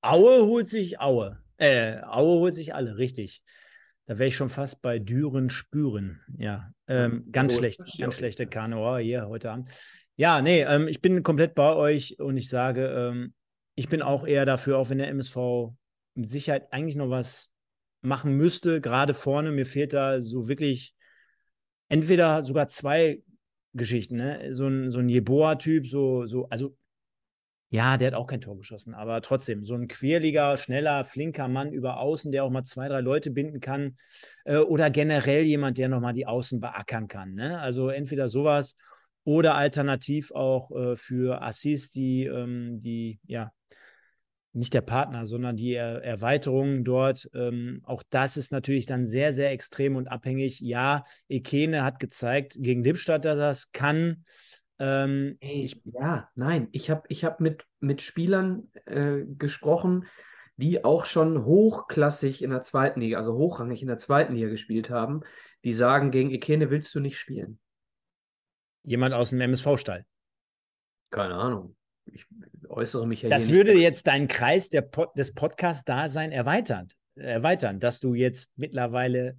Aue 0.00 0.46
holt 0.46 0.68
sich 0.68 1.00
Aue. 1.00 1.38
Äh, 1.56 2.00
Aue 2.02 2.40
holt 2.40 2.54
sich 2.54 2.74
alle, 2.74 2.96
richtig. 2.96 3.42
Da 4.06 4.18
wäre 4.18 4.28
ich 4.28 4.36
schon 4.36 4.50
fast 4.50 4.82
bei 4.82 4.98
Düren 4.98 5.48
spüren. 5.48 6.20
Ja, 6.36 6.70
ähm, 6.88 7.26
ganz 7.30 7.54
oh, 7.54 7.58
schlecht, 7.58 7.80
ganz 7.98 8.16
schlechte 8.16 8.46
Kanoa 8.46 8.98
hier 8.98 9.28
heute 9.28 9.50
Abend. 9.50 9.70
Ja, 10.16 10.42
nee, 10.42 10.62
ähm, 10.62 10.88
ich 10.88 11.00
bin 11.00 11.22
komplett 11.22 11.54
bei 11.54 11.74
euch 11.74 12.18
und 12.20 12.36
ich 12.36 12.48
sage, 12.48 12.86
ähm, 12.86 13.34
ich 13.74 13.88
bin 13.88 14.02
auch 14.02 14.26
eher 14.26 14.46
dafür, 14.46 14.78
auch 14.78 14.90
wenn 14.90 14.98
der 14.98 15.08
MSV 15.08 15.74
mit 16.14 16.30
Sicherheit 16.30 16.72
eigentlich 16.72 16.96
noch 16.96 17.10
was 17.10 17.50
machen 18.00 18.36
müsste, 18.36 18.80
gerade 18.80 19.14
vorne. 19.14 19.52
Mir 19.52 19.66
fehlt 19.66 19.92
da 19.92 20.20
so 20.20 20.48
wirklich 20.48 20.94
entweder 21.88 22.42
sogar 22.42 22.68
zwei 22.68 23.22
Geschichten, 23.72 24.16
ne? 24.16 24.54
So 24.54 24.66
ein, 24.68 24.90
so 24.90 24.98
ein 25.00 25.08
Jeboa-Typ, 25.08 25.88
so, 25.88 26.26
so, 26.26 26.48
also 26.48 26.76
ja, 27.70 27.96
der 27.96 28.08
hat 28.08 28.14
auch 28.14 28.28
kein 28.28 28.40
Tor 28.40 28.56
geschossen, 28.56 28.94
aber 28.94 29.20
trotzdem, 29.20 29.64
so 29.64 29.74
ein 29.74 29.88
quirliger, 29.88 30.56
schneller, 30.58 31.04
flinker 31.04 31.48
Mann 31.48 31.72
über 31.72 31.98
Außen, 31.98 32.30
der 32.30 32.44
auch 32.44 32.50
mal 32.50 32.62
zwei, 32.62 32.86
drei 32.86 33.00
Leute 33.00 33.32
binden 33.32 33.58
kann. 33.58 33.96
Äh, 34.44 34.58
oder 34.58 34.90
generell 34.90 35.42
jemand, 35.42 35.76
der 35.78 35.88
nochmal 35.88 36.12
die 36.12 36.26
Außen 36.26 36.60
beackern 36.60 37.08
kann. 37.08 37.34
Ne? 37.34 37.58
Also 37.58 37.88
entweder 37.88 38.28
sowas 38.28 38.76
oder 39.24 39.56
alternativ 39.56 40.30
auch 40.30 40.70
äh, 40.70 40.94
für 40.94 41.42
Assis, 41.42 41.90
die, 41.90 42.26
ähm, 42.26 42.80
die, 42.80 43.18
ja, 43.26 43.50
nicht 44.54 44.72
der 44.72 44.80
Partner, 44.80 45.26
sondern 45.26 45.56
die 45.56 45.74
er 45.74 46.02
Erweiterung 46.02 46.84
dort. 46.84 47.28
Ähm, 47.34 47.80
auch 47.84 48.02
das 48.08 48.36
ist 48.36 48.52
natürlich 48.52 48.86
dann 48.86 49.04
sehr, 49.04 49.32
sehr 49.32 49.50
extrem 49.50 49.96
und 49.96 50.08
abhängig. 50.08 50.60
Ja, 50.60 51.04
Ekene 51.28 51.84
hat 51.84 51.98
gezeigt 51.98 52.56
gegen 52.58 52.84
Lippstadt, 52.84 53.24
dass 53.24 53.38
er 53.38 53.50
es 53.50 53.72
kann. 53.72 54.24
Ähm, 54.78 55.36
Ey, 55.40 55.64
ich, 55.64 55.82
ja, 55.84 56.28
nein, 56.34 56.68
ich 56.72 56.90
habe 56.90 57.02
ich 57.08 57.24
hab 57.24 57.40
mit, 57.40 57.66
mit 57.80 58.00
Spielern 58.00 58.70
äh, 58.86 59.22
gesprochen, 59.26 60.06
die 60.56 60.84
auch 60.84 61.04
schon 61.04 61.44
hochklassig 61.44 62.42
in 62.42 62.50
der 62.50 62.62
zweiten 62.62 63.00
Liga, 63.00 63.16
also 63.18 63.34
hochrangig 63.34 63.82
in 63.82 63.88
der 63.88 63.98
zweiten 63.98 64.34
Liga 64.34 64.48
gespielt 64.48 64.88
haben, 64.88 65.22
die 65.64 65.72
sagen, 65.72 66.10
gegen 66.10 66.30
Ekene 66.30 66.70
willst 66.70 66.94
du 66.94 67.00
nicht 67.00 67.18
spielen. 67.18 67.58
Jemand 68.84 69.14
aus 69.14 69.30
dem 69.30 69.40
MSV-Stall. 69.40 70.04
Keine 71.10 71.34
Ahnung. 71.34 71.76
Ich 72.06 72.26
äußere 72.68 73.06
mich 73.06 73.22
ja 73.22 73.28
Das 73.28 73.50
würde 73.50 73.72
nicht. 73.74 73.82
jetzt 73.82 74.06
deinen 74.06 74.28
Kreis 74.28 74.68
der 74.68 74.82
Pod 74.82 75.16
des 75.16 75.34
Podcast-Dasein 75.34 76.32
erweitern, 76.32 76.88
erweitern, 77.14 77.80
dass 77.80 78.00
du 78.00 78.14
jetzt 78.14 78.50
mittlerweile 78.56 79.36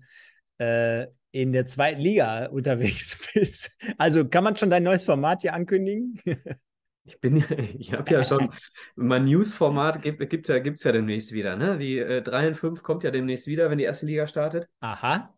äh, 0.57 1.07
in 1.31 1.51
der 1.51 1.65
zweiten 1.65 1.99
Liga 1.99 2.45
unterwegs 2.47 3.19
bist. 3.33 3.75
Also 3.97 4.27
kann 4.27 4.43
man 4.43 4.55
schon 4.55 4.69
dein 4.69 4.83
neues 4.83 5.03
Format 5.03 5.41
hier 5.41 5.53
ankündigen? 5.53 6.19
Ich 7.07 7.19
bin 7.19 7.37
ich 7.77 7.93
habe 7.93 8.11
ja 8.11 8.23
schon, 8.23 8.51
mein 8.95 9.25
News-Format 9.25 10.01
gibt 10.01 10.23
es 10.23 10.47
ja, 10.47 10.57
gibt's 10.57 10.83
ja 10.83 10.91
demnächst 10.91 11.33
wieder. 11.33 11.55
Ne? 11.55 11.77
Die 11.77 11.99
äh, 11.99 12.23
3 12.23 12.47
und 12.47 12.55
5 12.55 12.81
kommt 12.81 13.03
ja 13.03 13.11
demnächst 13.11 13.45
wieder, 13.45 13.69
wenn 13.69 13.77
die 13.77 13.83
erste 13.83 14.07
Liga 14.07 14.25
startet. 14.25 14.67
Aha. 14.79 15.37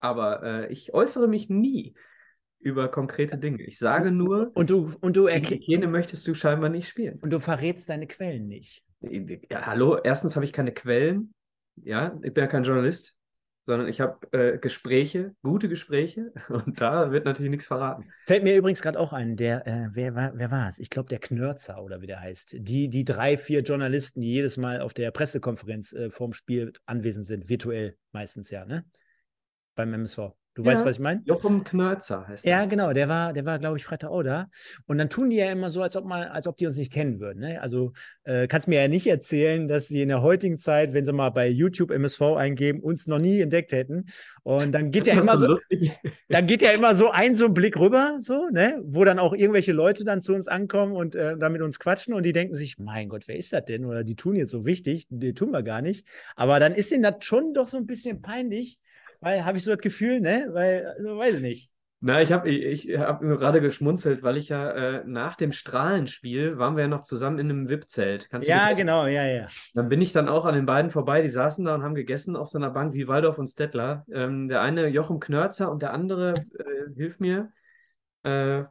Aber 0.00 0.42
äh, 0.42 0.72
ich 0.72 0.94
äußere 0.94 1.28
mich 1.28 1.50
nie 1.50 1.94
über 2.66 2.88
konkrete 2.88 3.38
Dinge. 3.38 3.62
Ich 3.62 3.78
sage 3.78 4.10
nur, 4.10 4.50
und 4.54 4.70
du, 4.70 4.92
und 5.00 5.16
du 5.16 5.28
Hygiene 5.28 5.86
möchtest 5.86 6.26
du 6.26 6.34
scheinbar 6.34 6.68
nicht 6.68 6.88
spielen. 6.88 7.18
Und 7.20 7.30
du 7.30 7.40
verrätst 7.40 7.88
deine 7.88 8.06
Quellen 8.06 8.48
nicht. 8.48 8.84
Ja, 9.00 9.66
hallo, 9.66 9.98
erstens 10.02 10.36
habe 10.36 10.44
ich 10.44 10.52
keine 10.52 10.72
Quellen. 10.72 11.32
Ja, 11.76 12.18
ich 12.22 12.34
bin 12.34 12.42
ja 12.42 12.48
kein 12.48 12.64
Journalist 12.64 13.16
sondern 13.66 13.88
ich 13.88 14.00
habe 14.00 14.32
äh, 14.32 14.58
Gespräche, 14.58 15.34
gute 15.42 15.68
Gespräche 15.68 16.32
und 16.48 16.80
da 16.80 17.10
wird 17.10 17.24
natürlich 17.24 17.50
nichts 17.50 17.66
verraten. 17.66 18.08
Fällt 18.22 18.44
mir 18.44 18.56
übrigens 18.56 18.80
gerade 18.80 18.98
auch 18.98 19.12
ein, 19.12 19.36
der, 19.36 19.66
äh, 19.66 19.88
wer 19.92 20.14
war, 20.14 20.32
wer 20.36 20.50
war 20.50 20.68
es? 20.68 20.78
Ich 20.78 20.88
glaube, 20.88 21.08
der 21.08 21.18
Knörzer 21.18 21.82
oder 21.82 22.00
wie 22.00 22.06
der 22.06 22.20
heißt. 22.20 22.54
Die, 22.58 22.88
die 22.88 23.04
drei, 23.04 23.36
vier 23.36 23.62
Journalisten, 23.62 24.20
die 24.20 24.32
jedes 24.32 24.56
Mal 24.56 24.80
auf 24.80 24.94
der 24.94 25.10
Pressekonferenz 25.10 25.92
äh, 25.92 26.10
vorm 26.10 26.32
Spiel 26.32 26.72
anwesend 26.86 27.26
sind, 27.26 27.48
virtuell 27.48 27.96
meistens 28.12 28.50
ja, 28.50 28.64
ne? 28.64 28.84
Beim 29.74 29.92
MSV. 29.92 30.32
Du 30.56 30.62
ja, 30.62 30.72
weißt, 30.72 30.86
was 30.86 30.94
ich 30.94 31.00
meine? 31.00 31.20
Jochum 31.26 31.64
Knörzer 31.64 32.26
heißt 32.26 32.46
er. 32.46 32.50
Ja, 32.50 32.64
genau. 32.64 32.94
Der 32.94 33.10
war, 33.10 33.34
der 33.34 33.44
war, 33.44 33.58
glaube 33.58 33.76
ich, 33.76 33.84
Freitag 33.84 34.08
auch 34.08 34.22
da. 34.22 34.48
Und 34.86 34.96
dann 34.96 35.10
tun 35.10 35.28
die 35.28 35.36
ja 35.36 35.52
immer 35.52 35.70
so, 35.70 35.82
als 35.82 35.96
ob, 35.96 36.06
mal, 36.06 36.28
als 36.28 36.46
ob 36.46 36.56
die 36.56 36.66
uns 36.66 36.78
nicht 36.78 36.90
kennen 36.90 37.20
würden. 37.20 37.40
Ne? 37.40 37.60
Also 37.60 37.92
äh, 38.24 38.46
kannst 38.46 38.66
mir 38.66 38.80
ja 38.80 38.88
nicht 38.88 39.06
erzählen, 39.06 39.68
dass 39.68 39.88
sie 39.88 40.00
in 40.00 40.08
der 40.08 40.22
heutigen 40.22 40.56
Zeit, 40.56 40.94
wenn 40.94 41.04
sie 41.04 41.12
mal 41.12 41.28
bei 41.28 41.46
YouTube 41.46 41.90
MSV 41.90 42.22
eingeben, 42.38 42.80
uns 42.80 43.06
noch 43.06 43.18
nie 43.18 43.38
entdeckt 43.42 43.72
hätten. 43.72 44.06
Und 44.44 44.72
dann 44.72 44.92
geht 44.92 45.06
ja 45.06 45.20
immer 45.20 45.36
so, 45.36 45.58
dann 46.30 46.46
geht 46.46 46.62
ja 46.62 46.70
immer 46.70 46.94
so 46.94 47.10
ein 47.10 47.36
so 47.36 47.44
ein 47.44 47.52
Blick 47.52 47.76
rüber, 47.76 48.16
so, 48.22 48.48
ne, 48.50 48.80
wo 48.82 49.04
dann 49.04 49.18
auch 49.18 49.34
irgendwelche 49.34 49.74
Leute 49.74 50.04
dann 50.06 50.22
zu 50.22 50.32
uns 50.32 50.48
ankommen 50.48 50.96
und 50.96 51.14
äh, 51.14 51.36
da 51.36 51.50
mit 51.50 51.60
uns 51.60 51.78
quatschen 51.78 52.14
und 52.14 52.22
die 52.22 52.32
denken 52.32 52.56
sich, 52.56 52.78
mein 52.78 53.10
Gott, 53.10 53.24
wer 53.28 53.36
ist 53.36 53.52
das 53.52 53.66
denn? 53.66 53.84
Oder 53.84 54.04
die 54.04 54.16
tun 54.16 54.36
jetzt 54.36 54.52
so 54.52 54.64
wichtig, 54.64 55.06
die 55.10 55.34
tun 55.34 55.50
wir 55.50 55.62
gar 55.62 55.82
nicht. 55.82 56.06
Aber 56.34 56.60
dann 56.60 56.72
ist 56.72 56.92
ihnen 56.92 57.02
das 57.02 57.16
schon 57.20 57.52
doch 57.52 57.66
so 57.66 57.76
ein 57.76 57.84
bisschen 57.84 58.22
peinlich 58.22 58.78
weil 59.20 59.44
habe 59.44 59.58
ich 59.58 59.64
so 59.64 59.72
das 59.72 59.80
Gefühl, 59.80 60.20
ne? 60.20 60.48
Weil, 60.52 60.86
also 60.86 61.18
weiß 61.18 61.36
ich 61.36 61.42
nicht. 61.42 61.70
Na, 62.00 62.20
ich 62.20 62.30
habe 62.30 62.50
ich, 62.50 62.88
ich 62.88 62.98
hab 62.98 63.20
gerade 63.20 63.60
geschmunzelt, 63.60 64.22
weil 64.22 64.36
ich 64.36 64.50
ja 64.50 64.70
äh, 64.70 65.04
nach 65.06 65.34
dem 65.34 65.50
Strahlenspiel 65.50 66.58
waren 66.58 66.76
wir 66.76 66.82
ja 66.82 66.88
noch 66.88 67.00
zusammen 67.00 67.38
in 67.38 67.50
einem 67.50 67.68
VIP-Zelt. 67.70 68.28
Ja, 68.42 68.74
genau, 68.74 69.06
ja, 69.06 69.26
ja. 69.26 69.48
Dann 69.74 69.88
bin 69.88 70.02
ich 70.02 70.12
dann 70.12 70.28
auch 70.28 70.44
an 70.44 70.54
den 70.54 70.66
beiden 70.66 70.90
vorbei, 70.90 71.22
die 71.22 71.30
saßen 71.30 71.64
da 71.64 71.74
und 71.74 71.82
haben 71.82 71.94
gegessen 71.94 72.36
auf 72.36 72.48
so 72.48 72.58
einer 72.58 72.70
Bank 72.70 72.92
wie 72.92 73.08
Waldorf 73.08 73.38
und 73.38 73.48
Stettler. 73.48 74.04
Ähm, 74.12 74.48
der 74.48 74.60
eine 74.60 74.88
Jochen 74.88 75.20
Knörzer 75.20 75.70
und 75.70 75.80
der 75.80 75.94
andere, 75.94 76.34
äh, 76.34 76.94
hilf 76.94 77.18
mir. 77.18 77.50
Äh, 78.24 78.64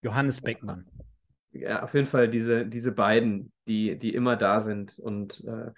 Johannes 0.00 0.40
Beckmann. 0.40 0.86
Ja, 1.50 1.82
auf 1.82 1.94
jeden 1.94 2.06
Fall 2.06 2.28
diese, 2.28 2.66
diese 2.66 2.92
beiden, 2.92 3.52
die, 3.66 3.98
die 3.98 4.14
immer 4.14 4.36
da 4.36 4.60
sind 4.60 4.98
und 4.98 5.42
äh, 5.44 5.70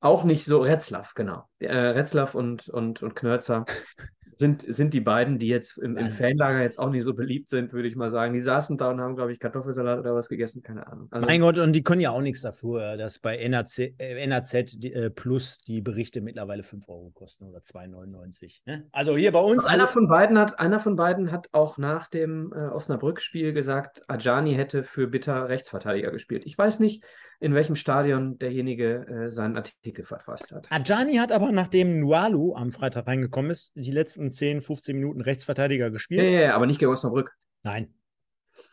auch 0.00 0.24
nicht 0.24 0.44
so 0.44 0.58
Retzlaff, 0.58 1.14
genau. 1.14 1.44
Äh, 1.58 1.74
Retzlaff 1.74 2.34
und, 2.34 2.68
und, 2.68 3.02
und 3.02 3.16
Knörzer 3.16 3.64
sind, 4.38 4.62
sind 4.62 4.94
die 4.94 5.00
beiden, 5.00 5.38
die 5.38 5.48
jetzt 5.48 5.78
im, 5.78 5.96
im 5.96 6.10
Fanlager 6.10 6.62
jetzt 6.62 6.78
auch 6.78 6.90
nicht 6.90 7.02
so 7.02 7.14
beliebt 7.14 7.48
sind, 7.48 7.72
würde 7.72 7.88
ich 7.88 7.96
mal 7.96 8.08
sagen. 8.08 8.32
Die 8.32 8.40
saßen 8.40 8.78
da 8.78 8.90
und 8.90 9.00
haben, 9.00 9.16
glaube 9.16 9.32
ich, 9.32 9.40
Kartoffelsalat 9.40 9.98
oder 9.98 10.14
was 10.14 10.28
gegessen, 10.28 10.62
keine 10.62 10.86
Ahnung. 10.86 11.08
Also, 11.10 11.26
mein 11.26 11.40
Gott, 11.40 11.58
und 11.58 11.72
die 11.72 11.82
können 11.82 12.00
ja 12.00 12.10
auch 12.10 12.20
nichts 12.20 12.42
dafür, 12.42 12.96
dass 12.96 13.18
bei 13.18 13.36
NAZ, 13.48 13.78
äh, 13.78 14.64
die, 14.64 14.92
äh, 14.92 15.10
Plus 15.10 15.58
die 15.58 15.80
Berichte 15.80 16.20
mittlerweile 16.20 16.62
5 16.62 16.88
Euro 16.88 17.10
kosten 17.10 17.46
oder 17.46 17.58
2,99. 17.58 18.60
Ne? 18.64 18.86
Also 18.92 19.16
hier 19.16 19.32
bei 19.32 19.40
uns. 19.40 19.64
Einer 19.64 19.88
von 19.88 20.06
beiden 20.06 20.38
hat, 20.38 20.60
einer 20.60 20.78
von 20.78 20.94
beiden 20.94 21.32
hat 21.32 21.48
auch 21.50 21.76
nach 21.76 22.06
dem 22.06 22.52
äh, 22.52 22.68
Osnabrück-Spiel 22.68 23.52
gesagt, 23.52 24.02
Ajani 24.08 24.54
hätte 24.54 24.84
für 24.84 25.08
Bitter 25.08 25.48
Rechtsverteidiger 25.48 26.12
gespielt. 26.12 26.44
Ich 26.46 26.56
weiß 26.56 26.78
nicht, 26.78 27.02
in 27.40 27.54
welchem 27.54 27.76
Stadion 27.76 28.38
derjenige 28.38 29.06
äh, 29.06 29.30
seinen 29.30 29.56
Artikel 29.56 30.04
verfasst 30.04 30.52
hat. 30.52 30.70
Ajani 30.70 31.16
hat 31.16 31.30
aber, 31.30 31.52
nachdem 31.52 32.00
Nualu 32.00 32.54
am 32.54 32.72
Freitag 32.72 33.06
reingekommen 33.06 33.50
ist, 33.50 33.72
die 33.76 33.92
letzten 33.92 34.32
10, 34.32 34.60
15 34.60 34.96
Minuten 34.96 35.20
Rechtsverteidiger 35.20 35.90
gespielt. 35.90 36.22
Ja, 36.22 36.28
ja, 36.28 36.40
ja 36.40 36.54
aber 36.54 36.66
nicht 36.66 36.80
gegen 36.80 36.90
Osnabrück. 36.90 37.32
Nein. 37.62 37.94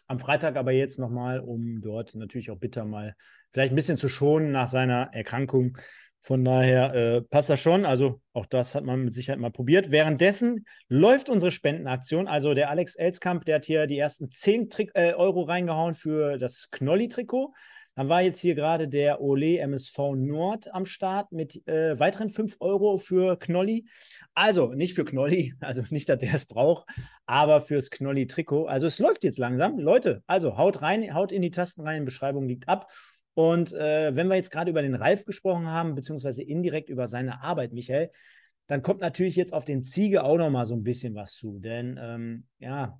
Am 0.08 0.20
Freitag 0.20 0.56
aber 0.56 0.72
jetzt 0.72 1.00
nochmal, 1.00 1.40
um 1.40 1.82
dort 1.82 2.16
natürlich 2.16 2.50
auch 2.50 2.58
bitter 2.58 2.86
mal 2.86 3.16
vielleicht 3.52 3.72
ein 3.72 3.76
bisschen 3.76 3.98
zu 3.98 4.10
schonen 4.10 4.52
nach 4.52 4.68
seiner 4.68 5.10
Erkrankung. 5.14 5.78
Von 6.22 6.44
daher 6.44 6.96
äh, 6.96 7.22
passt 7.22 7.52
das 7.52 7.60
schon. 7.60 7.86
Also 7.86 8.20
auch 8.34 8.48
das 8.48 8.74
hat 8.74 8.84
man 8.84 9.06
mit 9.06 9.14
Sicherheit 9.14 9.40
mal 9.40 9.52
probiert. 9.52 9.92
Währenddessen 9.92 10.66
läuft 10.88 11.30
unsere 11.30 11.52
Spendenaktion. 11.52 12.28
Also 12.28 12.56
der 12.56 12.72
Alex 12.72 12.96
Elskamp, 12.96 13.46
der 13.46 13.56
hat 13.56 13.66
hier 13.66 13.86
die 13.86 14.00
ersten 14.00 14.32
10 14.32 14.70
Tri 14.72 14.90
äh, 14.96 15.14
Euro 15.14 15.44
reingehauen 15.44 15.94
für 15.94 16.40
das 16.40 16.70
Knolli-Trikot. 16.72 17.54
Dann 17.96 18.10
war 18.10 18.22
jetzt 18.22 18.40
hier 18.40 18.56
gerade 18.56 18.90
der 18.90 19.22
Ole 19.22 19.60
MSV 19.60 20.16
Nord 20.16 20.74
am 20.74 20.86
Start 20.86 21.32
mit 21.32 21.66
äh, 21.68 21.98
weiteren 21.98 22.30
5 22.30 22.58
Euro 22.60 22.98
für 22.98 23.38
Knolli. 23.40 23.88
Also 24.34 24.74
nicht 24.74 24.96
für 24.96 25.06
Knolli, 25.06 25.56
also 25.62 25.82
nicht, 25.90 26.10
dass 26.10 26.20
der 26.20 26.34
es 26.34 26.46
braucht, 26.46 26.88
aber 27.26 27.62
fürs 27.62 27.90
Knolli-Trikot. 27.90 28.66
Also 28.66 28.86
es 28.86 29.00
läuft 29.00 29.24
jetzt 29.24 29.38
langsam. 29.38 29.80
Leute, 29.80 30.24
also 30.28 30.58
haut 30.58 30.82
rein, 30.82 31.14
haut 31.14 31.32
in 31.32 31.42
die 31.42 31.52
Tasten 31.52 31.82
rein, 31.82 32.06
Beschreibung 32.06 32.48
liegt 32.48 32.68
ab. 32.68 32.92
Und 33.34 33.74
äh, 33.74 34.16
wenn 34.16 34.28
wir 34.28 34.36
jetzt 34.36 34.52
gerade 34.52 34.72
über 34.72 34.82
den 34.82 34.96
Ralf 34.96 35.26
gesprochen 35.26 35.70
haben, 35.70 35.96
beziehungsweise 35.96 36.44
indirekt 36.44 36.90
über 36.90 37.08
seine 37.08 37.42
Arbeit, 37.42 37.74
Michael, 37.74 38.12
dann 38.68 38.82
kommt 38.82 39.02
natürlich 39.02 39.36
jetzt 39.36 39.54
auf 39.54 39.66
den 39.66 39.84
Ziege 39.84 40.24
auch 40.24 40.38
noch 40.38 40.50
mal 40.50 40.66
so 40.66 40.74
ein 40.74 40.84
bisschen 40.84 41.16
was 41.16 41.34
zu. 41.34 41.60
Denn 41.60 42.00
ähm, 42.02 42.48
ja, 42.60 43.00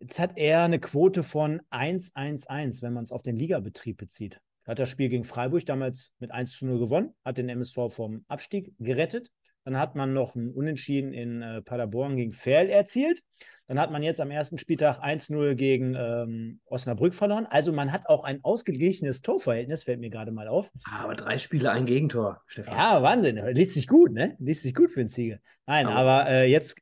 Jetzt 0.00 0.18
hat 0.18 0.36
er 0.36 0.62
eine 0.62 0.80
Quote 0.80 1.22
von 1.22 1.62
1-1-1, 1.70 2.82
wenn 2.82 2.92
man 2.92 3.04
es 3.04 3.12
auf 3.12 3.22
den 3.22 3.36
Ligabetrieb 3.36 3.96
bezieht. 3.96 4.40
Er 4.64 4.72
hat 4.72 4.78
das 4.78 4.90
Spiel 4.90 5.08
gegen 5.08 5.24
Freiburg 5.24 5.64
damals 5.66 6.12
mit 6.18 6.30
1 6.30 6.56
zu 6.56 6.66
0 6.66 6.78
gewonnen, 6.78 7.14
hat 7.24 7.38
den 7.38 7.48
MSV 7.48 7.90
vom 7.90 8.24
Abstieg 8.28 8.72
gerettet. 8.78 9.30
Dann 9.64 9.78
hat 9.78 9.94
man 9.94 10.12
noch 10.12 10.34
ein 10.34 10.50
Unentschieden 10.50 11.12
in 11.12 11.42
äh, 11.42 11.62
Paderborn 11.62 12.16
gegen 12.16 12.32
Ferl 12.32 12.68
erzielt. 12.68 13.22
Dann 13.66 13.80
hat 13.80 13.90
man 13.90 14.02
jetzt 14.02 14.20
am 14.20 14.30
ersten 14.30 14.58
Spieltag 14.58 15.02
1-0 15.02 15.54
gegen 15.54 15.94
ähm, 15.94 16.60
Osnabrück 16.66 17.14
verloren. 17.14 17.46
Also 17.48 17.72
man 17.72 17.92
hat 17.92 18.08
auch 18.08 18.24
ein 18.24 18.40
ausgeglichenes 18.42 19.22
Torverhältnis, 19.22 19.84
fällt 19.84 20.00
mir 20.00 20.10
gerade 20.10 20.32
mal 20.32 20.48
auf. 20.48 20.70
Aber 20.92 21.14
drei 21.14 21.38
Spiele, 21.38 21.70
ein 21.70 21.86
Gegentor, 21.86 22.42
Stefan. 22.46 22.76
Ja, 22.76 23.02
Wahnsinn. 23.02 23.40
Liest 23.54 23.74
sich 23.74 23.88
gut, 23.88 24.12
ne? 24.12 24.36
Liest 24.38 24.62
sich 24.62 24.74
gut 24.74 24.90
für 24.90 25.00
einen 25.00 25.08
Ziege. 25.08 25.40
Nein, 25.66 25.86
aber, 25.86 26.26
aber 26.26 26.30
äh, 26.30 26.50
jetzt, 26.50 26.76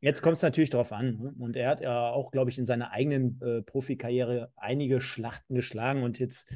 jetzt 0.00 0.22
kommt 0.22 0.36
es 0.36 0.42
natürlich 0.42 0.70
drauf 0.70 0.92
an. 0.92 1.18
Ne? 1.18 1.34
Und 1.38 1.56
er 1.56 1.70
hat 1.70 1.80
ja 1.80 2.10
auch, 2.10 2.30
glaube 2.30 2.50
ich, 2.50 2.58
in 2.58 2.66
seiner 2.66 2.92
eigenen 2.92 3.40
äh, 3.42 3.62
Profikarriere 3.62 4.52
einige 4.56 5.00
Schlachten 5.00 5.54
geschlagen 5.54 6.04
und 6.04 6.20
jetzt 6.20 6.48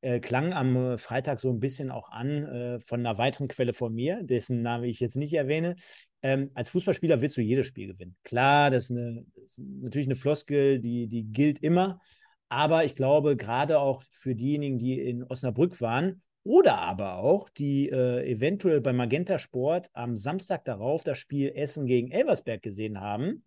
äh, 0.00 0.20
klang 0.20 0.52
am 0.52 0.76
äh, 0.76 0.98
Freitag 0.98 1.40
so 1.40 1.50
ein 1.50 1.60
bisschen 1.60 1.90
auch 1.90 2.10
an 2.10 2.44
äh, 2.44 2.80
von 2.80 3.00
einer 3.00 3.18
weiteren 3.18 3.48
Quelle 3.48 3.72
von 3.72 3.92
mir, 3.92 4.22
dessen 4.22 4.62
Name 4.62 4.86
ich 4.86 5.00
jetzt 5.00 5.16
nicht 5.16 5.32
erwähne. 5.34 5.74
Ähm, 6.22 6.50
als 6.54 6.70
Fußballspieler 6.70 7.20
willst 7.20 7.36
du 7.36 7.40
jedes 7.40 7.66
Spiel 7.66 7.88
gewinnen. 7.88 8.16
Klar, 8.24 8.70
das 8.70 8.84
ist, 8.84 8.90
eine, 8.90 9.24
das 9.36 9.58
ist 9.58 9.60
natürlich 9.60 10.08
eine 10.08 10.16
Floskel, 10.16 10.80
die, 10.80 11.06
die 11.06 11.24
gilt 11.24 11.60
immer. 11.60 12.00
Aber 12.48 12.84
ich 12.84 12.94
glaube, 12.94 13.36
gerade 13.36 13.78
auch 13.78 14.02
für 14.10 14.34
diejenigen, 14.34 14.78
die 14.78 15.00
in 15.00 15.22
Osnabrück 15.24 15.80
waren 15.80 16.22
oder 16.44 16.78
aber 16.78 17.16
auch, 17.18 17.50
die 17.50 17.90
äh, 17.90 18.24
eventuell 18.30 18.80
bei 18.80 18.92
Magenta 18.92 19.38
Sport 19.38 19.90
am 19.92 20.16
Samstag 20.16 20.64
darauf 20.64 21.04
das 21.04 21.18
Spiel 21.18 21.52
Essen 21.54 21.86
gegen 21.86 22.10
Elversberg 22.10 22.62
gesehen 22.62 23.00
haben, 23.00 23.44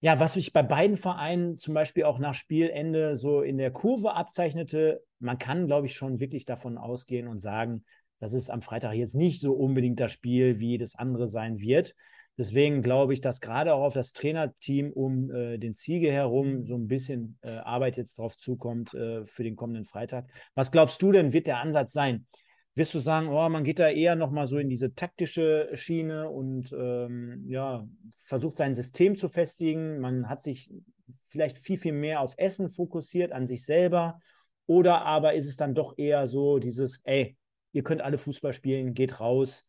ja, 0.00 0.20
was 0.20 0.34
sich 0.34 0.52
bei 0.52 0.62
beiden 0.62 0.96
Vereinen 0.96 1.56
zum 1.56 1.74
Beispiel 1.74 2.04
auch 2.04 2.18
nach 2.18 2.34
Spielende 2.34 3.16
so 3.16 3.40
in 3.40 3.56
der 3.56 3.70
Kurve 3.70 4.14
abzeichnete, 4.14 5.02
man 5.18 5.38
kann, 5.38 5.66
glaube 5.66 5.86
ich, 5.86 5.94
schon 5.94 6.20
wirklich 6.20 6.44
davon 6.44 6.76
ausgehen 6.76 7.28
und 7.28 7.38
sagen, 7.38 7.84
dass 8.18 8.32
es 8.32 8.50
am 8.50 8.62
Freitag 8.62 8.94
jetzt 8.94 9.14
nicht 9.14 9.40
so 9.40 9.54
unbedingt 9.54 10.00
das 10.00 10.12
Spiel 10.12 10.58
wie 10.58 10.78
das 10.78 10.94
andere 10.94 11.28
sein 11.28 11.60
wird. 11.60 11.94
Deswegen 12.38 12.82
glaube 12.82 13.14
ich, 13.14 13.22
dass 13.22 13.40
gerade 13.40 13.74
auch 13.74 13.82
auf 13.82 13.94
das 13.94 14.12
Trainerteam 14.12 14.92
um 14.92 15.30
äh, 15.30 15.58
den 15.58 15.74
Ziege 15.74 16.12
herum 16.12 16.66
so 16.66 16.74
ein 16.74 16.86
bisschen 16.86 17.38
äh, 17.42 17.56
Arbeit 17.56 17.96
jetzt 17.96 18.18
drauf 18.18 18.36
zukommt 18.36 18.92
äh, 18.92 19.24
für 19.24 19.42
den 19.42 19.56
kommenden 19.56 19.86
Freitag. 19.86 20.26
Was 20.54 20.70
glaubst 20.70 21.00
du 21.00 21.12
denn, 21.12 21.32
wird 21.32 21.46
der 21.46 21.60
Ansatz 21.60 21.94
sein? 21.94 22.26
Wirst 22.74 22.92
du 22.92 22.98
sagen, 22.98 23.28
oh, 23.28 23.48
man 23.48 23.64
geht 23.64 23.78
da 23.78 23.88
eher 23.88 24.16
nochmal 24.16 24.46
so 24.46 24.58
in 24.58 24.68
diese 24.68 24.94
taktische 24.94 25.70
Schiene 25.72 26.28
und 26.28 26.74
ähm, 26.78 27.42
ja, 27.48 27.88
versucht 28.10 28.56
sein 28.56 28.74
System 28.74 29.16
zu 29.16 29.30
festigen. 29.30 29.98
Man 29.98 30.28
hat 30.28 30.42
sich 30.42 30.70
vielleicht 31.10 31.56
viel, 31.56 31.78
viel 31.78 31.94
mehr 31.94 32.20
auf 32.20 32.34
Essen 32.36 32.68
fokussiert, 32.68 33.32
an 33.32 33.46
sich 33.46 33.64
selber. 33.64 34.20
Oder 34.66 35.06
aber 35.06 35.32
ist 35.32 35.48
es 35.48 35.56
dann 35.56 35.74
doch 35.74 35.94
eher 35.96 36.26
so 36.26 36.58
dieses, 36.58 37.00
ey, 37.04 37.34
ihr 37.76 37.84
könnt 37.84 38.00
alle 38.00 38.16
Fußball 38.16 38.54
spielen, 38.54 38.94
geht 38.94 39.20
raus, 39.20 39.68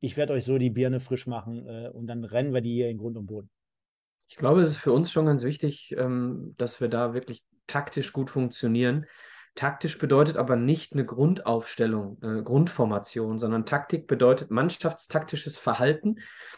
ich 0.00 0.18
werde 0.18 0.34
euch 0.34 0.44
so 0.44 0.58
die 0.58 0.70
Birne 0.70 1.00
frisch 1.00 1.26
machen 1.26 1.66
äh, 1.66 1.88
und 1.88 2.06
dann 2.06 2.22
rennen 2.22 2.52
wir 2.52 2.60
die 2.60 2.74
hier 2.74 2.90
in 2.90 2.98
Grund 2.98 3.16
und 3.16 3.26
Boden. 3.26 3.50
Ich 4.28 4.36
glaube, 4.36 4.60
es 4.60 4.68
ist 4.68 4.78
für 4.78 4.92
uns 4.92 5.10
schon 5.10 5.26
ganz 5.26 5.42
wichtig, 5.42 5.94
ähm, 5.96 6.54
dass 6.58 6.80
wir 6.80 6.88
da 6.88 7.14
wirklich 7.14 7.44
taktisch 7.66 8.12
gut 8.12 8.28
funktionieren. 8.30 9.06
Taktisch 9.54 9.98
bedeutet 9.98 10.36
aber 10.36 10.56
nicht 10.56 10.92
eine 10.92 11.06
Grundaufstellung, 11.06 12.18
äh, 12.22 12.42
Grundformation, 12.42 13.38
sondern 13.38 13.64
Taktik 13.64 14.06
bedeutet 14.06 14.50
mannschaftstaktisches 14.50 15.56
Verhalten. 15.56 16.16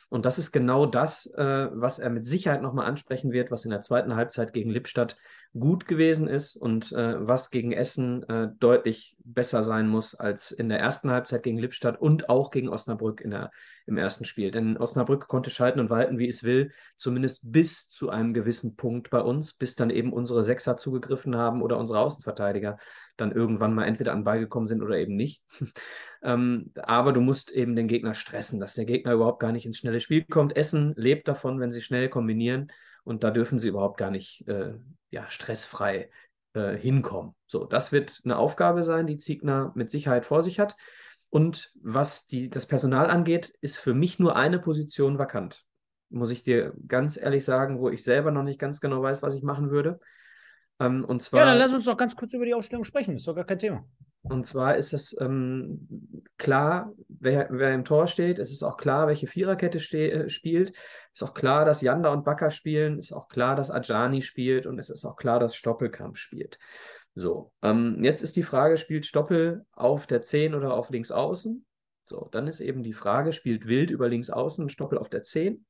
Und 0.08 0.24
das 0.24 0.38
ist 0.38 0.50
genau 0.50 0.84
das, 0.84 1.26
äh, 1.26 1.68
was 1.72 2.00
er 2.00 2.10
mit 2.10 2.26
Sicherheit 2.26 2.60
nochmal 2.60 2.86
ansprechen 2.86 3.30
wird, 3.30 3.52
was 3.52 3.64
in 3.64 3.70
der 3.70 3.82
zweiten 3.82 4.16
Halbzeit 4.16 4.52
gegen 4.52 4.70
Lippstadt 4.70 5.16
gut 5.54 5.86
gewesen 5.86 6.28
ist 6.28 6.56
und 6.56 6.92
äh, 6.92 7.26
was 7.26 7.50
gegen 7.50 7.72
Essen 7.72 8.22
äh, 8.28 8.48
deutlich 8.58 9.16
besser 9.24 9.62
sein 9.62 9.88
muss 9.88 10.14
als 10.14 10.50
in 10.50 10.68
der 10.68 10.78
ersten 10.78 11.10
Halbzeit 11.10 11.42
gegen 11.42 11.58
Lippstadt 11.58 12.00
und 12.00 12.28
auch 12.28 12.50
gegen 12.50 12.68
Osnabrück 12.68 13.20
in 13.20 13.30
der, 13.30 13.50
im 13.86 13.96
ersten 13.96 14.24
Spiel. 14.24 14.50
Denn 14.50 14.76
Osnabrück 14.76 15.26
konnte 15.26 15.50
schalten 15.50 15.80
und 15.80 15.90
walten, 15.90 16.18
wie 16.18 16.28
es 16.28 16.42
will, 16.42 16.72
zumindest 16.96 17.50
bis 17.50 17.88
zu 17.88 18.10
einem 18.10 18.34
gewissen 18.34 18.76
Punkt 18.76 19.10
bei 19.10 19.20
uns, 19.20 19.54
bis 19.54 19.74
dann 19.74 19.90
eben 19.90 20.12
unsere 20.12 20.44
Sechser 20.44 20.76
zugegriffen 20.76 21.34
haben 21.36 21.62
oder 21.62 21.78
unsere 21.78 22.00
Außenverteidiger 22.00 22.78
dann 23.16 23.32
irgendwann 23.32 23.74
mal 23.74 23.86
entweder 23.86 24.12
an 24.12 24.24
Ball 24.24 24.40
gekommen 24.40 24.66
sind 24.66 24.82
oder 24.82 24.96
eben 24.96 25.16
nicht. 25.16 25.42
ähm, 26.22 26.72
aber 26.76 27.12
du 27.12 27.20
musst 27.20 27.50
eben 27.50 27.74
den 27.74 27.88
Gegner 27.88 28.14
stressen, 28.14 28.60
dass 28.60 28.74
der 28.74 28.84
Gegner 28.84 29.14
überhaupt 29.14 29.40
gar 29.40 29.52
nicht 29.52 29.66
ins 29.66 29.78
schnelle 29.78 30.00
Spiel 30.00 30.24
kommt. 30.24 30.56
Essen 30.56 30.92
lebt 30.96 31.26
davon, 31.26 31.58
wenn 31.58 31.72
sie 31.72 31.82
schnell 31.82 32.08
kombinieren 32.08 32.70
und 33.08 33.24
da 33.24 33.30
dürfen 33.30 33.58
sie 33.58 33.68
überhaupt 33.68 33.96
gar 33.96 34.10
nicht 34.10 34.46
äh, 34.48 34.74
ja, 35.08 35.28
stressfrei 35.30 36.10
äh, 36.52 36.76
hinkommen. 36.76 37.34
So, 37.46 37.64
das 37.64 37.90
wird 37.90 38.20
eine 38.22 38.36
Aufgabe 38.36 38.82
sein, 38.82 39.06
die 39.06 39.16
Ziegner 39.16 39.72
mit 39.74 39.90
Sicherheit 39.90 40.26
vor 40.26 40.42
sich 40.42 40.60
hat. 40.60 40.76
Und 41.30 41.72
was 41.82 42.26
die, 42.26 42.50
das 42.50 42.66
Personal 42.66 43.08
angeht, 43.08 43.54
ist 43.62 43.78
für 43.78 43.94
mich 43.94 44.18
nur 44.18 44.36
eine 44.36 44.58
Position 44.58 45.18
vakant. 45.18 45.64
Muss 46.10 46.30
ich 46.30 46.42
dir 46.42 46.74
ganz 46.86 47.16
ehrlich 47.16 47.46
sagen, 47.46 47.80
wo 47.80 47.88
ich 47.88 48.02
selber 48.02 48.30
noch 48.30 48.42
nicht 48.42 48.60
ganz 48.60 48.78
genau 48.78 49.02
weiß, 49.02 49.22
was 49.22 49.34
ich 49.34 49.42
machen 49.42 49.70
würde. 49.70 50.00
Ähm, 50.78 51.02
und 51.06 51.22
zwar, 51.22 51.40
ja, 51.40 51.46
dann 51.46 51.58
lass 51.58 51.72
uns 51.72 51.86
doch 51.86 51.96
ganz 51.96 52.14
kurz 52.14 52.34
über 52.34 52.44
die 52.44 52.54
Ausstellung 52.54 52.84
sprechen. 52.84 53.14
Das 53.14 53.22
ist 53.22 53.28
doch 53.28 53.34
gar 53.34 53.46
kein 53.46 53.58
Thema. 53.58 53.88
Und 54.22 54.46
zwar 54.46 54.76
ist 54.76 54.92
es 54.92 55.16
ähm, 55.20 56.24
klar, 56.36 56.92
wer, 57.08 57.48
wer, 57.50 57.72
im 57.72 57.84
Tor 57.84 58.06
steht. 58.06 58.38
Es 58.38 58.50
ist 58.50 58.62
auch 58.62 58.76
klar, 58.76 59.06
welche 59.06 59.26
Viererkette 59.26 59.78
äh, 59.78 60.28
spielt. 60.28 60.70
Es 61.12 61.22
ist 61.22 61.28
auch 61.28 61.34
klar, 61.34 61.64
dass 61.64 61.80
Janda 61.80 62.12
und 62.12 62.24
Bakker 62.24 62.50
spielen. 62.50 62.98
Es 62.98 63.06
ist 63.06 63.12
auch 63.16 63.28
klar, 63.28 63.56
dass 63.56 63.70
Ajani 63.70 64.22
spielt. 64.22 64.66
Und 64.66 64.78
es 64.78 64.90
ist 64.90 65.04
auch 65.04 65.16
klar, 65.16 65.38
dass 65.38 65.54
Stoppelkamp 65.54 66.16
spielt. 66.16 66.58
So, 67.14 67.52
ähm, 67.62 68.04
jetzt 68.04 68.22
ist 68.22 68.36
die 68.36 68.42
Frage, 68.42 68.76
spielt 68.76 69.06
Stoppel 69.06 69.64
auf 69.72 70.06
der 70.06 70.22
10 70.22 70.54
oder 70.54 70.74
auf 70.74 70.90
links 70.90 71.10
außen? 71.10 71.64
So, 72.04 72.28
dann 72.30 72.46
ist 72.46 72.60
eben 72.60 72.82
die 72.82 72.92
Frage, 72.92 73.32
spielt 73.32 73.66
Wild 73.66 73.90
über 73.90 74.08
links 74.08 74.30
außen 74.30 74.62
und 74.62 74.70
Stoppel 74.70 74.98
auf 74.98 75.08
der 75.08 75.24
10? 75.24 75.64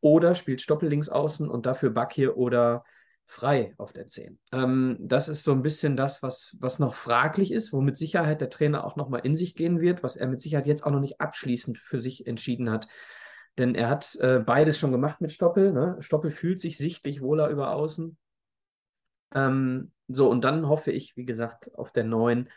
Oder 0.00 0.34
spielt 0.34 0.60
Stoppel 0.60 0.88
links 0.88 1.08
außen 1.08 1.48
und 1.48 1.66
dafür 1.66 1.90
Bakir 1.90 2.36
oder 2.36 2.84
frei 3.26 3.74
auf 3.78 3.92
der 3.92 4.06
10. 4.06 4.38
Ähm, 4.52 4.96
das 5.00 5.28
ist 5.28 5.44
so 5.44 5.52
ein 5.52 5.62
bisschen 5.62 5.96
das, 5.96 6.22
was, 6.22 6.56
was 6.60 6.78
noch 6.78 6.94
fraglich 6.94 7.52
ist, 7.52 7.72
wo 7.72 7.80
mit 7.80 7.96
Sicherheit 7.96 8.40
der 8.40 8.50
Trainer 8.50 8.84
auch 8.84 8.96
nochmal 8.96 9.20
in 9.24 9.34
sich 9.34 9.54
gehen 9.54 9.80
wird, 9.80 10.02
was 10.02 10.16
er 10.16 10.26
mit 10.28 10.40
Sicherheit 10.40 10.66
jetzt 10.66 10.84
auch 10.84 10.90
noch 10.90 11.00
nicht 11.00 11.20
abschließend 11.20 11.78
für 11.78 12.00
sich 12.00 12.26
entschieden 12.26 12.70
hat. 12.70 12.88
Denn 13.58 13.74
er 13.74 13.88
hat 13.88 14.16
äh, 14.16 14.40
beides 14.40 14.78
schon 14.78 14.92
gemacht 14.92 15.20
mit 15.20 15.32
Stoppel. 15.32 15.72
Ne? 15.72 15.96
Stoppel 16.00 16.30
fühlt 16.30 16.60
sich 16.60 16.76
sichtlich 16.76 17.22
wohler 17.22 17.48
über 17.48 17.72
außen. 17.72 18.16
Ähm, 19.34 19.92
so, 20.08 20.28
und 20.28 20.44
dann 20.44 20.68
hoffe 20.68 20.92
ich, 20.92 21.16
wie 21.16 21.24
gesagt, 21.24 21.74
auf 21.74 21.92
der 21.92 22.04
9, 22.04 22.50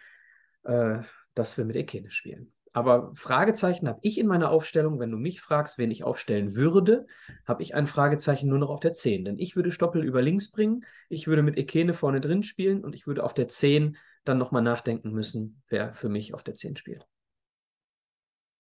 äh, 0.64 1.00
dass 1.34 1.58
wir 1.58 1.66
mit 1.66 1.76
Ekene 1.76 2.12
spielen. 2.12 2.52
Aber 2.78 3.12
Fragezeichen 3.16 3.88
habe 3.88 3.98
ich 4.04 4.20
in 4.20 4.28
meiner 4.28 4.52
Aufstellung, 4.52 5.00
wenn 5.00 5.10
du 5.10 5.18
mich 5.18 5.42
fragst, 5.42 5.80
wen 5.80 5.90
ich 5.90 6.04
aufstellen 6.04 6.56
würde, 6.56 7.08
habe 7.48 7.64
ich 7.64 7.74
ein 7.74 7.88
Fragezeichen 7.88 8.50
nur 8.50 8.60
noch 8.60 8.70
auf 8.70 8.82
der 8.82 8.94
10. 8.94 9.26
Denn 9.26 9.40
ich 9.40 9.56
würde 9.56 9.72
Stoppel 9.72 10.04
über 10.04 10.22
links 10.22 10.52
bringen, 10.52 10.86
ich 11.10 11.26
würde 11.26 11.42
mit 11.42 11.58
Ekene 11.58 11.96
vorne 11.96 12.22
drin 12.22 12.44
spielen 12.44 12.84
und 12.84 12.94
ich 12.94 13.08
würde 13.08 13.24
auf 13.24 13.34
der 13.34 13.48
10 13.48 13.98
dann 14.26 14.38
nochmal 14.38 14.62
nachdenken 14.62 15.10
müssen, 15.10 15.64
wer 15.70 15.96
für 15.96 16.08
mich 16.08 16.36
auf 16.36 16.44
der 16.44 16.54
10 16.54 16.76
spielt. 16.76 17.08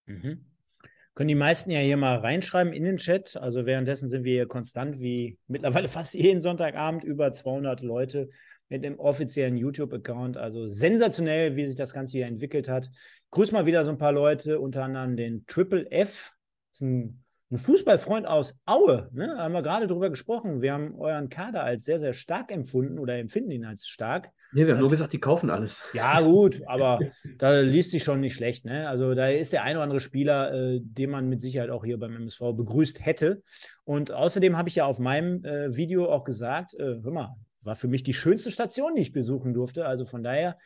Mhm. 0.07 0.47
Können 1.13 1.27
die 1.27 1.35
meisten 1.35 1.69
ja 1.69 1.79
hier 1.79 1.97
mal 1.97 2.17
reinschreiben 2.17 2.73
in 2.73 2.85
den 2.85 2.97
Chat. 2.97 3.37
Also 3.37 3.67
währenddessen 3.67 4.09
sind 4.09 4.23
wir 4.23 4.33
hier 4.33 4.47
konstant 4.47 4.99
wie 4.99 5.37
mittlerweile 5.45 5.87
fast 5.89 6.15
jeden 6.15 6.41
Sonntagabend 6.41 7.03
über 7.03 7.31
200 7.31 7.81
Leute 7.81 8.31
mit 8.69 8.83
dem 8.83 8.99
offiziellen 8.99 9.57
YouTube-Account. 9.57 10.37
Also 10.37 10.67
sensationell, 10.67 11.55
wie 11.55 11.65
sich 11.65 11.75
das 11.75 11.93
Ganze 11.93 12.17
hier 12.17 12.27
entwickelt 12.27 12.69
hat. 12.69 12.89
Grüß 13.31 13.51
mal 13.51 13.65
wieder 13.65 13.83
so 13.85 13.91
ein 13.91 13.97
paar 13.97 14.11
Leute, 14.11 14.59
unter 14.59 14.83
anderem 14.83 15.15
den 15.15 15.45
Triple 15.45 15.89
F. 15.91 16.33
Das 16.71 16.81
ist 16.81 16.81
ein, 16.81 17.23
ein 17.51 17.57
Fußballfreund 17.57 18.27
aus 18.27 18.59
Aue. 18.65 19.09
Ne? 19.13 19.27
Da 19.27 19.43
haben 19.43 19.53
wir 19.53 19.61
gerade 19.61 19.87
drüber 19.87 20.09
gesprochen. 20.09 20.61
Wir 20.61 20.73
haben 20.73 20.95
euren 20.95 21.29
Kader 21.29 21.63
als 21.63 21.85
sehr, 21.85 21.99
sehr 21.99 22.13
stark 22.13 22.51
empfunden 22.51 22.99
oder 22.99 23.17
empfinden 23.17 23.51
ihn 23.51 23.65
als 23.65 23.87
stark. 23.87 24.29
Nee, 24.53 24.65
wir 24.65 24.73
haben 24.73 24.79
nur 24.79 24.89
gesagt, 24.89 25.11
die 25.11 25.19
kaufen 25.19 25.49
alles. 25.49 25.83
Ja, 25.93 26.21
gut, 26.21 26.61
aber 26.67 26.99
da 27.37 27.59
liest 27.59 27.91
sich 27.91 28.03
schon 28.03 28.21
nicht 28.21 28.35
schlecht. 28.35 28.63
Ne? 28.63 28.87
Also 28.87 29.13
da 29.13 29.27
ist 29.27 29.51
der 29.51 29.63
ein 29.63 29.75
oder 29.75 29.83
andere 29.83 29.99
Spieler, 29.99 30.53
äh, 30.53 30.79
den 30.81 31.09
man 31.09 31.27
mit 31.27 31.41
Sicherheit 31.41 31.69
auch 31.69 31.83
hier 31.83 31.99
beim 31.99 32.15
MSV 32.15 32.53
begrüßt 32.55 33.05
hätte. 33.05 33.43
Und 33.83 34.11
außerdem 34.11 34.57
habe 34.57 34.69
ich 34.69 34.75
ja 34.75 34.85
auf 34.85 34.99
meinem 34.99 35.43
äh, 35.43 35.75
Video 35.75 36.09
auch 36.09 36.23
gesagt, 36.23 36.75
äh, 36.75 37.01
hör 37.03 37.11
mal, 37.11 37.35
war 37.67 37.75
für 37.75 37.87
mich 37.87 38.01
die 38.01 38.15
schönste 38.15 38.49
Station, 38.49 38.95
die 38.95 39.03
ich 39.03 39.11
besuchen 39.11 39.53
durfte. 39.53 39.85
Also 39.85 40.05
von 40.05 40.23
daher 40.23 40.57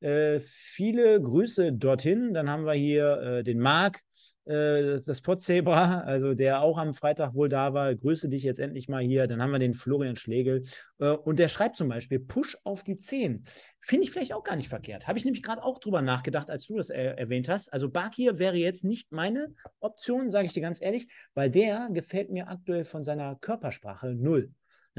äh, 0.00 0.40
viele 0.40 1.20
Grüße 1.20 1.72
dorthin. 1.72 2.34
Dann 2.34 2.50
haben 2.50 2.64
wir 2.64 2.72
hier 2.72 3.20
äh, 3.20 3.42
den 3.44 3.60
Marc, 3.60 4.00
äh, 4.46 4.98
das 5.04 5.20
Potzebra, 5.20 6.00
also 6.00 6.34
der 6.34 6.62
auch 6.62 6.78
am 6.78 6.94
Freitag 6.94 7.34
wohl 7.34 7.48
da 7.48 7.74
war. 7.74 7.94
Grüße 7.94 8.28
dich 8.28 8.42
jetzt 8.42 8.60
endlich 8.60 8.88
mal 8.88 9.02
hier. 9.02 9.26
Dann 9.26 9.42
haben 9.42 9.52
wir 9.52 9.58
den 9.58 9.74
Florian 9.74 10.16
Schlegel. 10.16 10.64
Äh, 10.98 11.10
und 11.10 11.38
der 11.38 11.48
schreibt 11.48 11.76
zum 11.76 11.88
Beispiel 11.88 12.18
Push 12.18 12.56
auf 12.64 12.82
die 12.82 12.98
10. 12.98 13.44
Finde 13.78 14.04
ich 14.04 14.10
vielleicht 14.10 14.32
auch 14.32 14.42
gar 14.42 14.56
nicht 14.56 14.68
verkehrt. 14.68 15.06
Habe 15.06 15.18
ich 15.18 15.24
nämlich 15.24 15.42
gerade 15.42 15.62
auch 15.62 15.78
drüber 15.78 16.02
nachgedacht, 16.02 16.50
als 16.50 16.66
du 16.66 16.76
das 16.76 16.90
er 16.90 17.18
erwähnt 17.18 17.48
hast. 17.48 17.72
Also 17.72 17.90
Bakir 17.90 18.38
wäre 18.38 18.56
jetzt 18.56 18.84
nicht 18.84 19.12
meine 19.12 19.54
Option, 19.78 20.30
sage 20.30 20.46
ich 20.46 20.52
dir 20.52 20.62
ganz 20.62 20.80
ehrlich, 20.80 21.08
weil 21.34 21.50
der 21.50 21.90
gefällt 21.92 22.30
mir 22.30 22.48
aktuell 22.48 22.84
von 22.84 23.04
seiner 23.04 23.36
Körpersprache 23.36 24.14
null. 24.14 24.50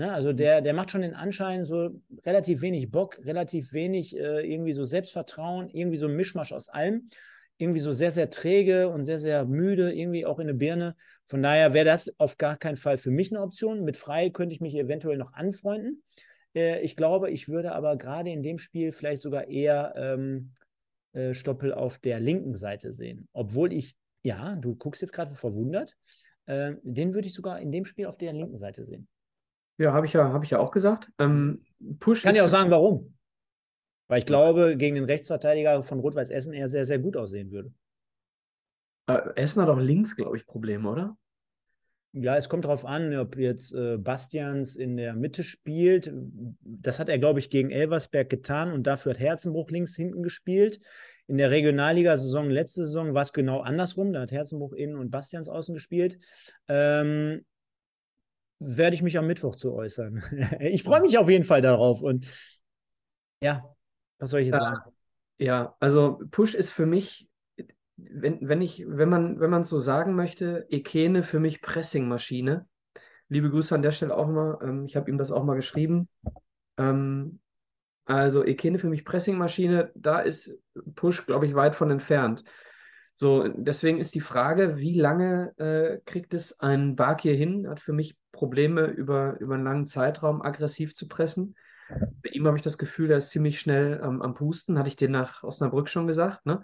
Ja, 0.01 0.07
ne, 0.07 0.13
also 0.13 0.33
der, 0.33 0.61
der 0.61 0.73
macht 0.73 0.89
schon 0.89 1.01
den 1.01 1.13
Anschein, 1.13 1.63
so 1.63 1.91
relativ 2.25 2.61
wenig 2.61 2.89
Bock, 2.89 3.19
relativ 3.23 3.71
wenig 3.71 4.17
äh, 4.17 4.41
irgendwie 4.51 4.73
so 4.73 4.83
Selbstvertrauen, 4.83 5.69
irgendwie 5.69 5.97
so 5.97 6.07
ein 6.07 6.15
Mischmasch 6.15 6.51
aus 6.53 6.69
allem. 6.69 7.07
Irgendwie 7.59 7.79
so 7.79 7.93
sehr, 7.93 8.11
sehr 8.11 8.31
träge 8.31 8.89
und 8.89 9.03
sehr, 9.03 9.19
sehr 9.19 9.45
müde, 9.45 9.93
irgendwie 9.93 10.25
auch 10.25 10.39
in 10.39 10.47
der 10.47 10.55
Birne. 10.55 10.95
Von 11.27 11.43
daher 11.43 11.75
wäre 11.75 11.85
das 11.85 12.19
auf 12.19 12.39
gar 12.39 12.57
keinen 12.57 12.77
Fall 12.77 12.97
für 12.97 13.11
mich 13.11 13.31
eine 13.31 13.43
Option. 13.43 13.83
Mit 13.83 13.95
Frei 13.95 14.31
könnte 14.31 14.55
ich 14.55 14.61
mich 14.61 14.73
eventuell 14.73 15.17
noch 15.17 15.33
anfreunden. 15.33 16.01
Äh, 16.55 16.81
ich 16.81 16.95
glaube, 16.95 17.29
ich 17.29 17.47
würde 17.47 17.73
aber 17.73 17.95
gerade 17.95 18.31
in 18.31 18.41
dem 18.41 18.57
Spiel 18.57 18.91
vielleicht 18.91 19.21
sogar 19.21 19.49
eher 19.49 19.93
ähm, 19.95 20.53
äh, 21.13 21.35
Stoppel 21.35 21.75
auf 21.75 21.99
der 21.99 22.19
linken 22.19 22.55
Seite 22.55 22.91
sehen. 22.91 23.27
Obwohl 23.33 23.71
ich, 23.71 23.95
ja, 24.23 24.55
du 24.55 24.75
guckst 24.75 25.03
jetzt 25.03 25.13
gerade 25.13 25.35
verwundert, 25.35 25.95
äh, 26.47 26.73
den 26.81 27.13
würde 27.13 27.27
ich 27.27 27.35
sogar 27.35 27.59
in 27.59 27.71
dem 27.71 27.85
Spiel 27.85 28.07
auf 28.07 28.17
der 28.17 28.33
linken 28.33 28.57
Seite 28.57 28.83
sehen. 28.83 29.07
Ja, 29.77 29.93
habe 29.93 30.05
ich 30.05 30.13
ja, 30.13 30.31
habe 30.31 30.45
ich 30.45 30.51
ja 30.51 30.59
auch 30.59 30.71
gesagt. 30.71 31.11
Ähm, 31.19 31.63
Push 31.99 32.19
ich 32.19 32.23
kann 32.23 32.35
ja 32.35 32.45
auch 32.45 32.49
sagen, 32.49 32.69
warum. 32.71 33.13
Weil 34.07 34.19
ich 34.19 34.25
glaube, 34.25 34.75
gegen 34.77 34.95
den 34.95 35.05
Rechtsverteidiger 35.05 35.83
von 35.83 35.99
Rot-Weiß 35.99 36.29
Essen 36.29 36.53
er 36.53 36.67
sehr, 36.67 36.85
sehr 36.85 36.99
gut 36.99 37.15
aussehen 37.15 37.51
würde. 37.51 37.71
Äh, 39.07 39.21
Essen 39.35 39.61
hat 39.61 39.69
auch 39.69 39.79
links, 39.79 40.15
glaube 40.15 40.37
ich, 40.37 40.45
Probleme, 40.45 40.89
oder? 40.89 41.17
Ja, 42.13 42.35
es 42.35 42.49
kommt 42.49 42.65
darauf 42.65 42.85
an, 42.85 43.15
ob 43.15 43.37
jetzt 43.37 43.73
äh, 43.73 43.97
Bastians 43.97 44.75
in 44.75 44.97
der 44.97 45.15
Mitte 45.15 45.45
spielt. 45.45 46.11
Das 46.61 46.99
hat 46.99 47.07
er, 47.07 47.19
glaube 47.19 47.39
ich, 47.39 47.49
gegen 47.49 47.71
Elversberg 47.71 48.29
getan 48.29 48.73
und 48.73 48.85
dafür 48.85 49.11
hat 49.11 49.19
Herzenbruch 49.19 49.69
links 49.69 49.95
hinten 49.95 50.21
gespielt. 50.21 50.81
In 51.27 51.37
der 51.37 51.51
Regionalliga-Saison, 51.51 52.49
letzte 52.49 52.83
Saison, 52.83 53.13
war 53.13 53.21
es 53.21 53.31
genau 53.31 53.61
andersrum. 53.61 54.11
Da 54.11 54.21
hat 54.21 54.33
Herzenbruch 54.33 54.73
innen 54.73 54.97
und 54.97 55.09
Bastians 55.09 55.47
außen 55.47 55.73
gespielt. 55.73 56.19
Ähm, 56.67 57.45
werde 58.61 58.95
ich 58.95 59.01
mich 59.01 59.17
am 59.17 59.27
Mittwoch 59.27 59.55
zu 59.55 59.73
äußern. 59.73 60.23
ich 60.59 60.83
freue 60.83 61.01
mich 61.01 61.17
auf 61.17 61.29
jeden 61.29 61.45
Fall 61.45 61.61
darauf. 61.61 62.01
Und 62.01 62.27
ja, 63.41 63.75
was 64.19 64.29
soll 64.31 64.41
ich 64.41 64.47
jetzt 64.47 64.59
Ja, 64.59 64.59
sagen? 64.59 64.81
ja, 65.39 65.75
also 65.79 66.19
Push 66.31 66.55
ist 66.55 66.71
für 66.71 66.85
mich, 66.85 67.29
wenn, 67.97 68.39
wenn 68.47 68.61
ich, 68.61 68.85
wenn 68.87 69.09
man, 69.09 69.39
wenn 69.39 69.49
man 69.49 69.61
es 69.63 69.69
so 69.69 69.79
sagen 69.79 70.15
möchte, 70.15 70.67
Ekene 70.69 71.23
für 71.23 71.39
mich 71.39 71.61
Pressingmaschine. 71.61 72.67
Liebe 73.29 73.49
Grüße 73.51 73.75
an 73.75 73.83
der 73.83 73.91
Stelle 73.91 74.15
auch 74.15 74.27
mal. 74.27 74.59
Ähm, 74.63 74.85
ich 74.85 74.95
habe 74.97 75.09
ihm 75.11 75.17
das 75.17 75.31
auch 75.31 75.43
mal 75.43 75.55
geschrieben. 75.55 76.09
Ähm, 76.77 77.41
also 78.05 78.45
Ekene 78.45 78.79
für 78.79 78.89
mich 78.89 79.05
Pressingmaschine, 79.05 79.91
da 79.95 80.19
ist 80.21 80.59
Push, 80.95 81.25
glaube 81.27 81.45
ich, 81.47 81.55
weit 81.55 81.75
von 81.75 81.91
entfernt. 81.91 82.43
So, 83.21 83.47
deswegen 83.47 83.99
ist 83.99 84.15
die 84.15 84.19
Frage, 84.19 84.79
wie 84.79 84.99
lange 84.99 85.53
äh, 85.59 85.99
kriegt 86.05 86.33
es 86.33 86.59
ein 86.59 86.95
Bakir 86.95 87.35
hin? 87.35 87.69
Hat 87.69 87.79
für 87.79 87.93
mich 87.93 88.17
Probleme 88.31 88.87
über, 88.87 89.39
über 89.39 89.53
einen 89.53 89.63
langen 89.63 89.85
Zeitraum 89.85 90.41
aggressiv 90.41 90.95
zu 90.95 91.07
pressen. 91.07 91.55
Bei 91.87 92.31
ihm 92.31 92.47
habe 92.47 92.57
ich 92.57 92.63
das 92.63 92.79
Gefühl, 92.79 93.11
er 93.11 93.17
ist 93.17 93.29
ziemlich 93.29 93.59
schnell 93.59 94.01
ähm, 94.03 94.23
am 94.23 94.33
Pusten, 94.33 94.79
hatte 94.79 94.87
ich 94.87 94.95
dir 94.95 95.07
nach 95.07 95.43
Osnabrück 95.43 95.87
schon 95.87 96.07
gesagt. 96.07 96.47
Ne? 96.47 96.63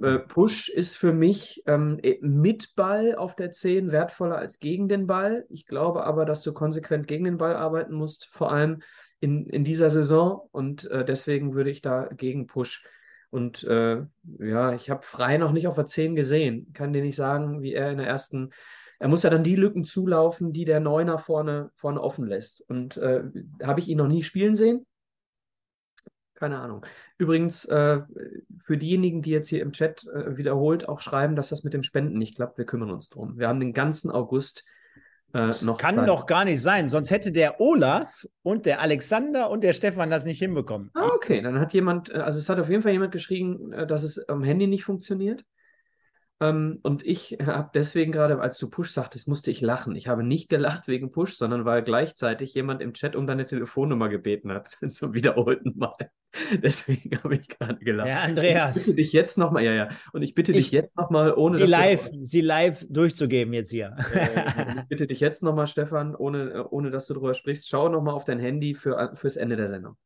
Äh, 0.00 0.20
Push 0.20 0.70
ist 0.70 0.96
für 0.96 1.12
mich 1.12 1.62
ähm, 1.66 1.98
eh, 2.02 2.16
mit 2.22 2.74
Ball 2.74 3.14
auf 3.14 3.36
der 3.36 3.52
10 3.52 3.92
wertvoller 3.92 4.38
als 4.38 4.60
gegen 4.60 4.88
den 4.88 5.06
Ball. 5.06 5.44
Ich 5.50 5.66
glaube 5.66 6.04
aber, 6.04 6.24
dass 6.24 6.42
du 6.42 6.54
konsequent 6.54 7.06
gegen 7.06 7.26
den 7.26 7.36
Ball 7.36 7.54
arbeiten 7.54 7.92
musst, 7.92 8.30
vor 8.32 8.50
allem 8.50 8.80
in, 9.20 9.46
in 9.46 9.62
dieser 9.62 9.90
Saison. 9.90 10.48
Und 10.52 10.90
äh, 10.90 11.04
deswegen 11.04 11.52
würde 11.52 11.68
ich 11.68 11.82
da 11.82 12.08
gegen 12.16 12.46
Push. 12.46 12.88
Und 13.30 13.62
äh, 13.64 14.02
ja, 14.38 14.72
ich 14.72 14.90
habe 14.90 15.02
Frei 15.02 15.36
noch 15.36 15.52
nicht 15.52 15.68
auf 15.68 15.76
der 15.76 15.86
10 15.86 16.16
gesehen. 16.16 16.72
Kann 16.72 16.92
dir 16.92 17.02
nicht 17.02 17.16
sagen, 17.16 17.62
wie 17.62 17.74
er 17.74 17.90
in 17.90 17.98
der 17.98 18.06
ersten 18.06 18.50
er 18.98 19.08
muss 19.08 19.22
ja 19.22 19.30
dann 19.30 19.44
die 19.44 19.56
Lücken 19.56 19.84
zulaufen, 19.84 20.52
die 20.52 20.64
der 20.64 20.80
Neuner 20.80 21.18
vorne, 21.18 21.70
vorne 21.76 22.00
offen 22.00 22.26
lässt. 22.26 22.62
Und 22.68 22.96
äh, 22.96 23.22
habe 23.62 23.80
ich 23.80 23.88
ihn 23.88 23.98
noch 23.98 24.08
nie 24.08 24.22
spielen 24.22 24.54
sehen? 24.56 24.86
Keine 26.34 26.58
Ahnung. 26.58 26.84
Übrigens, 27.16 27.64
äh, 27.64 28.00
für 28.58 28.76
diejenigen, 28.76 29.22
die 29.22 29.30
jetzt 29.30 29.48
hier 29.48 29.62
im 29.62 29.72
Chat 29.72 30.06
äh, 30.06 30.36
wiederholt 30.36 30.88
auch 30.88 31.00
schreiben, 31.00 31.36
dass 31.36 31.48
das 31.48 31.64
mit 31.64 31.74
dem 31.74 31.82
Spenden 31.82 32.18
nicht 32.18 32.36
klappt, 32.36 32.58
wir 32.58 32.64
kümmern 32.64 32.90
uns 32.90 33.08
drum. 33.08 33.38
Wir 33.38 33.48
haben 33.48 33.60
den 33.60 33.72
ganzen 33.72 34.10
August 34.10 34.64
äh, 35.32 35.46
Das 35.46 35.62
noch 35.62 35.78
kann 35.78 35.96
Zeit. 35.96 36.08
doch 36.08 36.26
gar 36.26 36.44
nicht 36.44 36.60
sein, 36.62 36.88
sonst 36.88 37.10
hätte 37.10 37.32
der 37.32 37.60
Olaf 37.60 38.26
und 38.42 38.66
der 38.66 38.80
Alexander 38.80 39.50
und 39.50 39.62
der 39.64 39.72
Stefan 39.72 40.10
das 40.10 40.24
nicht 40.24 40.38
hinbekommen. 40.38 40.90
Ah, 40.94 41.08
okay, 41.14 41.40
dann 41.42 41.58
hat 41.60 41.72
jemand, 41.74 42.10
äh, 42.10 42.18
also 42.18 42.38
es 42.38 42.48
hat 42.48 42.58
auf 42.58 42.70
jeden 42.70 42.82
Fall 42.82 42.92
jemand 42.92 43.12
geschrieben, 43.12 43.72
äh, 43.72 43.86
dass 43.86 44.02
es 44.02 44.28
am 44.28 44.42
Handy 44.42 44.66
nicht 44.66 44.84
funktioniert. 44.84 45.44
Ähm, 46.40 46.78
und 46.82 47.04
ich 47.04 47.36
habe 47.44 47.70
deswegen 47.74 48.12
gerade, 48.12 48.40
als 48.40 48.58
du 48.58 48.70
Push 48.70 48.90
sagtest, 48.92 49.26
musste 49.28 49.50
ich 49.50 49.60
lachen. 49.60 49.96
Ich 49.96 50.06
habe 50.06 50.22
nicht 50.22 50.48
gelacht 50.48 50.86
wegen 50.86 51.10
Push, 51.10 51.34
sondern 51.36 51.64
weil 51.64 51.82
gleichzeitig 51.82 52.54
jemand 52.54 52.80
im 52.80 52.92
Chat 52.92 53.16
um 53.16 53.26
deine 53.26 53.44
Telefonnummer 53.44 54.08
gebeten 54.08 54.52
hat, 54.52 54.76
zum 54.90 55.14
wiederholten 55.14 55.76
Mal. 55.76 55.96
Deswegen 56.62 57.18
habe 57.24 57.34
ich 57.36 57.48
gerade 57.48 57.78
gelacht. 57.84 58.08
Ja, 58.08 58.18
Ich 58.22 58.28
Andreas, 58.28 58.84
bitte 58.86 58.96
dich 58.96 59.12
jetzt 59.12 59.38
nochmal, 59.38 59.64
ja, 59.64 59.72
ja. 59.72 59.88
Und 60.12 60.22
ich 60.22 60.34
bitte 60.34 60.52
Ich- 60.52 60.66
dich 60.66 60.70
jetzt 60.72 60.96
nochmal, 60.96 61.32
ohne 61.34 61.58
sie 61.58 61.64
live, 61.66 62.10
sie 62.22 62.40
live 62.42 62.86
durchzugeben 62.88 63.52
jetzt 63.54 63.70
hier. 63.70 63.96
Äh, 64.14 64.80
ich 64.82 64.88
bitte 64.88 65.06
dich 65.06 65.20
jetzt 65.20 65.42
nochmal, 65.42 65.66
Stefan, 65.66 66.14
ohne, 66.14 66.68
ohne 66.68 66.90
dass 66.90 67.06
du 67.06 67.14
drüber 67.14 67.34
sprichst, 67.34 67.68
schau 67.68 67.88
nochmal 67.88 68.14
auf 68.14 68.24
dein 68.24 68.38
Handy 68.38 68.74
für, 68.74 69.12
fürs 69.14 69.36
Ende 69.36 69.56
der 69.56 69.68
Sendung. 69.68 69.96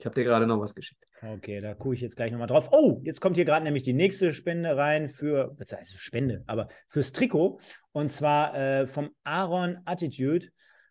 Ich 0.00 0.06
habe 0.06 0.14
dir 0.14 0.24
gerade 0.24 0.46
noch 0.46 0.58
was 0.58 0.74
geschickt. 0.74 1.06
Okay, 1.20 1.60
da 1.60 1.74
gucke 1.74 1.94
ich 1.94 2.00
jetzt 2.00 2.16
gleich 2.16 2.32
nochmal 2.32 2.46
drauf. 2.46 2.70
Oh, 2.72 3.02
jetzt 3.04 3.20
kommt 3.20 3.36
hier 3.36 3.44
gerade 3.44 3.64
nämlich 3.64 3.82
die 3.82 3.92
nächste 3.92 4.32
Spende 4.32 4.74
rein 4.74 5.10
für, 5.10 5.54
was 5.58 5.74
heißt 5.74 6.00
Spende, 6.00 6.42
aber 6.46 6.68
fürs 6.88 7.12
Trikot. 7.12 7.60
Und 7.92 8.10
zwar 8.10 8.56
äh, 8.56 8.86
vom 8.86 9.10
Aaron 9.24 9.76
Attitude 9.84 10.46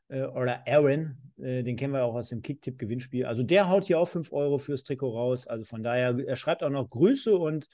äh, 0.10 0.26
oder 0.26 0.62
Aaron, 0.68 1.18
äh, 1.42 1.64
den 1.64 1.76
kennen 1.76 1.94
wir 1.94 2.04
auch 2.04 2.14
aus 2.14 2.30
dem 2.30 2.44
Kicktipp-Gewinnspiel. 2.44 3.26
Also 3.26 3.42
der 3.42 3.68
haut 3.68 3.86
hier 3.86 4.00
auch 4.00 4.08
5 4.08 4.32
Euro 4.32 4.60
fürs 4.60 4.84
Trikot 4.84 5.10
raus. 5.10 5.48
Also 5.48 5.66
von 5.66 5.82
daher, 5.82 6.16
er 6.28 6.36
schreibt 6.36 6.62
auch 6.62 6.70
noch 6.70 6.88
Grüße 6.88 7.36
und 7.36 7.68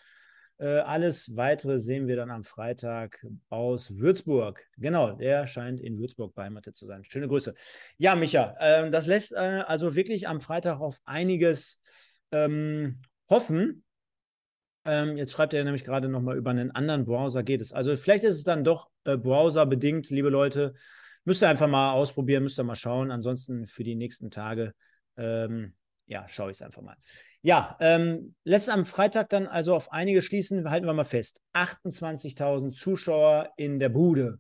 alles 0.58 1.36
weitere 1.36 1.80
sehen 1.80 2.08
wir 2.08 2.16
dann 2.16 2.32
am 2.32 2.44
Freitag 2.44 3.26
aus 3.50 4.00
Würzburg. 4.00 4.66
Genau, 4.78 5.12
der 5.12 5.48
scheint 5.48 5.82
in 5.82 5.98
Würzburg 5.98 6.34
beheimatet 6.34 6.76
zu 6.76 6.86
sein. 6.86 7.04
Schöne 7.04 7.28
Grüße. 7.28 7.54
Ja, 7.98 8.16
Micha, 8.16 8.56
äh, 8.60 8.90
das 8.90 9.06
lässt 9.06 9.34
äh, 9.34 9.64
also 9.68 9.96
wirklich 9.96 10.28
am 10.28 10.40
Freitag 10.40 10.80
auf 10.80 11.00
einiges 11.04 11.82
ähm, 12.32 13.02
hoffen. 13.30 13.84
Ähm, 14.86 15.18
jetzt 15.18 15.32
schreibt 15.32 15.54
er 15.54 15.64
nämlich 15.64 15.84
gerade 15.84 16.08
nochmal 16.08 16.38
über 16.38 16.52
einen 16.52 16.72
anderen 16.72 17.06
Browser 17.06 17.44
geht 17.44 17.62
es. 17.62 17.74
Also 17.74 17.98
vielleicht 17.98 18.24
ist 18.24 18.38
es 18.38 18.44
dann 18.44 18.64
doch 18.64 18.90
äh, 19.04 19.18
browserbedingt, 19.18 20.10
liebe 20.10 20.30
Leute. 20.30 20.74
Müsst 21.24 21.42
ihr 21.42 21.50
einfach 21.50 21.68
mal 21.68 21.94
ausprobieren, 21.94 22.44
müsst 22.44 22.60
ihr 22.60 22.64
mal 22.64 22.76
schauen. 22.76 23.10
Ansonsten 23.10 23.68
für 23.68 23.84
die 23.84 23.96
nächsten 23.96 24.30
Tage, 24.30 24.74
ähm, 25.18 25.74
ja, 26.06 26.30
schaue 26.30 26.52
ich 26.52 26.58
es 26.58 26.62
einfach 26.62 26.84
mal. 26.84 26.96
Ja, 27.46 27.78
ähm, 27.80 28.34
letzt 28.44 28.72
am 28.72 28.86
Freitag 28.86 29.30
dann 29.30 29.46
also 29.46 29.76
auf 29.76 29.92
einige 29.92 30.24
schließen, 30.24 30.68
halten 30.68 30.88
wir 30.88 30.94
mal 30.94 31.06
fest. 31.06 31.40
28.000 31.54 32.72
Zuschauer 32.72 33.52
in 33.56 33.78
der 33.78 33.90
Bude. 33.90 34.40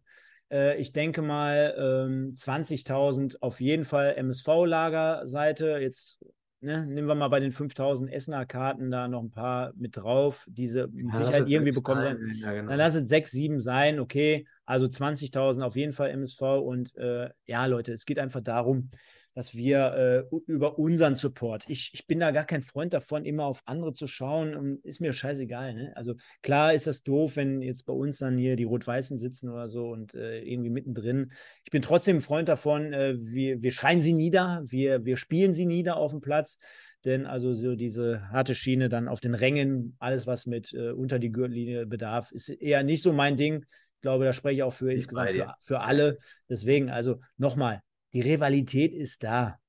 Äh, 0.51 0.81
ich 0.81 0.91
denke 0.91 1.21
mal 1.21 1.75
ähm, 1.77 2.33
20.000 2.35 3.35
auf 3.41 3.61
jeden 3.61 3.85
Fall 3.85 4.15
MSV-Lagerseite. 4.15 5.77
Jetzt 5.81 6.25
ne, 6.61 6.83
nehmen 6.87 7.07
wir 7.07 7.13
mal 7.13 7.27
bei 7.27 7.39
den 7.39 7.51
5.000 7.51 8.09
Essener 8.09 8.47
Karten 8.47 8.89
da 8.89 9.07
noch 9.07 9.21
ein 9.21 9.29
paar 9.29 9.71
mit 9.75 9.97
drauf, 9.97 10.47
diese 10.49 10.87
mit 10.87 11.13
Ja, 11.13 11.15
Sicherheit 11.15 11.47
irgendwie 11.47 11.73
bekommen 11.73 12.01
werden. 12.01 12.33
Ja, 12.33 12.53
genau. 12.53 12.69
Dann 12.69 12.79
lass 12.79 12.95
es 12.95 13.07
sechs, 13.07 13.29
sieben 13.29 13.59
sein, 13.59 13.99
okay. 13.99 14.47
Also 14.65 14.87
20.000 14.87 15.61
auf 15.61 15.75
jeden 15.75 15.93
Fall 15.93 16.09
MSV. 16.09 16.41
Und 16.41 16.95
äh, 16.97 17.29
ja, 17.45 17.67
Leute, 17.67 17.93
es 17.93 18.07
geht 18.07 18.17
einfach 18.17 18.41
darum, 18.41 18.89
dass 19.35 19.53
wir 19.53 20.27
äh, 20.31 20.35
über 20.47 20.79
unseren 20.79 21.15
Support, 21.15 21.65
ich, 21.67 21.91
ich 21.93 22.07
bin 22.07 22.21
da 22.21 22.31
gar 22.31 22.45
kein 22.45 22.61
Freund 22.61 22.93
davon, 22.93 23.25
immer 23.25 23.45
auf 23.45 23.61
andere 23.65 23.91
zu 23.91 24.07
schauen. 24.07 24.79
Ist 24.83 25.01
mir 25.01 25.11
scheißegal. 25.11 25.73
Ne? 25.73 25.91
Also 25.95 26.15
klar 26.41 26.73
ist 26.73 26.87
das 26.87 27.03
doof, 27.03 27.35
wenn 27.35 27.61
jetzt 27.61 27.85
bei 27.85 27.91
uns 27.91 28.19
dann 28.19 28.37
hier 28.37 28.55
die 28.55 28.63
Rot-Weißen 28.63 29.19
sitzen 29.19 29.49
oder 29.49 29.67
so 29.67 29.89
und 29.89 30.15
äh, 30.15 30.39
irgendwie 30.39 30.69
mittendrin. 30.69 31.33
Ich 31.65 31.71
bin 31.71 31.81
trotzdem 31.81 32.17
ein 32.17 32.21
Freund 32.21 32.47
davon, 32.47 32.93
äh, 32.93 33.15
wir, 33.19 33.61
wir 33.61 33.71
schreien 33.71 34.01
sie 34.01 34.13
nieder, 34.13 34.63
wir, 34.65 35.03
wir 35.03 35.17
spielen 35.17 35.53
sie 35.53 35.65
nieder 35.65 35.97
auf 35.97 36.11
dem 36.11 36.21
Platz. 36.21 36.57
Denn 37.03 37.25
also 37.25 37.53
so 37.53 37.75
diese 37.75 38.29
harte 38.29 38.55
Schiene 38.55 38.87
dann 38.87 39.07
auf 39.09 39.19
den 39.19 39.35
Rängen, 39.35 39.95
alles 39.99 40.25
was 40.25 40.45
mit 40.45 40.73
äh, 40.73 40.91
unter 40.91 41.19
die 41.19 41.31
Gürtellinie 41.31 41.85
bedarf, 41.85 42.31
ist 42.31 42.49
eher 42.49 42.83
nicht 42.83 43.03
so 43.03 43.11
mein 43.11 43.35
Ding. 43.35 43.65
Ich 43.95 44.01
glaube, 44.01 44.23
da 44.23 44.33
spreche 44.33 44.55
ich 44.55 44.63
auch 44.63 44.73
für 44.73 44.89
Ich 44.91 44.97
insgesamt 44.97 45.31
für, 45.31 45.53
für 45.59 45.79
alle. 45.81 46.17
Deswegen, 46.49 46.89
also 46.89 47.19
nochmal, 47.37 47.81
die 48.15 48.21
Rivalität 48.21 48.93
ist 48.93 49.23
da. 49.23 49.59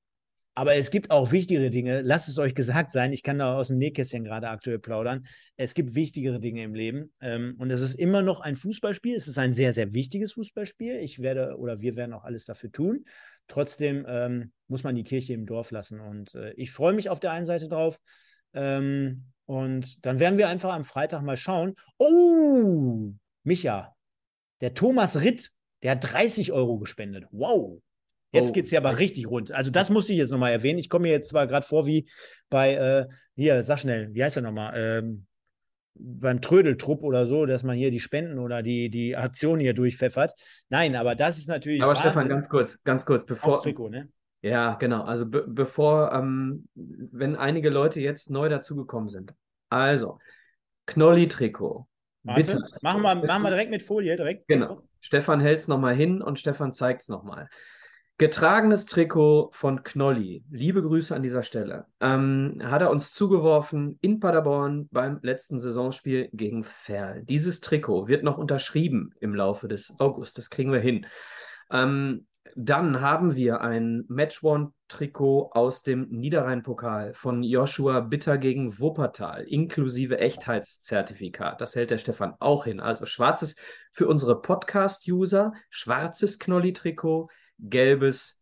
Aber 0.55 0.73
es 0.75 0.89
gibt 0.89 1.11
auch 1.11 1.31
wichtigere 1.31 1.69
Dinge. 1.69 2.01
Lasst 2.01 2.29
es 2.29 2.39
euch 2.39 2.55
gesagt 2.55 2.91
sein. 2.91 3.11
Ich 3.11 3.21
kann 3.21 3.37
da 3.37 3.55
aus 3.57 3.67
dem 3.67 3.77
Nähkästchen 3.77 4.23
gerade 4.23 4.49
aktuell 4.49 4.79
plaudern. 4.79 5.27
Es 5.55 5.75
gibt 5.75 5.93
wichtigere 5.93 6.39
Dinge 6.39 6.63
im 6.63 6.73
Leben. 6.73 7.13
Ähm, 7.21 7.55
und 7.59 7.69
es 7.69 7.81
ist 7.81 7.93
immer 7.93 8.21
noch 8.21 8.39
ein 8.39 8.55
Fußballspiel. 8.55 9.15
Es 9.15 9.27
ist 9.27 9.37
ein 9.37 9.53
sehr, 9.53 9.73
sehr 9.73 9.93
wichtiges 9.93 10.33
Fußballspiel. 10.33 10.95
Ich 10.95 11.19
werde 11.19 11.57
oder 11.57 11.81
wir 11.81 11.95
werden 11.95 12.13
auch 12.13 12.23
alles 12.23 12.45
dafür 12.45 12.71
tun. 12.71 13.05
Trotzdem 13.47 14.05
ähm, 14.07 14.51
muss 14.67 14.83
man 14.83 14.95
die 14.95 15.03
Kirche 15.03 15.33
im 15.33 15.45
Dorf 15.45 15.69
lassen. 15.69 15.99
Und 15.99 16.33
äh, 16.33 16.53
ich 16.53 16.71
freue 16.71 16.93
mich 16.93 17.09
auf 17.09 17.19
der 17.19 17.33
einen 17.33 17.45
Seite 17.45 17.67
drauf. 17.67 17.99
Ähm, 18.53 19.25
und 19.45 20.05
dann 20.05 20.19
werden 20.19 20.39
wir 20.39 20.47
einfach 20.47 20.73
am 20.73 20.85
Freitag 20.85 21.21
mal 21.21 21.37
schauen. 21.37 21.75
Oh, 21.97 23.11
Micha, 23.43 23.93
der 24.61 24.73
Thomas 24.73 25.21
Ritt, 25.21 25.51
der 25.83 25.91
hat 25.91 26.13
30 26.13 26.53
Euro 26.53 26.79
gespendet. 26.79 27.25
Wow. 27.31 27.81
Jetzt 28.31 28.49
Oh, 28.49 28.53
geht 28.53 28.65
es 28.65 28.71
ja 28.71 28.79
aber 28.79 28.89
danke. 28.89 29.03
richtig 29.03 29.27
rund. 29.27 29.51
Also, 29.51 29.71
das 29.71 29.89
muss 29.89 30.09
ich 30.09 30.17
jetzt 30.17 30.31
nochmal 30.31 30.51
erwähnen. 30.51 30.79
Ich 30.79 30.89
komme 30.89 31.03
mir 31.03 31.11
jetzt 31.11 31.29
zwar 31.29 31.47
gerade 31.47 31.65
vor 31.65 31.85
wie 31.85 32.09
bei, 32.49 32.73
äh, 32.75 33.07
hier, 33.35 33.63
sag 33.63 33.79
schnell, 33.79 34.13
wie 34.13 34.23
heißt 34.23 34.35
der 34.35 34.43
nochmal? 34.43 34.73
Ähm, 34.75 35.25
beim 35.99 36.41
Trödeltrupp 36.41 37.03
oder 37.03 37.25
so, 37.25 37.45
dass 37.45 37.63
man 37.63 37.75
hier 37.75 37.89
die 37.89 37.99
Spenden 37.99 38.37
oder 38.37 38.61
die, 38.61 38.89
die 38.89 39.15
Aktion 39.15 39.59
hier 39.59 39.73
durchpfeffert. 39.73 40.33
Nein, 40.69 40.95
aber 40.95 41.15
das 41.15 41.37
ist 41.37 41.47
natürlich. 41.47 41.81
Aber 41.81 41.91
Wahnsinn. 41.95 42.11
Stefan, 42.11 42.29
ganz 42.29 42.49
kurz, 42.49 42.83
ganz 42.83 43.05
kurz, 43.05 43.25
bevor, 43.25 43.61
Trikot, 43.61 43.89
ne? 43.89 44.09
Ja, 44.41 44.75
genau. 44.75 45.03
Also 45.03 45.29
be 45.29 45.45
bevor, 45.47 46.11
ähm, 46.13 46.67
wenn 46.75 47.35
einige 47.35 47.69
Leute 47.69 47.99
jetzt 48.01 48.29
neu 48.29 48.49
dazugekommen 48.49 49.09
sind. 49.09 49.33
Also, 49.69 50.19
Knolli-Trikot. 50.85 51.87
Bitte. 52.23 52.63
machen 52.81 53.01
wir, 53.01 53.15
machen 53.15 53.43
wir 53.43 53.49
direkt 53.49 53.71
mit 53.71 53.81
Folie, 53.81 54.15
direkt. 54.15 54.47
Genau. 54.47 54.83
Stefan 54.99 55.39
hält 55.39 55.61
es 55.61 55.67
nochmal 55.67 55.95
hin 55.95 56.21
und 56.21 56.39
Stefan 56.39 56.73
zeigt 56.73 57.01
es 57.01 57.07
nochmal. 57.07 57.49
Getragenes 58.19 58.87
Trikot 58.87 59.51
von 59.51 59.83
Knolli. 59.83 60.43
Liebe 60.49 60.81
Grüße 60.81 61.15
an 61.15 61.21
dieser 61.21 61.43
Stelle. 61.43 61.85
Ähm, 61.99 62.59
hat 62.63 62.81
er 62.81 62.89
uns 62.89 63.13
zugeworfen 63.13 63.99
in 64.01 64.19
Paderborn 64.19 64.89
beim 64.91 65.19
letzten 65.21 65.59
Saisonspiel 65.59 66.27
gegen 66.33 66.63
Ferl. 66.63 67.21
Dieses 67.25 67.59
Trikot 67.59 68.07
wird 68.07 68.23
noch 68.23 68.39
unterschrieben 68.39 69.13
im 69.19 69.35
Laufe 69.35 69.67
des 69.67 69.93
August. 69.99 70.39
Das 70.39 70.49
kriegen 70.49 70.71
wir 70.71 70.79
hin. 70.79 71.05
Ähm, 71.69 72.25
dann 72.55 73.01
haben 73.01 73.35
wir 73.35 73.61
ein 73.61 74.05
Match-One-Trikot 74.07 75.51
aus 75.53 75.83
dem 75.83 76.07
Niederrhein-Pokal 76.09 77.13
von 77.13 77.43
Joshua 77.43 77.99
Bitter 77.99 78.39
gegen 78.39 78.79
Wuppertal, 78.79 79.43
inklusive 79.43 80.17
Echtheitszertifikat. 80.17 81.61
Das 81.61 81.75
hält 81.75 81.91
der 81.91 81.99
Stefan 81.99 82.33
auch 82.39 82.63
hin. 82.63 82.79
Also 82.79 83.05
schwarzes 83.05 83.57
für 83.91 84.07
unsere 84.07 84.41
Podcast-User, 84.41 85.53
schwarzes 85.69 86.39
Knolli-Trikot, 86.39 87.29
gelbes 87.59 88.39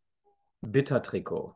Bitter-Trikot. 0.61 1.55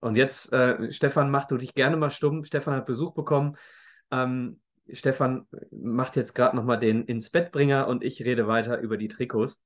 Und 0.00 0.16
jetzt, 0.16 0.52
äh, 0.52 0.90
Stefan, 0.92 1.30
mach 1.30 1.46
du 1.46 1.56
dich 1.56 1.74
gerne 1.74 1.96
mal 1.96 2.10
stumm. 2.10 2.44
Stefan 2.44 2.74
hat 2.74 2.86
Besuch 2.86 3.12
bekommen. 3.12 3.56
Ähm, 4.10 4.60
Stefan 4.92 5.46
macht 5.70 6.16
jetzt 6.16 6.34
gerade 6.34 6.56
nochmal 6.56 6.78
den 6.78 7.04
ins 7.04 7.30
Bettbringer 7.30 7.86
und 7.86 8.02
ich 8.02 8.24
rede 8.24 8.48
weiter 8.48 8.78
über 8.80 8.96
die 8.96 9.08
Trikots. 9.08 9.62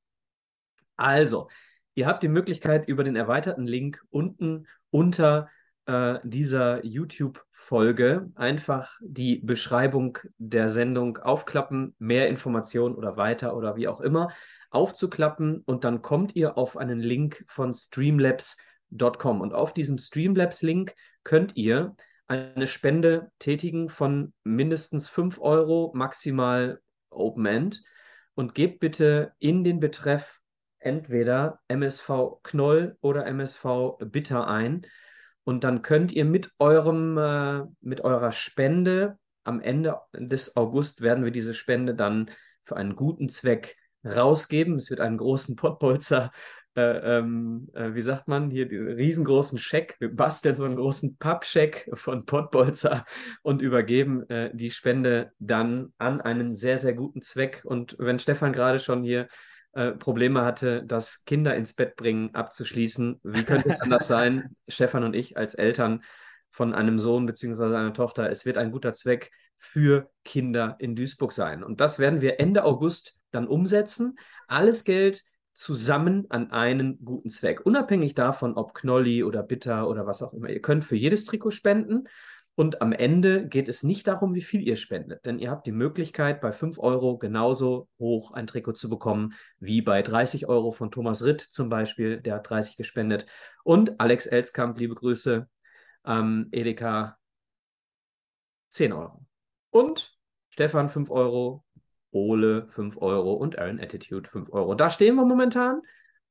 Also, 0.96 1.48
ihr 1.94 2.06
habt 2.06 2.22
die 2.22 2.28
Möglichkeit, 2.28 2.88
über 2.88 3.04
den 3.04 3.16
erweiterten 3.16 3.66
Link 3.66 4.04
unten 4.10 4.66
unter 4.90 5.48
äh, 5.86 6.18
dieser 6.24 6.84
YouTube-Folge 6.84 8.30
einfach 8.34 8.98
die 9.02 9.38
Beschreibung 9.38 10.18
der 10.38 10.68
Sendung 10.68 11.18
aufklappen, 11.18 11.94
mehr 11.98 12.28
Informationen 12.28 12.94
oder 12.94 13.16
weiter 13.16 13.56
oder 13.56 13.76
wie 13.76 13.88
auch 13.88 14.00
immer 14.00 14.30
aufzuklappen 14.74 15.62
und 15.64 15.84
dann 15.84 16.02
kommt 16.02 16.34
ihr 16.34 16.58
auf 16.58 16.76
einen 16.76 17.00
Link 17.00 17.44
von 17.46 17.72
streamlabs.com 17.72 19.40
und 19.40 19.54
auf 19.54 19.74
diesem 19.74 19.98
Streamlabs-Link 19.98 20.94
könnt 21.22 21.56
ihr 21.56 21.96
eine 22.26 22.66
Spende 22.66 23.30
tätigen 23.38 23.88
von 23.88 24.32
mindestens 24.44 25.08
5 25.08 25.40
Euro, 25.40 25.92
maximal 25.94 26.80
Open 27.10 27.46
End 27.46 27.82
und 28.34 28.54
gebt 28.54 28.80
bitte 28.80 29.32
in 29.38 29.64
den 29.64 29.80
Betreff 29.80 30.40
entweder 30.78 31.60
MSV 31.68 32.40
Knoll 32.42 32.96
oder 33.00 33.26
MSV 33.26 33.98
Bitter 33.98 34.48
ein. 34.48 34.86
Und 35.44 35.64
dann 35.64 35.82
könnt 35.82 36.12
ihr 36.12 36.24
mit 36.24 36.52
eurem, 36.58 37.18
äh, 37.18 37.64
mit 37.80 38.02
eurer 38.02 38.32
Spende 38.32 39.18
am 39.44 39.60
Ende 39.60 40.00
des 40.14 40.56
August 40.56 41.02
werden 41.02 41.24
wir 41.24 41.30
diese 41.30 41.52
Spende 41.52 41.94
dann 41.94 42.30
für 42.62 42.76
einen 42.76 42.96
guten 42.96 43.28
Zweck 43.28 43.76
rausgeben. 44.04 44.76
Es 44.76 44.90
wird 44.90 45.00
einen 45.00 45.16
großen 45.16 45.56
Pottbolzer 45.56 46.30
äh, 46.76 47.18
ähm, 47.18 47.68
äh, 47.74 47.94
wie 47.94 48.02
sagt 48.02 48.26
man, 48.26 48.50
hier 48.50 48.66
den 48.66 48.88
riesengroßen 48.88 49.58
Scheck. 49.58 49.94
Wir 50.00 50.14
basteln 50.14 50.56
so 50.56 50.64
einen 50.64 50.76
großen 50.76 51.16
Pappscheck 51.18 51.88
von 51.94 52.24
Pottbolzer 52.24 53.04
und 53.42 53.62
übergeben 53.62 54.28
äh, 54.28 54.50
die 54.52 54.70
Spende 54.70 55.32
dann 55.38 55.92
an 55.98 56.20
einen 56.20 56.54
sehr, 56.54 56.78
sehr 56.78 56.94
guten 56.94 57.22
Zweck. 57.22 57.62
Und 57.64 57.94
wenn 57.98 58.18
Stefan 58.18 58.52
gerade 58.52 58.80
schon 58.80 59.04
hier 59.04 59.28
äh, 59.72 59.92
Probleme 59.92 60.42
hatte, 60.42 60.82
das 60.84 61.24
Kinder 61.24 61.54
ins 61.54 61.74
Bett 61.74 61.94
bringen 61.94 62.34
abzuschließen, 62.34 63.20
wie 63.22 63.44
könnte 63.44 63.68
es 63.68 63.80
anders 63.80 64.08
sein, 64.08 64.56
Stefan 64.68 65.04
und 65.04 65.14
ich 65.14 65.36
als 65.36 65.54
Eltern 65.54 66.02
von 66.50 66.74
einem 66.74 66.98
Sohn 66.98 67.26
bzw. 67.26 67.66
einer 67.66 67.92
Tochter, 67.92 68.30
es 68.30 68.46
wird 68.46 68.58
ein 68.58 68.72
guter 68.72 68.94
Zweck 68.94 69.30
für 69.58 70.10
Kinder 70.24 70.74
in 70.80 70.96
Duisburg 70.96 71.30
sein. 71.30 71.62
Und 71.62 71.80
das 71.80 72.00
werden 72.00 72.20
wir 72.20 72.40
Ende 72.40 72.64
August 72.64 73.16
dann 73.34 73.48
umsetzen. 73.48 74.18
Alles 74.48 74.84
Geld 74.84 75.24
zusammen 75.52 76.26
an 76.30 76.50
einen 76.50 77.04
guten 77.04 77.30
Zweck. 77.30 77.64
Unabhängig 77.64 78.14
davon, 78.14 78.54
ob 78.54 78.74
Knolli 78.74 79.22
oder 79.22 79.42
Bitter 79.42 79.88
oder 79.88 80.06
was 80.06 80.22
auch 80.22 80.32
immer. 80.32 80.50
Ihr 80.50 80.60
könnt 80.60 80.84
für 80.84 80.96
jedes 80.96 81.24
Trikot 81.24 81.50
spenden. 81.50 82.08
Und 82.56 82.82
am 82.82 82.92
Ende 82.92 83.48
geht 83.48 83.68
es 83.68 83.82
nicht 83.82 84.06
darum, 84.06 84.34
wie 84.34 84.42
viel 84.42 84.62
ihr 84.62 84.76
spendet, 84.76 85.26
denn 85.26 85.40
ihr 85.40 85.50
habt 85.50 85.66
die 85.66 85.72
Möglichkeit, 85.72 86.40
bei 86.40 86.52
5 86.52 86.78
Euro 86.78 87.18
genauso 87.18 87.88
hoch 87.98 88.30
ein 88.30 88.46
Trikot 88.46 88.74
zu 88.74 88.88
bekommen, 88.88 89.34
wie 89.58 89.82
bei 89.82 90.02
30 90.02 90.46
Euro 90.46 90.70
von 90.70 90.92
Thomas 90.92 91.24
Ritt 91.24 91.40
zum 91.40 91.68
Beispiel, 91.68 92.20
der 92.20 92.36
hat 92.36 92.48
30 92.48 92.76
gespendet. 92.76 93.26
Und 93.64 93.98
Alex 93.98 94.26
Elskamp, 94.26 94.78
liebe 94.78 94.94
Grüße, 94.94 95.48
ähm, 96.06 96.48
Edeka 96.52 97.18
10 98.68 98.92
Euro. 98.92 99.26
Und 99.70 100.16
Stefan 100.50 100.88
5 100.88 101.10
Euro, 101.10 101.64
Ole 102.14 102.66
5 102.68 102.96
Euro 102.98 103.34
und 103.34 103.58
Aaron 103.58 103.80
Attitude 103.80 104.28
5 104.28 104.52
Euro. 104.52 104.74
Da 104.74 104.90
stehen 104.90 105.16
wir 105.16 105.24
momentan. 105.24 105.82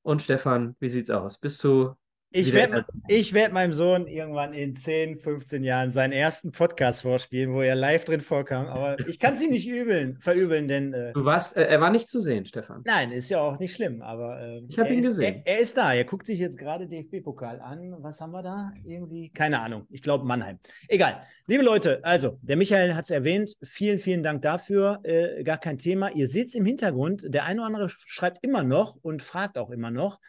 Und 0.02 0.22
Stefan, 0.22 0.76
wie 0.80 0.90
sieht's 0.90 1.10
aus? 1.10 1.40
Bist 1.40 1.64
du 1.64 1.94
ich 2.34 2.52
werde 2.52 2.84
werd 3.08 3.54
meinem 3.54 3.74
Sohn 3.74 4.08
irgendwann 4.08 4.54
in 4.54 4.76
10, 4.76 5.20
15 5.20 5.64
Jahren 5.64 5.92
seinen 5.92 6.14
ersten 6.14 6.52
Podcast 6.52 7.04
vorspielen, 7.04 7.54
wo 7.54 7.62
er 7.62 7.76
live 7.76 8.06
drin 8.06 8.22
vorkam. 8.22 8.66
Aber 8.68 9.00
ich 9.08 9.20
kann 9.20 9.36
es 9.36 9.42
ihm 9.42 9.52
nicht 9.52 9.68
übeln, 9.68 10.18
verübeln, 10.20 10.68
denn. 10.68 10.94
Äh, 10.94 11.14
du 11.14 11.26
warst, 11.26 11.56
äh, 11.56 11.66
er 11.66 11.80
war 11.80 11.92
nicht 11.92 12.10
zu 12.10 12.20
sehen, 12.20 12.46
Stefan. 12.46 12.82
Nein, 12.86 13.12
ist 13.12 13.30
ja 13.30 13.40
auch 13.40 13.60
nicht 13.60 13.76
schlimm, 13.76 14.02
aber. 14.02 14.42
Äh, 14.42 14.62
ich 14.68 14.80
habe 14.80 14.90
ihn 14.90 15.00
ist, 15.00 15.06
gesehen. 15.06 15.42
Er, 15.46 15.56
er, 15.56 15.60
ist 15.60 15.78
da. 15.78 15.94
Er 15.94 16.06
guckt 16.06 16.26
sich 16.26 16.40
jetzt 16.40 16.58
gerade 16.58 16.88
DFB-Pokal 16.88 17.62
an. 17.62 17.96
Was 18.00 18.20
haben 18.20 18.32
wir 18.32 18.42
da? 18.42 18.72
Irgendwie? 18.84 19.30
Keine 19.30 19.62
Ahnung. 19.62 19.86
Ich 19.92 20.02
glaube 20.02 20.26
Mannheim. 20.26 20.58
Egal. 20.88 21.22
Liebe 21.46 21.64
Leute, 21.64 22.00
also, 22.04 22.40
der 22.42 22.58
Michael 22.58 22.96
hat 22.96 23.06
es 23.06 23.12
erwähnt. 23.12 23.54
Vielen, 23.62 24.00
vielen 24.00 24.24
Dank 24.24 24.42
dafür. 24.42 25.02
Äh, 25.04 25.44
gar 25.44 25.60
kein 25.60 25.78
Thema. 25.78 26.10
Ihr 26.12 26.28
seht 26.28 26.48
es 26.48 26.56
im 26.56 26.66
Hintergrund. 26.66 27.26
Der 27.28 27.46
eine 27.46 27.62
oder 27.62 27.68
andere 27.68 27.90
schreibt 27.90 28.44
immer 28.44 28.64
noch 28.64 28.96
und 29.02 29.22
fragt 29.22 29.58
auch 29.58 29.70
immer 29.70 29.92
noch. 29.92 30.20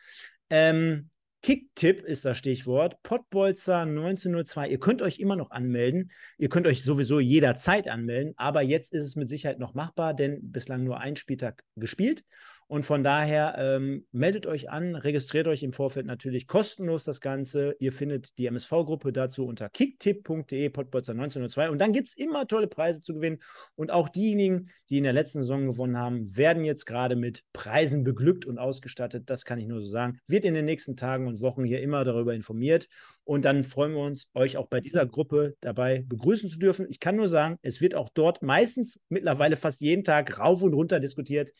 Ähm, 0.51 1.11
Kicktipp 1.45 2.03
ist 2.05 2.25
das 2.25 2.39
Stichwort. 2.39 3.03
Pottbolzer 3.03 3.81
1902. 3.81 4.67
Ihr 4.67 4.81
könnt 4.81 5.03
euch 5.03 5.19
immer 5.19 5.37
noch 5.37 5.51
anmelden. 5.51 6.11
Ihr 6.39 6.49
könnt 6.49 6.67
euch 6.67 6.83
sowieso 6.83 7.21
jederzeit 7.21 7.87
anmelden, 7.87 8.33
aber 8.39 8.63
jetzt 8.63 8.95
ist 8.95 9.05
es 9.05 9.15
mit 9.15 9.29
Sicherheit 9.29 9.59
noch 9.59 9.75
machbar, 9.75 10.15
denn 10.15 10.39
bislang 10.53 10.85
nur 10.85 11.01
ein 11.01 11.17
Spieltag 11.17 11.63
gespielt. 11.77 12.25
Und 12.67 12.87
von 12.87 13.05
daher 13.05 13.57
ähm, 13.59 14.07
meldet 14.11 14.47
euch 14.47 14.71
an, 14.71 14.95
registriert 14.95 15.47
euch 15.47 15.63
im 15.63 15.73
Vorfeld 15.73 16.07
natürlich 16.07 16.47
kostenlos 16.47 17.05
das 17.05 17.21
Ganze. 17.21 17.77
Ihr 17.79 17.93
findet 17.93 18.39
die 18.39 18.47
MSV-Gruppe 18.47 19.13
dazu 19.13 19.47
unter 19.47 19.69
kicktipp.de, 19.69 20.71
Pottbolzer 20.71 21.13
1902. 21.13 21.71
Und 21.71 21.79
dann 21.79 21.93
gibt 21.93 22.09
es 22.09 22.17
immer 22.17 22.47
tolle 22.47 22.67
Preise 22.67 23.03
zu 23.03 23.15
gewinnen. 23.15 23.43
Und 23.75 23.91
auch 23.91 24.09
diejenigen, 24.09 24.71
die 24.89 24.99
in 24.99 25.05
der 25.05 25.13
letzten 25.13 25.41
Saison 25.41 25.67
gewonnen 25.67 25.99
haben, 25.99 26.37
werden 26.37 26.65
jetzt 26.65 26.87
gerade 26.87 27.17
mit 27.17 27.43
Preisen 27.53 28.03
beglückt 28.03 28.47
und 28.47 28.59
ausgestattet. 28.59 29.29
Das 29.29 29.45
kann 29.45 29.59
ich 29.59 29.67
nur 29.67 29.81
so 29.81 29.89
sagen. 29.89 30.19
Wird 30.27 30.45
in 30.45 30.55
den 30.55 30.65
nächsten 30.65 30.97
Tagen 30.97 31.27
und 31.27 31.41
Wochen 31.41 31.65
hier 31.65 31.83
immer 31.83 32.05
darüber 32.05 32.35
informiert. 32.35 32.89
Und 33.25 33.45
dann 33.45 33.65
freuen 33.65 33.93
wir 33.93 34.01
uns, 34.01 34.29
euch 34.35 34.57
auch 34.57 34.67
bei 34.67 34.81
dieser 34.81 35.07
Gruppe 35.07 35.57
dabei 35.61 36.05
begrüßen 36.07 36.49
zu 36.49 36.59
dürfen. 36.59 36.87
Ich 36.91 37.01
kann 37.01 37.17
nur 37.17 37.29
sagen, 37.29 37.59
es 37.63 37.81
wird 37.81 37.95
auch 37.95 38.11
dort 38.11 38.43
meistens 38.43 39.01
mittlerweile 39.09 39.57
fast 39.57 39.81
jeden 39.81 40.05
Tag 40.05 40.39
rauf 40.39 40.63
und 40.63 40.75
runter 40.75 41.01
diskutiert. 41.01 41.51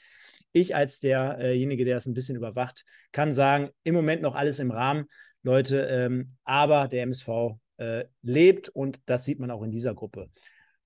Ich 0.55 0.75
als 0.75 1.01
derjenige, 1.01 1.85
der 1.85 1.97
es 1.97 2.07
ein 2.07 2.15
bisschen 2.15 2.37
überwacht, 2.37 2.85
kann 3.13 3.33
sagen, 3.33 3.71
im 3.83 3.95
Moment 3.95 4.23
noch 4.23 4.37
alles 4.37 4.61
im 4.61 4.71
Rahmen, 4.71 5.07
Leute, 5.43 5.81
ähm, 5.81 6.37
aber 6.45 6.89
der 6.89 7.03
MSV 7.03 7.59
äh, 7.77 8.05
lebt 8.23 8.69
und 8.69 9.01
das 9.07 9.25
sieht 9.25 9.41
man 9.41 9.51
auch 9.51 9.63
in 9.63 9.73
dieser 9.73 9.95
Gruppe. 9.95 10.31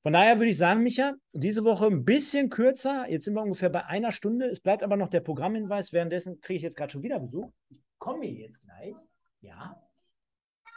Von 0.02 0.14
daher 0.14 0.38
würde 0.38 0.50
ich 0.50 0.56
sagen, 0.56 0.82
Micha, 0.82 1.14
diese 1.32 1.64
Woche 1.64 1.86
ein 1.86 2.04
bisschen 2.04 2.48
kürzer. 2.48 3.06
Jetzt 3.10 3.26
sind 3.26 3.34
wir 3.34 3.42
ungefähr 3.42 3.68
bei 3.68 3.84
einer 3.84 4.10
Stunde. 4.10 4.46
Es 4.46 4.60
bleibt 4.60 4.82
aber 4.82 4.96
noch 4.96 5.08
der 5.08 5.20
Programmhinweis. 5.20 5.92
Währenddessen 5.92 6.40
kriege 6.40 6.56
ich 6.56 6.62
jetzt 6.62 6.76
gerade 6.76 6.92
schon 6.92 7.02
wieder 7.02 7.20
Besuch. 7.20 7.52
Ich 7.68 7.82
komme 7.98 8.26
jetzt 8.26 8.62
gleich. 8.62 8.94
Ja. 9.42 9.76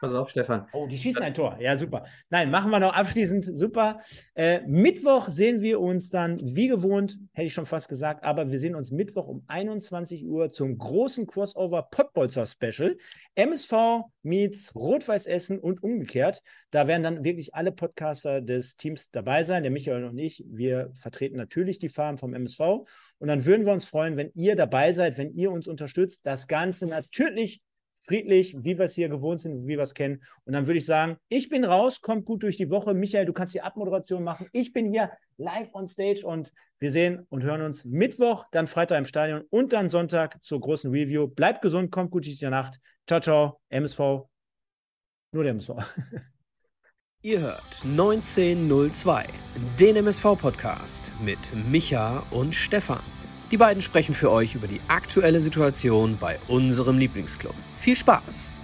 Pass 0.01 0.15
auf, 0.15 0.31
Stefan. 0.31 0.67
Oh, 0.73 0.87
die 0.87 0.97
schießen 0.97 1.21
ein 1.21 1.35
Tor. 1.35 1.57
Ja, 1.59 1.77
super. 1.77 2.05
Nein, 2.31 2.49
machen 2.49 2.71
wir 2.71 2.79
noch 2.79 2.91
abschließend. 2.91 3.51
Super. 3.53 3.99
Äh, 4.33 4.61
Mittwoch 4.65 5.29
sehen 5.29 5.61
wir 5.61 5.79
uns 5.79 6.09
dann, 6.09 6.39
wie 6.41 6.67
gewohnt, 6.67 7.19
hätte 7.33 7.45
ich 7.45 7.53
schon 7.53 7.67
fast 7.67 7.87
gesagt, 7.87 8.23
aber 8.23 8.49
wir 8.49 8.57
sehen 8.57 8.73
uns 8.73 8.89
Mittwoch 8.89 9.27
um 9.27 9.43
21 9.45 10.25
Uhr 10.25 10.51
zum 10.51 10.79
großen 10.79 11.27
Crossover 11.27 11.83
Pottbolzer 11.83 12.47
Special. 12.47 12.97
MSV 13.35 13.73
meets 14.23 14.73
Rot-Weiß 14.73 15.27
Essen 15.27 15.59
und 15.59 15.83
umgekehrt. 15.83 16.41
Da 16.71 16.87
werden 16.87 17.03
dann 17.03 17.23
wirklich 17.23 17.53
alle 17.53 17.71
Podcaster 17.71 18.41
des 18.41 18.77
Teams 18.77 19.11
dabei 19.11 19.43
sein, 19.43 19.61
der 19.61 19.71
Michael 19.71 20.05
und 20.05 20.17
ich. 20.17 20.43
Wir 20.47 20.91
vertreten 20.95 21.37
natürlich 21.37 21.77
die 21.77 21.89
Farben 21.89 22.17
vom 22.17 22.33
MSV. 22.33 22.59
Und 23.19 23.27
dann 23.27 23.45
würden 23.45 23.67
wir 23.67 23.73
uns 23.73 23.85
freuen, 23.85 24.17
wenn 24.17 24.31
ihr 24.33 24.55
dabei 24.55 24.93
seid, 24.93 25.19
wenn 25.19 25.35
ihr 25.35 25.51
uns 25.51 25.67
unterstützt. 25.67 26.25
Das 26.25 26.47
Ganze 26.47 26.87
natürlich 26.87 27.61
friedlich, 28.01 28.55
wie 28.63 28.77
wir 28.77 28.85
es 28.85 28.95
hier 28.95 29.09
gewohnt 29.09 29.41
sind, 29.41 29.67
wie 29.67 29.77
wir 29.77 29.83
es 29.83 29.93
kennen. 29.93 30.23
Und 30.45 30.53
dann 30.53 30.67
würde 30.67 30.79
ich 30.79 30.85
sagen, 30.85 31.17
ich 31.29 31.49
bin 31.49 31.63
raus, 31.63 32.01
kommt 32.01 32.25
gut 32.25 32.43
durch 32.43 32.57
die 32.57 32.69
Woche. 32.69 32.93
Michael, 32.93 33.25
du 33.25 33.33
kannst 33.33 33.53
die 33.53 33.61
Abmoderation 33.61 34.23
machen. 34.23 34.47
Ich 34.51 34.73
bin 34.73 34.91
hier 34.91 35.11
live 35.37 35.73
on 35.73 35.87
stage 35.87 36.25
und 36.25 36.51
wir 36.79 36.91
sehen 36.91 37.25
und 37.29 37.43
hören 37.43 37.61
uns 37.61 37.85
Mittwoch, 37.85 38.45
dann 38.51 38.67
Freitag 38.67 38.97
im 38.97 39.05
Stadion 39.05 39.43
und 39.49 39.71
dann 39.71 39.89
Sonntag 39.89 40.43
zur 40.43 40.59
großen 40.59 40.91
Review. 40.91 41.27
Bleibt 41.27 41.61
gesund, 41.61 41.91
kommt 41.91 42.11
gut 42.11 42.25
durch 42.25 42.39
die 42.39 42.49
Nacht. 42.49 42.79
Ciao, 43.07 43.19
ciao, 43.19 43.59
MSV. 43.69 43.99
Nur 45.31 45.43
der 45.43 45.51
MSV. 45.51 45.71
Ihr 47.23 47.39
hört 47.39 47.83
1902, 47.83 49.27
den 49.79 49.95
MSV-Podcast 49.95 51.11
mit 51.23 51.37
Micha 51.69 52.23
und 52.31 52.55
Stefan. 52.55 53.03
Die 53.51 53.57
beiden 53.57 53.83
sprechen 53.83 54.15
für 54.15 54.31
euch 54.31 54.55
über 54.55 54.65
die 54.65 54.81
aktuelle 54.87 55.39
Situation 55.39 56.17
bei 56.19 56.39
unserem 56.47 56.97
Lieblingsclub. 56.97 57.53
Viel 57.81 57.95
Spaß! 57.95 58.60